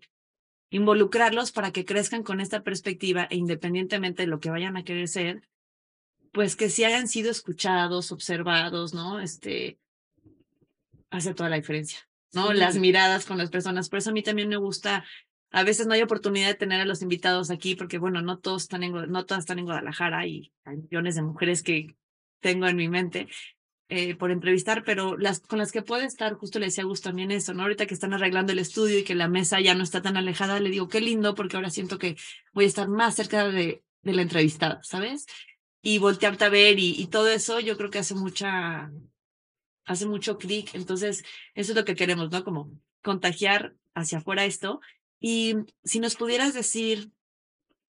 involucrarlos 0.70 1.52
para 1.52 1.72
que 1.74 1.84
crezcan 1.84 2.24
con 2.24 2.40
esta 2.40 2.64
perspectiva 2.64 3.28
e 3.30 3.36
independientemente 3.36 4.24
de 4.24 4.28
lo 4.28 4.40
que 4.40 4.50
vayan 4.50 4.78
a 4.78 4.86
querer 4.86 5.10
ser, 5.10 5.42
pues 6.32 6.56
que 6.56 6.70
sí 6.70 6.86
hayan 6.86 7.10
sido 7.10 7.30
escuchados, 7.30 8.14
observados, 8.14 8.94
¿no? 8.94 9.20
Este 9.20 9.78
hace 11.10 11.34
toda 11.34 11.50
la 11.50 11.58
diferencia, 11.58 12.00
¿no? 12.32 12.54
Las 12.54 12.78
miradas 12.78 13.26
con 13.26 13.38
las 13.38 13.50
personas. 13.50 13.90
Por 13.90 14.00
eso 14.00 14.12
a 14.12 14.14
mí 14.14 14.24
también 14.24 14.48
me 14.48 14.56
gusta 14.56 15.04
a 15.52 15.64
veces 15.64 15.86
no 15.86 15.96
hay 15.96 16.02
oportunidad 16.02 16.48
de 16.48 16.54
tener 16.54 16.80
a 16.80 16.86
los 16.86 17.02
invitados 17.02 17.50
aquí 17.50 17.76
porque, 17.76 17.98
bueno, 17.98 18.22
no 18.22 18.38
todos 18.38 18.62
están 18.62 18.84
en, 18.84 18.94
no 18.94 19.26
todas 19.26 19.42
están 19.42 19.60
en 19.60 19.66
Guadalajara 19.66 20.26
y 20.28 20.54
hay 20.64 20.78
millones 20.78 21.16
de 21.16 21.24
mujeres 21.24 21.62
que 21.62 21.98
tengo 22.40 22.68
en 22.68 22.76
mi 22.76 22.90
mente 22.90 23.28
eh, 23.90 24.16
por 24.16 24.32
entrevistar, 24.32 24.84
pero 24.84 25.18
las 25.18 25.40
con 25.40 25.58
las 25.58 25.72
que 25.72 25.82
puede 25.82 26.06
estar, 26.06 26.36
justo 26.36 26.60
le 26.60 26.68
decía 26.68 26.84
a 26.84 26.88
Gus 26.88 27.02
también 27.02 27.32
eso, 27.32 27.54
¿no? 27.54 27.64
Ahorita 27.64 27.88
que 27.88 27.94
están 27.94 28.14
arreglando 28.14 28.52
el 28.52 28.60
estudio 28.60 29.00
y 29.00 29.04
que 29.04 29.16
la 29.16 29.28
mesa 29.28 29.60
ya 29.60 29.74
no 29.74 29.84
está 29.84 30.02
tan 30.02 30.16
alejada, 30.16 30.60
le 30.60 30.70
digo, 30.70 30.88
qué 30.88 31.02
lindo 31.02 31.34
porque 31.34 31.58
ahora 31.58 31.72
siento 31.72 31.98
que 31.98 32.16
voy 32.54 32.66
a 32.66 32.68
estar 32.68 32.88
más 32.88 33.16
cerca 33.16 33.48
de, 33.50 33.84
de 34.04 34.14
la 34.14 34.22
entrevistada, 34.22 34.80
¿sabes? 34.84 35.26
Y 35.82 35.98
voltearte 35.98 36.46
a 36.46 36.50
ver 36.50 36.78
y, 36.78 37.02
y 37.02 37.08
todo 37.08 37.30
eso, 37.30 37.60
yo 37.60 37.78
creo 37.78 37.90
que 37.90 38.00
hace 38.00 38.14
mucha, 38.14 38.92
hace 39.86 40.06
mucho 40.06 40.38
clic. 40.38 40.76
Entonces, 40.76 41.24
eso 41.56 41.72
es 41.72 41.76
lo 41.76 41.86
que 41.86 41.96
queremos, 41.96 42.30
¿no? 42.30 42.44
Como 42.44 42.72
contagiar 43.02 43.74
hacia 43.96 44.20
afuera 44.20 44.46
esto 44.46 44.82
y 45.20 45.56
si 45.84 46.00
nos 46.00 46.16
pudieras 46.16 46.54
decir 46.54 47.12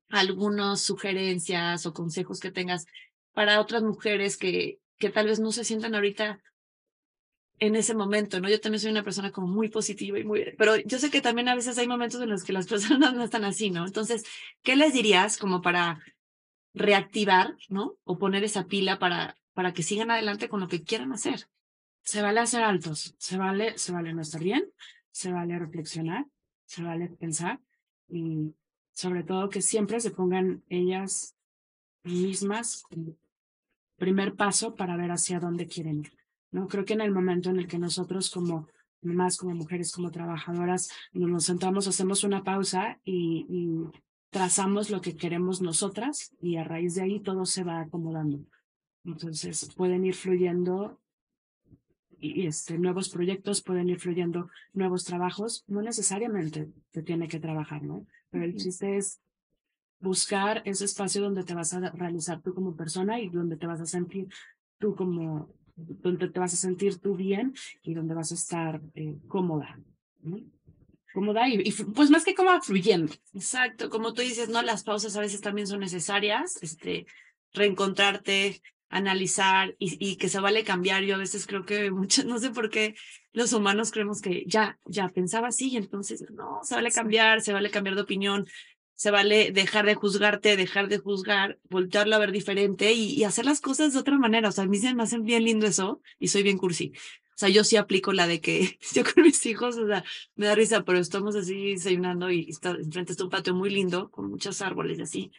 algunas 0.08 0.80
sugerencias 0.80 1.86
o 1.86 1.92
consejos 1.92 2.40
que 2.40 2.50
tengas 2.50 2.86
para 3.32 3.60
otras 3.60 3.82
mujeres 3.82 4.36
que, 4.36 4.80
que 4.98 5.10
tal 5.10 5.26
vez 5.26 5.40
no 5.40 5.52
se 5.52 5.64
sientan 5.64 5.94
ahorita 5.94 6.40
en 7.60 7.76
ese 7.76 7.94
momento, 7.94 8.40
¿no? 8.40 8.48
Yo 8.48 8.60
también 8.60 8.80
soy 8.80 8.90
una 8.90 9.04
persona 9.04 9.30
como 9.30 9.46
muy 9.46 9.68
positiva 9.68 10.18
y 10.18 10.24
muy, 10.24 10.54
pero 10.56 10.76
yo 10.76 10.98
sé 10.98 11.10
que 11.10 11.20
también 11.20 11.48
a 11.48 11.54
veces 11.54 11.76
hay 11.76 11.86
momentos 11.86 12.20
en 12.20 12.30
los 12.30 12.42
que 12.42 12.54
las 12.54 12.66
personas 12.68 13.14
no 13.14 13.22
están 13.22 13.44
así, 13.44 13.70
¿no? 13.70 13.86
Entonces, 13.86 14.24
¿qué 14.62 14.76
les 14.76 14.92
dirías 14.92 15.36
como 15.36 15.60
para 15.60 16.00
reactivar, 16.72 17.56
¿no? 17.68 17.96
O 18.04 18.18
poner 18.18 18.44
esa 18.44 18.64
pila 18.66 18.98
para, 18.98 19.36
para 19.52 19.72
que 19.74 19.82
sigan 19.82 20.10
adelante 20.10 20.48
con 20.48 20.60
lo 20.60 20.68
que 20.68 20.82
quieran 20.82 21.12
hacer. 21.12 21.48
Se 22.02 22.22
vale 22.22 22.40
hacer 22.40 22.62
altos, 22.62 23.14
se 23.18 23.36
vale, 23.36 23.76
se 23.76 23.92
vale 23.92 24.14
no 24.14 24.22
estar 24.22 24.42
bien, 24.42 24.72
se 25.10 25.32
vale 25.32 25.58
reflexionar, 25.58 26.24
se 26.64 26.82
vale 26.82 27.08
pensar 27.08 27.60
y 28.08 28.54
sobre 28.92 29.22
todo 29.22 29.50
que 29.50 29.60
siempre 29.60 30.00
se 30.00 30.10
pongan 30.10 30.64
ellas 30.68 31.36
mismas 32.04 32.82
como 32.82 33.16
primer 33.96 34.34
paso 34.34 34.74
para 34.74 34.96
ver 34.96 35.10
hacia 35.10 35.40
dónde 35.40 35.66
quieren 35.66 36.00
ir. 36.00 36.12
¿no? 36.50 36.68
Creo 36.68 36.84
que 36.84 36.94
en 36.94 37.02
el 37.02 37.12
momento 37.12 37.50
en 37.50 37.58
el 37.58 37.68
que 37.68 37.78
nosotros 37.78 38.30
como 38.30 38.66
más 39.02 39.36
como 39.36 39.54
mujeres, 39.54 39.92
como 39.92 40.10
trabajadoras, 40.10 40.90
nos 41.12 41.44
sentamos, 41.44 41.86
hacemos 41.86 42.24
una 42.24 42.44
pausa 42.44 42.98
y, 43.04 43.46
y 43.48 44.00
trazamos 44.30 44.90
lo 44.90 45.00
que 45.00 45.16
queremos 45.16 45.62
nosotras 45.62 46.34
y 46.40 46.56
a 46.56 46.64
raíz 46.64 46.94
de 46.94 47.02
ahí 47.02 47.20
todo 47.20 47.46
se 47.46 47.64
va 47.64 47.80
acomodando. 47.80 48.40
Entonces 49.04 49.72
pueden 49.74 50.04
ir 50.04 50.14
fluyendo 50.14 51.00
y 52.20 52.46
este, 52.46 52.78
nuevos 52.78 53.08
proyectos, 53.08 53.62
pueden 53.62 53.88
ir 53.88 53.98
fluyendo 53.98 54.50
nuevos 54.74 55.04
trabajos. 55.04 55.64
No 55.66 55.80
necesariamente 55.80 56.68
te 56.90 57.02
tiene 57.02 57.28
que 57.28 57.40
trabajar, 57.40 57.82
¿no? 57.82 58.06
Pero 58.30 58.44
el 58.44 58.56
chiste 58.56 58.98
es 58.98 59.20
buscar 60.00 60.62
ese 60.64 60.84
espacio 60.84 61.22
donde 61.22 61.44
te 61.44 61.54
vas 61.54 61.72
a 61.74 61.90
realizar 61.90 62.40
tú 62.42 62.54
como 62.54 62.76
persona 62.76 63.20
y 63.20 63.28
donde 63.28 63.56
te 63.56 63.66
vas 63.66 63.80
a 63.80 63.86
sentir 63.86 64.28
tú 64.78 64.96
como, 64.96 65.54
donde 65.76 66.28
te 66.28 66.40
vas 66.40 66.54
a 66.54 66.56
sentir 66.56 66.98
tú 66.98 67.14
bien 67.16 67.54
y 67.82 67.94
donde 67.94 68.14
vas 68.14 68.32
a 68.32 68.34
estar 68.34 68.80
eh, 68.94 69.18
cómoda. 69.28 69.78
¿no? 70.22 70.38
cómoda 71.12 71.48
y, 71.48 71.60
y, 71.64 71.72
pues 71.72 72.10
más 72.10 72.24
que 72.24 72.34
cómoda 72.34 72.60
fluyendo. 72.60 73.12
Exacto, 73.34 73.90
como 73.90 74.12
tú 74.14 74.22
dices, 74.22 74.48
no, 74.48 74.62
las 74.62 74.84
pausas 74.84 75.16
a 75.16 75.20
veces 75.20 75.40
también 75.40 75.66
son 75.66 75.80
necesarias, 75.80 76.58
este, 76.62 77.06
reencontrarte, 77.52 78.62
analizar 78.88 79.74
y, 79.78 79.96
y, 80.04 80.16
que 80.16 80.28
se 80.28 80.40
vale 80.40 80.64
cambiar. 80.64 81.04
Yo 81.04 81.14
a 81.14 81.18
veces 81.18 81.46
creo 81.46 81.64
que 81.64 81.90
muchas, 81.90 82.24
no 82.24 82.38
sé 82.38 82.50
por 82.50 82.70
qué 82.70 82.94
los 83.32 83.52
humanos 83.52 83.90
creemos 83.92 84.20
que 84.20 84.44
ya, 84.46 84.78
ya 84.86 85.08
pensaba 85.08 85.48
así 85.48 85.70
y 85.70 85.76
entonces 85.76 86.24
no, 86.30 86.60
se 86.62 86.74
vale 86.74 86.90
cambiar, 86.90 87.40
se 87.40 87.52
vale 87.52 87.70
cambiar 87.70 87.94
de 87.96 88.02
opinión, 88.02 88.46
se 89.00 89.10
vale 89.10 89.50
dejar 89.50 89.86
de 89.86 89.94
juzgarte, 89.94 90.58
dejar 90.58 90.88
de 90.88 90.98
juzgar, 90.98 91.58
voltearlo 91.70 92.14
a 92.16 92.18
ver 92.18 92.32
diferente 92.32 92.92
y, 92.92 93.24
hacer 93.24 93.46
las 93.46 93.62
cosas 93.62 93.94
de 93.94 93.98
otra 93.98 94.18
manera. 94.18 94.50
O 94.50 94.52
sea, 94.52 94.64
a 94.64 94.66
mí 94.66 94.76
se 94.76 94.94
me 94.94 95.02
hacen 95.02 95.24
bien 95.24 95.42
lindo 95.42 95.66
eso 95.66 96.02
y 96.18 96.28
soy 96.28 96.42
bien 96.42 96.58
cursi. 96.58 96.92
O 97.30 97.32
sea, 97.34 97.48
yo 97.48 97.64
sí 97.64 97.78
aplico 97.78 98.12
la 98.12 98.26
de 98.26 98.42
que 98.42 98.78
yo 98.94 99.02
con 99.02 99.22
mis 99.22 99.46
hijos, 99.46 99.78
o 99.78 99.86
sea, 99.86 100.04
me 100.34 100.44
da 100.44 100.54
risa, 100.54 100.84
pero 100.84 100.98
estamos 100.98 101.34
así 101.34 101.70
desayunando 101.70 102.30
y 102.30 102.50
está, 102.50 102.72
enfrente 102.72 103.12
está 103.12 103.24
un 103.24 103.30
patio 103.30 103.54
muy 103.54 103.70
lindo 103.70 104.10
con 104.10 104.28
muchos 104.28 104.60
árboles 104.60 104.98
y 104.98 105.02
así. 105.02 105.32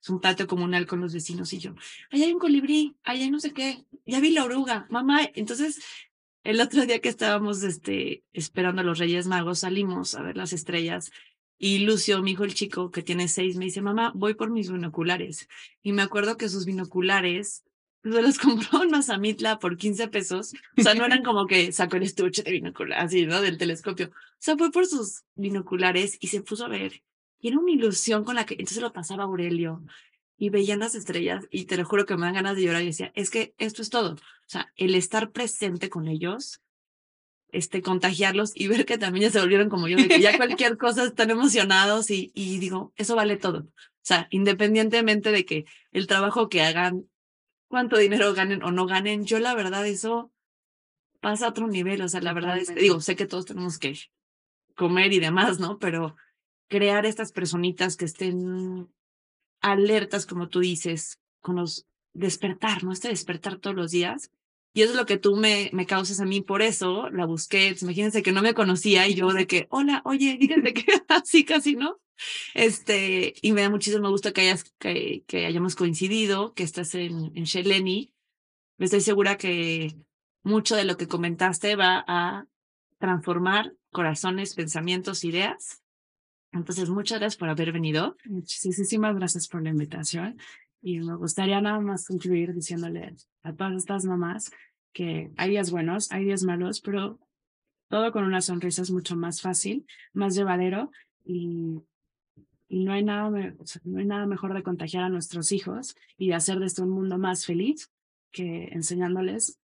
Es 0.00 0.10
un 0.10 0.20
patio 0.20 0.46
comunal 0.46 0.86
con 0.86 1.00
los 1.00 1.12
vecinos 1.12 1.52
y 1.52 1.58
yo, 1.58 1.74
ahí 2.12 2.22
hay 2.22 2.32
un 2.32 2.38
colibrí, 2.38 2.94
ahí 3.02 3.22
hay 3.22 3.32
no 3.32 3.40
sé 3.40 3.52
qué, 3.52 3.84
ya 4.06 4.20
vi 4.20 4.30
la 4.30 4.44
oruga, 4.44 4.86
mamá. 4.90 5.28
Entonces, 5.34 5.80
el 6.44 6.60
otro 6.60 6.86
día 6.86 7.00
que 7.00 7.08
estábamos 7.08 7.64
este, 7.64 8.22
esperando 8.32 8.82
a 8.82 8.84
los 8.84 9.00
Reyes 9.00 9.26
Magos, 9.26 9.58
salimos 9.58 10.14
a 10.14 10.22
ver 10.22 10.36
las 10.36 10.52
estrellas 10.52 11.10
y 11.58 11.80
Lucio, 11.80 12.22
mi 12.22 12.32
hijo 12.32 12.44
el 12.44 12.54
chico, 12.54 12.90
que 12.90 13.02
tiene 13.02 13.28
seis, 13.28 13.56
me 13.56 13.64
dice, 13.66 13.82
mamá, 13.82 14.12
voy 14.14 14.34
por 14.34 14.50
mis 14.50 14.70
binoculares. 14.70 15.48
Y 15.82 15.92
me 15.92 16.02
acuerdo 16.02 16.36
que 16.36 16.48
sus 16.48 16.64
binoculares 16.64 17.64
se 18.02 18.22
los 18.22 18.38
compró 18.38 18.84
en 18.84 18.90
Mazamitla 18.90 19.58
por 19.58 19.76
15 19.76 20.08
pesos. 20.08 20.54
O 20.76 20.82
sea, 20.82 20.94
no 20.94 21.04
eran 21.04 21.24
como 21.24 21.46
que 21.46 21.72
sacó 21.72 21.96
el 21.96 22.04
estuche 22.04 22.42
de 22.42 22.52
binocular, 22.52 23.00
así, 23.00 23.26
¿no? 23.26 23.40
Del 23.40 23.58
telescopio. 23.58 24.08
O 24.08 24.38
sea, 24.38 24.56
fue 24.56 24.70
por 24.70 24.86
sus 24.86 25.24
binoculares 25.34 26.16
y 26.20 26.28
se 26.28 26.42
puso 26.42 26.64
a 26.64 26.68
ver 26.68 27.02
y 27.40 27.48
era 27.48 27.58
una 27.58 27.70
ilusión 27.70 28.24
con 28.24 28.34
la 28.34 28.46
que 28.46 28.54
entonces 28.54 28.82
lo 28.82 28.92
pasaba 28.92 29.24
Aurelio 29.24 29.82
y 30.36 30.50
veían 30.50 30.80
las 30.80 30.94
estrellas 30.94 31.46
y 31.50 31.64
te 31.64 31.76
lo 31.76 31.84
juro 31.84 32.06
que 32.06 32.16
me 32.16 32.26
dan 32.26 32.34
ganas 32.34 32.56
de 32.56 32.62
llorar 32.62 32.82
y 32.82 32.86
decía, 32.86 33.12
es 33.14 33.30
que 33.30 33.54
esto 33.58 33.82
es 33.82 33.90
todo. 33.90 34.14
O 34.14 34.18
sea, 34.46 34.72
el 34.76 34.94
estar 34.94 35.30
presente 35.30 35.88
con 35.88 36.08
ellos, 36.08 36.60
este, 37.50 37.82
contagiarlos 37.82 38.52
y 38.54 38.68
ver 38.68 38.84
que 38.84 38.98
también 38.98 39.24
ya 39.24 39.30
se 39.30 39.40
volvieron 39.40 39.68
como 39.68 39.88
yo, 39.88 39.96
de 39.96 40.08
que 40.08 40.20
ya 40.20 40.36
cualquier 40.36 40.76
cosa 40.76 41.04
están 41.04 41.30
emocionados 41.30 42.10
y, 42.10 42.30
y 42.34 42.58
digo, 42.58 42.92
eso 42.96 43.16
vale 43.16 43.36
todo. 43.36 43.60
O 43.60 44.08
sea, 44.08 44.26
independientemente 44.30 45.32
de 45.32 45.44
que 45.44 45.66
el 45.92 46.06
trabajo 46.06 46.48
que 46.48 46.62
hagan, 46.62 47.08
cuánto 47.68 47.98
dinero 47.98 48.32
ganen 48.34 48.62
o 48.62 48.70
no 48.70 48.86
ganen, 48.86 49.24
yo 49.24 49.38
la 49.38 49.54
verdad 49.54 49.86
eso 49.86 50.32
pasa 51.20 51.46
a 51.46 51.50
otro 51.50 51.68
nivel. 51.68 52.02
O 52.02 52.08
sea, 52.08 52.20
la 52.20 52.32
verdad 52.32 52.58
es 52.58 52.70
que 52.70 52.80
digo, 52.80 53.00
sé 53.00 53.16
que 53.16 53.26
todos 53.26 53.46
tenemos 53.46 53.78
que 53.78 53.98
comer 54.74 55.12
y 55.12 55.20
demás, 55.20 55.60
¿no? 55.60 55.78
Pero 55.78 56.16
crear 56.68 57.06
estas 57.06 57.32
personitas 57.32 57.96
que 57.96 58.04
estén 58.04 58.88
alertas, 59.60 60.26
como 60.26 60.48
tú 60.48 60.60
dices, 60.60 61.18
con 61.40 61.56
los 61.56 61.86
despertar, 62.12 62.84
¿no? 62.84 62.92
Este 62.92 63.08
despertar 63.08 63.58
todos 63.58 63.76
los 63.76 63.90
días. 63.90 64.30
Y 64.72 64.82
eso 64.82 64.92
es 64.92 64.96
lo 64.96 65.06
que 65.06 65.18
tú 65.18 65.36
me, 65.36 65.70
me 65.72 65.86
causas 65.86 66.20
a 66.20 66.24
mí, 66.24 66.40
por 66.40 66.62
eso 66.62 67.10
la 67.10 67.26
busqué. 67.26 67.74
Imagínense 67.80 68.22
que 68.22 68.32
no 68.32 68.42
me 68.42 68.54
conocía 68.54 69.08
y 69.08 69.14
yo 69.14 69.32
de 69.32 69.46
que, 69.46 69.66
hola, 69.70 70.02
oye, 70.04 70.36
fíjense 70.38 70.74
que 70.74 70.84
así 71.08 71.44
casi, 71.44 71.74
¿no? 71.74 71.98
Este, 72.54 73.34
y 73.42 73.52
me 73.52 73.62
da 73.62 73.70
muchísimo 73.70 74.10
gusto 74.10 74.32
que, 74.32 74.42
hayas, 74.42 74.64
que, 74.78 75.24
que 75.26 75.46
hayamos 75.46 75.76
coincidido, 75.76 76.52
que 76.54 76.64
estás 76.64 76.94
en, 76.94 77.32
en 77.34 77.44
Sheleni. 77.44 78.12
Estoy 78.78 79.00
segura 79.00 79.36
que 79.38 79.96
mucho 80.42 80.76
de 80.76 80.84
lo 80.84 80.96
que 80.96 81.08
comentaste 81.08 81.76
va 81.76 82.04
a 82.06 82.46
transformar 82.98 83.74
corazones, 83.90 84.54
pensamientos, 84.54 85.24
ideas. 85.24 85.82
Entonces, 86.52 86.88
muchas 86.88 87.20
gracias 87.20 87.38
por 87.38 87.48
haber 87.48 87.72
venido. 87.72 88.16
Muchísimas 88.24 89.14
gracias 89.14 89.48
por 89.48 89.62
la 89.62 89.70
invitación. 89.70 90.38
Y 90.80 91.00
me 91.00 91.16
gustaría 91.16 91.60
nada 91.60 91.80
más 91.80 92.06
concluir 92.06 92.54
diciéndole 92.54 93.16
a 93.42 93.52
todas 93.52 93.74
estas 93.74 94.04
mamás 94.04 94.50
que 94.92 95.30
hay 95.36 95.50
días 95.50 95.70
buenos, 95.70 96.10
hay 96.12 96.24
días 96.24 96.44
malos, 96.44 96.80
pero 96.80 97.18
todo 97.88 98.12
con 98.12 98.24
una 98.24 98.40
sonrisa 98.40 98.82
es 98.82 98.90
mucho 98.90 99.16
más 99.16 99.40
fácil, 99.40 99.86
más 100.12 100.34
llevadero 100.34 100.90
y, 101.24 101.80
y 102.68 102.84
no, 102.84 102.92
hay 102.92 103.02
nada, 103.02 103.30
no 103.84 103.98
hay 103.98 104.06
nada 104.06 104.26
mejor 104.26 104.54
de 104.54 104.62
contagiar 104.62 105.04
a 105.04 105.08
nuestros 105.08 105.52
hijos 105.52 105.96
y 106.16 106.28
de 106.28 106.34
hacer 106.34 106.58
de 106.58 106.66
este 106.66 106.82
un 106.82 106.90
mundo 106.90 107.18
más 107.18 107.46
feliz 107.46 107.90
que 108.30 108.68
enseñándoles 108.72 109.58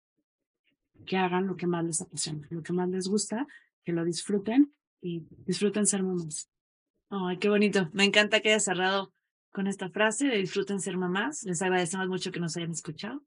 que 1.04 1.16
hagan 1.16 1.46
lo 1.46 1.56
que 1.56 1.66
más 1.66 1.84
les 1.84 2.00
apasiona, 2.00 2.46
lo 2.50 2.62
que 2.62 2.72
más 2.72 2.88
les 2.88 3.08
gusta, 3.08 3.46
que 3.84 3.92
lo 3.92 4.04
disfruten 4.04 4.72
y 5.00 5.26
disfruten 5.44 5.86
ser 5.86 6.02
mamás. 6.02 6.48
Ay, 7.10 7.38
qué 7.38 7.48
bonito. 7.48 7.90
Me 7.92 8.04
encanta 8.04 8.40
que 8.40 8.50
hayas 8.50 8.64
cerrado 8.64 9.12
con 9.52 9.66
esta 9.66 9.90
frase 9.90 10.26
de 10.26 10.38
disfruten 10.38 10.80
ser 10.80 10.96
mamás. 10.96 11.44
Les 11.44 11.62
agradecemos 11.62 12.08
mucho 12.08 12.32
que 12.32 12.40
nos 12.40 12.56
hayan 12.56 12.72
escuchado. 12.72 13.22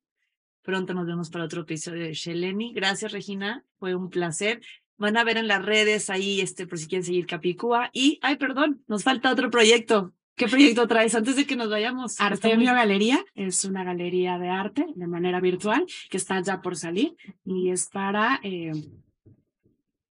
Pronto 0.63 0.93
nos 0.93 1.05
vemos 1.05 1.30
para 1.30 1.45
otro 1.45 1.61
episodio 1.61 2.03
de 2.03 2.13
Sheleni. 2.13 2.73
Gracias, 2.73 3.11
Regina. 3.11 3.63
Fue 3.78 3.95
un 3.95 4.09
placer. 4.09 4.61
Van 4.97 5.15
a 5.15 5.23
ver 5.23 5.38
en 5.38 5.47
las 5.47 5.63
redes 5.63 6.09
ahí, 6.09 6.41
este, 6.41 6.65
por 6.65 6.80
si 6.80 6.88
quieren 6.88 7.05
seguir 7.05 7.28
Capicúa. 7.28 7.91
Y, 7.93 8.19
ay, 8.23 8.38
perdón, 8.38 8.84
nos 8.88 9.03
falta 9.03 9.32
otro 9.32 9.51
proyecto. 9.51 10.13
¿Qué 10.36 10.47
proyecto 10.47 10.86
traes 10.88 11.15
antes 11.15 11.38
de 11.38 11.45
que 11.45 11.55
nos 11.55 11.69
vayamos? 11.69 12.19
Artemio 12.19 12.73
Galería 12.73 13.23
es 13.36 13.63
una 13.63 13.86
galería 13.86 14.38
de 14.38 14.49
arte 14.49 14.86
de 14.93 15.07
manera 15.07 15.39
virtual 15.39 15.86
que 16.09 16.17
está 16.17 16.41
ya 16.41 16.61
por 16.61 16.76
salir 16.76 17.15
y 17.45 17.69
es 17.69 17.88
para 17.88 18.41
eh, 18.43 18.73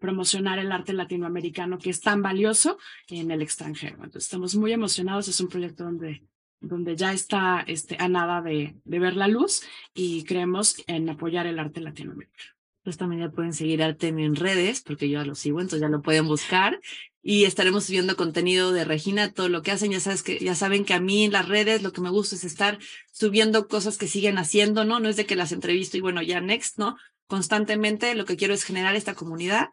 promocionar 0.03 0.59
el 0.59 0.73
arte 0.73 0.91
latinoamericano 0.91 1.77
que 1.77 1.89
es 1.89 2.01
tan 2.01 2.21
valioso 2.21 2.77
en 3.07 3.31
el 3.31 3.41
extranjero. 3.41 3.95
Entonces 4.03 4.25
estamos 4.25 4.53
muy 4.53 4.73
emocionados, 4.73 5.29
es 5.29 5.39
un 5.39 5.47
proyecto 5.47 5.85
donde, 5.85 6.25
donde 6.59 6.97
ya 6.97 7.13
está 7.13 7.63
este, 7.67 7.95
a 7.97 8.09
nada 8.09 8.41
de, 8.41 8.75
de 8.83 8.99
ver 8.99 9.15
la 9.15 9.29
luz 9.29 9.63
y 9.93 10.25
creemos 10.25 10.75
en 10.87 11.09
apoyar 11.09 11.47
el 11.47 11.57
arte 11.57 11.79
latinoamericano. 11.79 12.51
Pues 12.83 12.97
también 12.97 13.21
ya 13.21 13.31
pueden 13.31 13.53
seguir 13.53 13.81
Artemio 13.81 14.25
en 14.25 14.35
redes, 14.35 14.81
porque 14.81 15.07
yo 15.07 15.21
ya 15.21 15.25
lo 15.25 15.35
sigo, 15.35 15.61
entonces 15.61 15.79
ya 15.79 15.87
lo 15.87 16.01
pueden 16.01 16.27
buscar. 16.27 16.81
Y 17.21 17.45
estaremos 17.45 17.85
subiendo 17.85 18.17
contenido 18.17 18.73
de 18.73 18.83
Regina, 18.83 19.31
todo 19.31 19.47
lo 19.47 19.61
que 19.61 19.71
hacen. 19.71 19.91
Ya 19.91 20.01
sabes 20.01 20.21
que, 20.21 20.37
ya 20.39 20.53
saben 20.53 20.83
que 20.83 20.93
a 20.93 20.99
mí 20.99 21.23
en 21.23 21.31
las 21.31 21.47
redes 21.47 21.81
lo 21.81 21.93
que 21.93 22.01
me 22.01 22.09
gusta 22.09 22.35
es 22.35 22.43
estar 22.43 22.77
subiendo 23.13 23.69
cosas 23.69 23.97
que 23.97 24.09
siguen 24.09 24.37
haciendo, 24.37 24.83
¿no? 24.83 24.99
No 24.99 25.07
es 25.07 25.15
de 25.15 25.25
que 25.25 25.37
las 25.37 25.53
entrevisto 25.53 25.95
y 25.95 26.01
bueno, 26.01 26.21
ya 26.21 26.41
next, 26.41 26.77
¿no? 26.77 26.97
Constantemente 27.25 28.15
lo 28.15 28.25
que 28.25 28.35
quiero 28.35 28.53
es 28.53 28.65
generar 28.65 28.97
esta 28.97 29.15
comunidad 29.15 29.69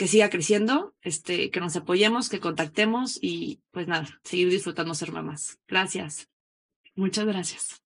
que 0.00 0.08
siga 0.08 0.30
creciendo, 0.30 0.94
este, 1.02 1.50
que 1.50 1.60
nos 1.60 1.76
apoyemos, 1.76 2.30
que 2.30 2.40
contactemos 2.40 3.18
y 3.20 3.60
pues 3.70 3.86
nada, 3.86 4.08
seguir 4.24 4.48
disfrutando 4.48 4.94
ser 4.94 5.12
mamás. 5.12 5.58
Gracias. 5.68 6.26
Muchas 6.94 7.26
gracias. 7.26 7.82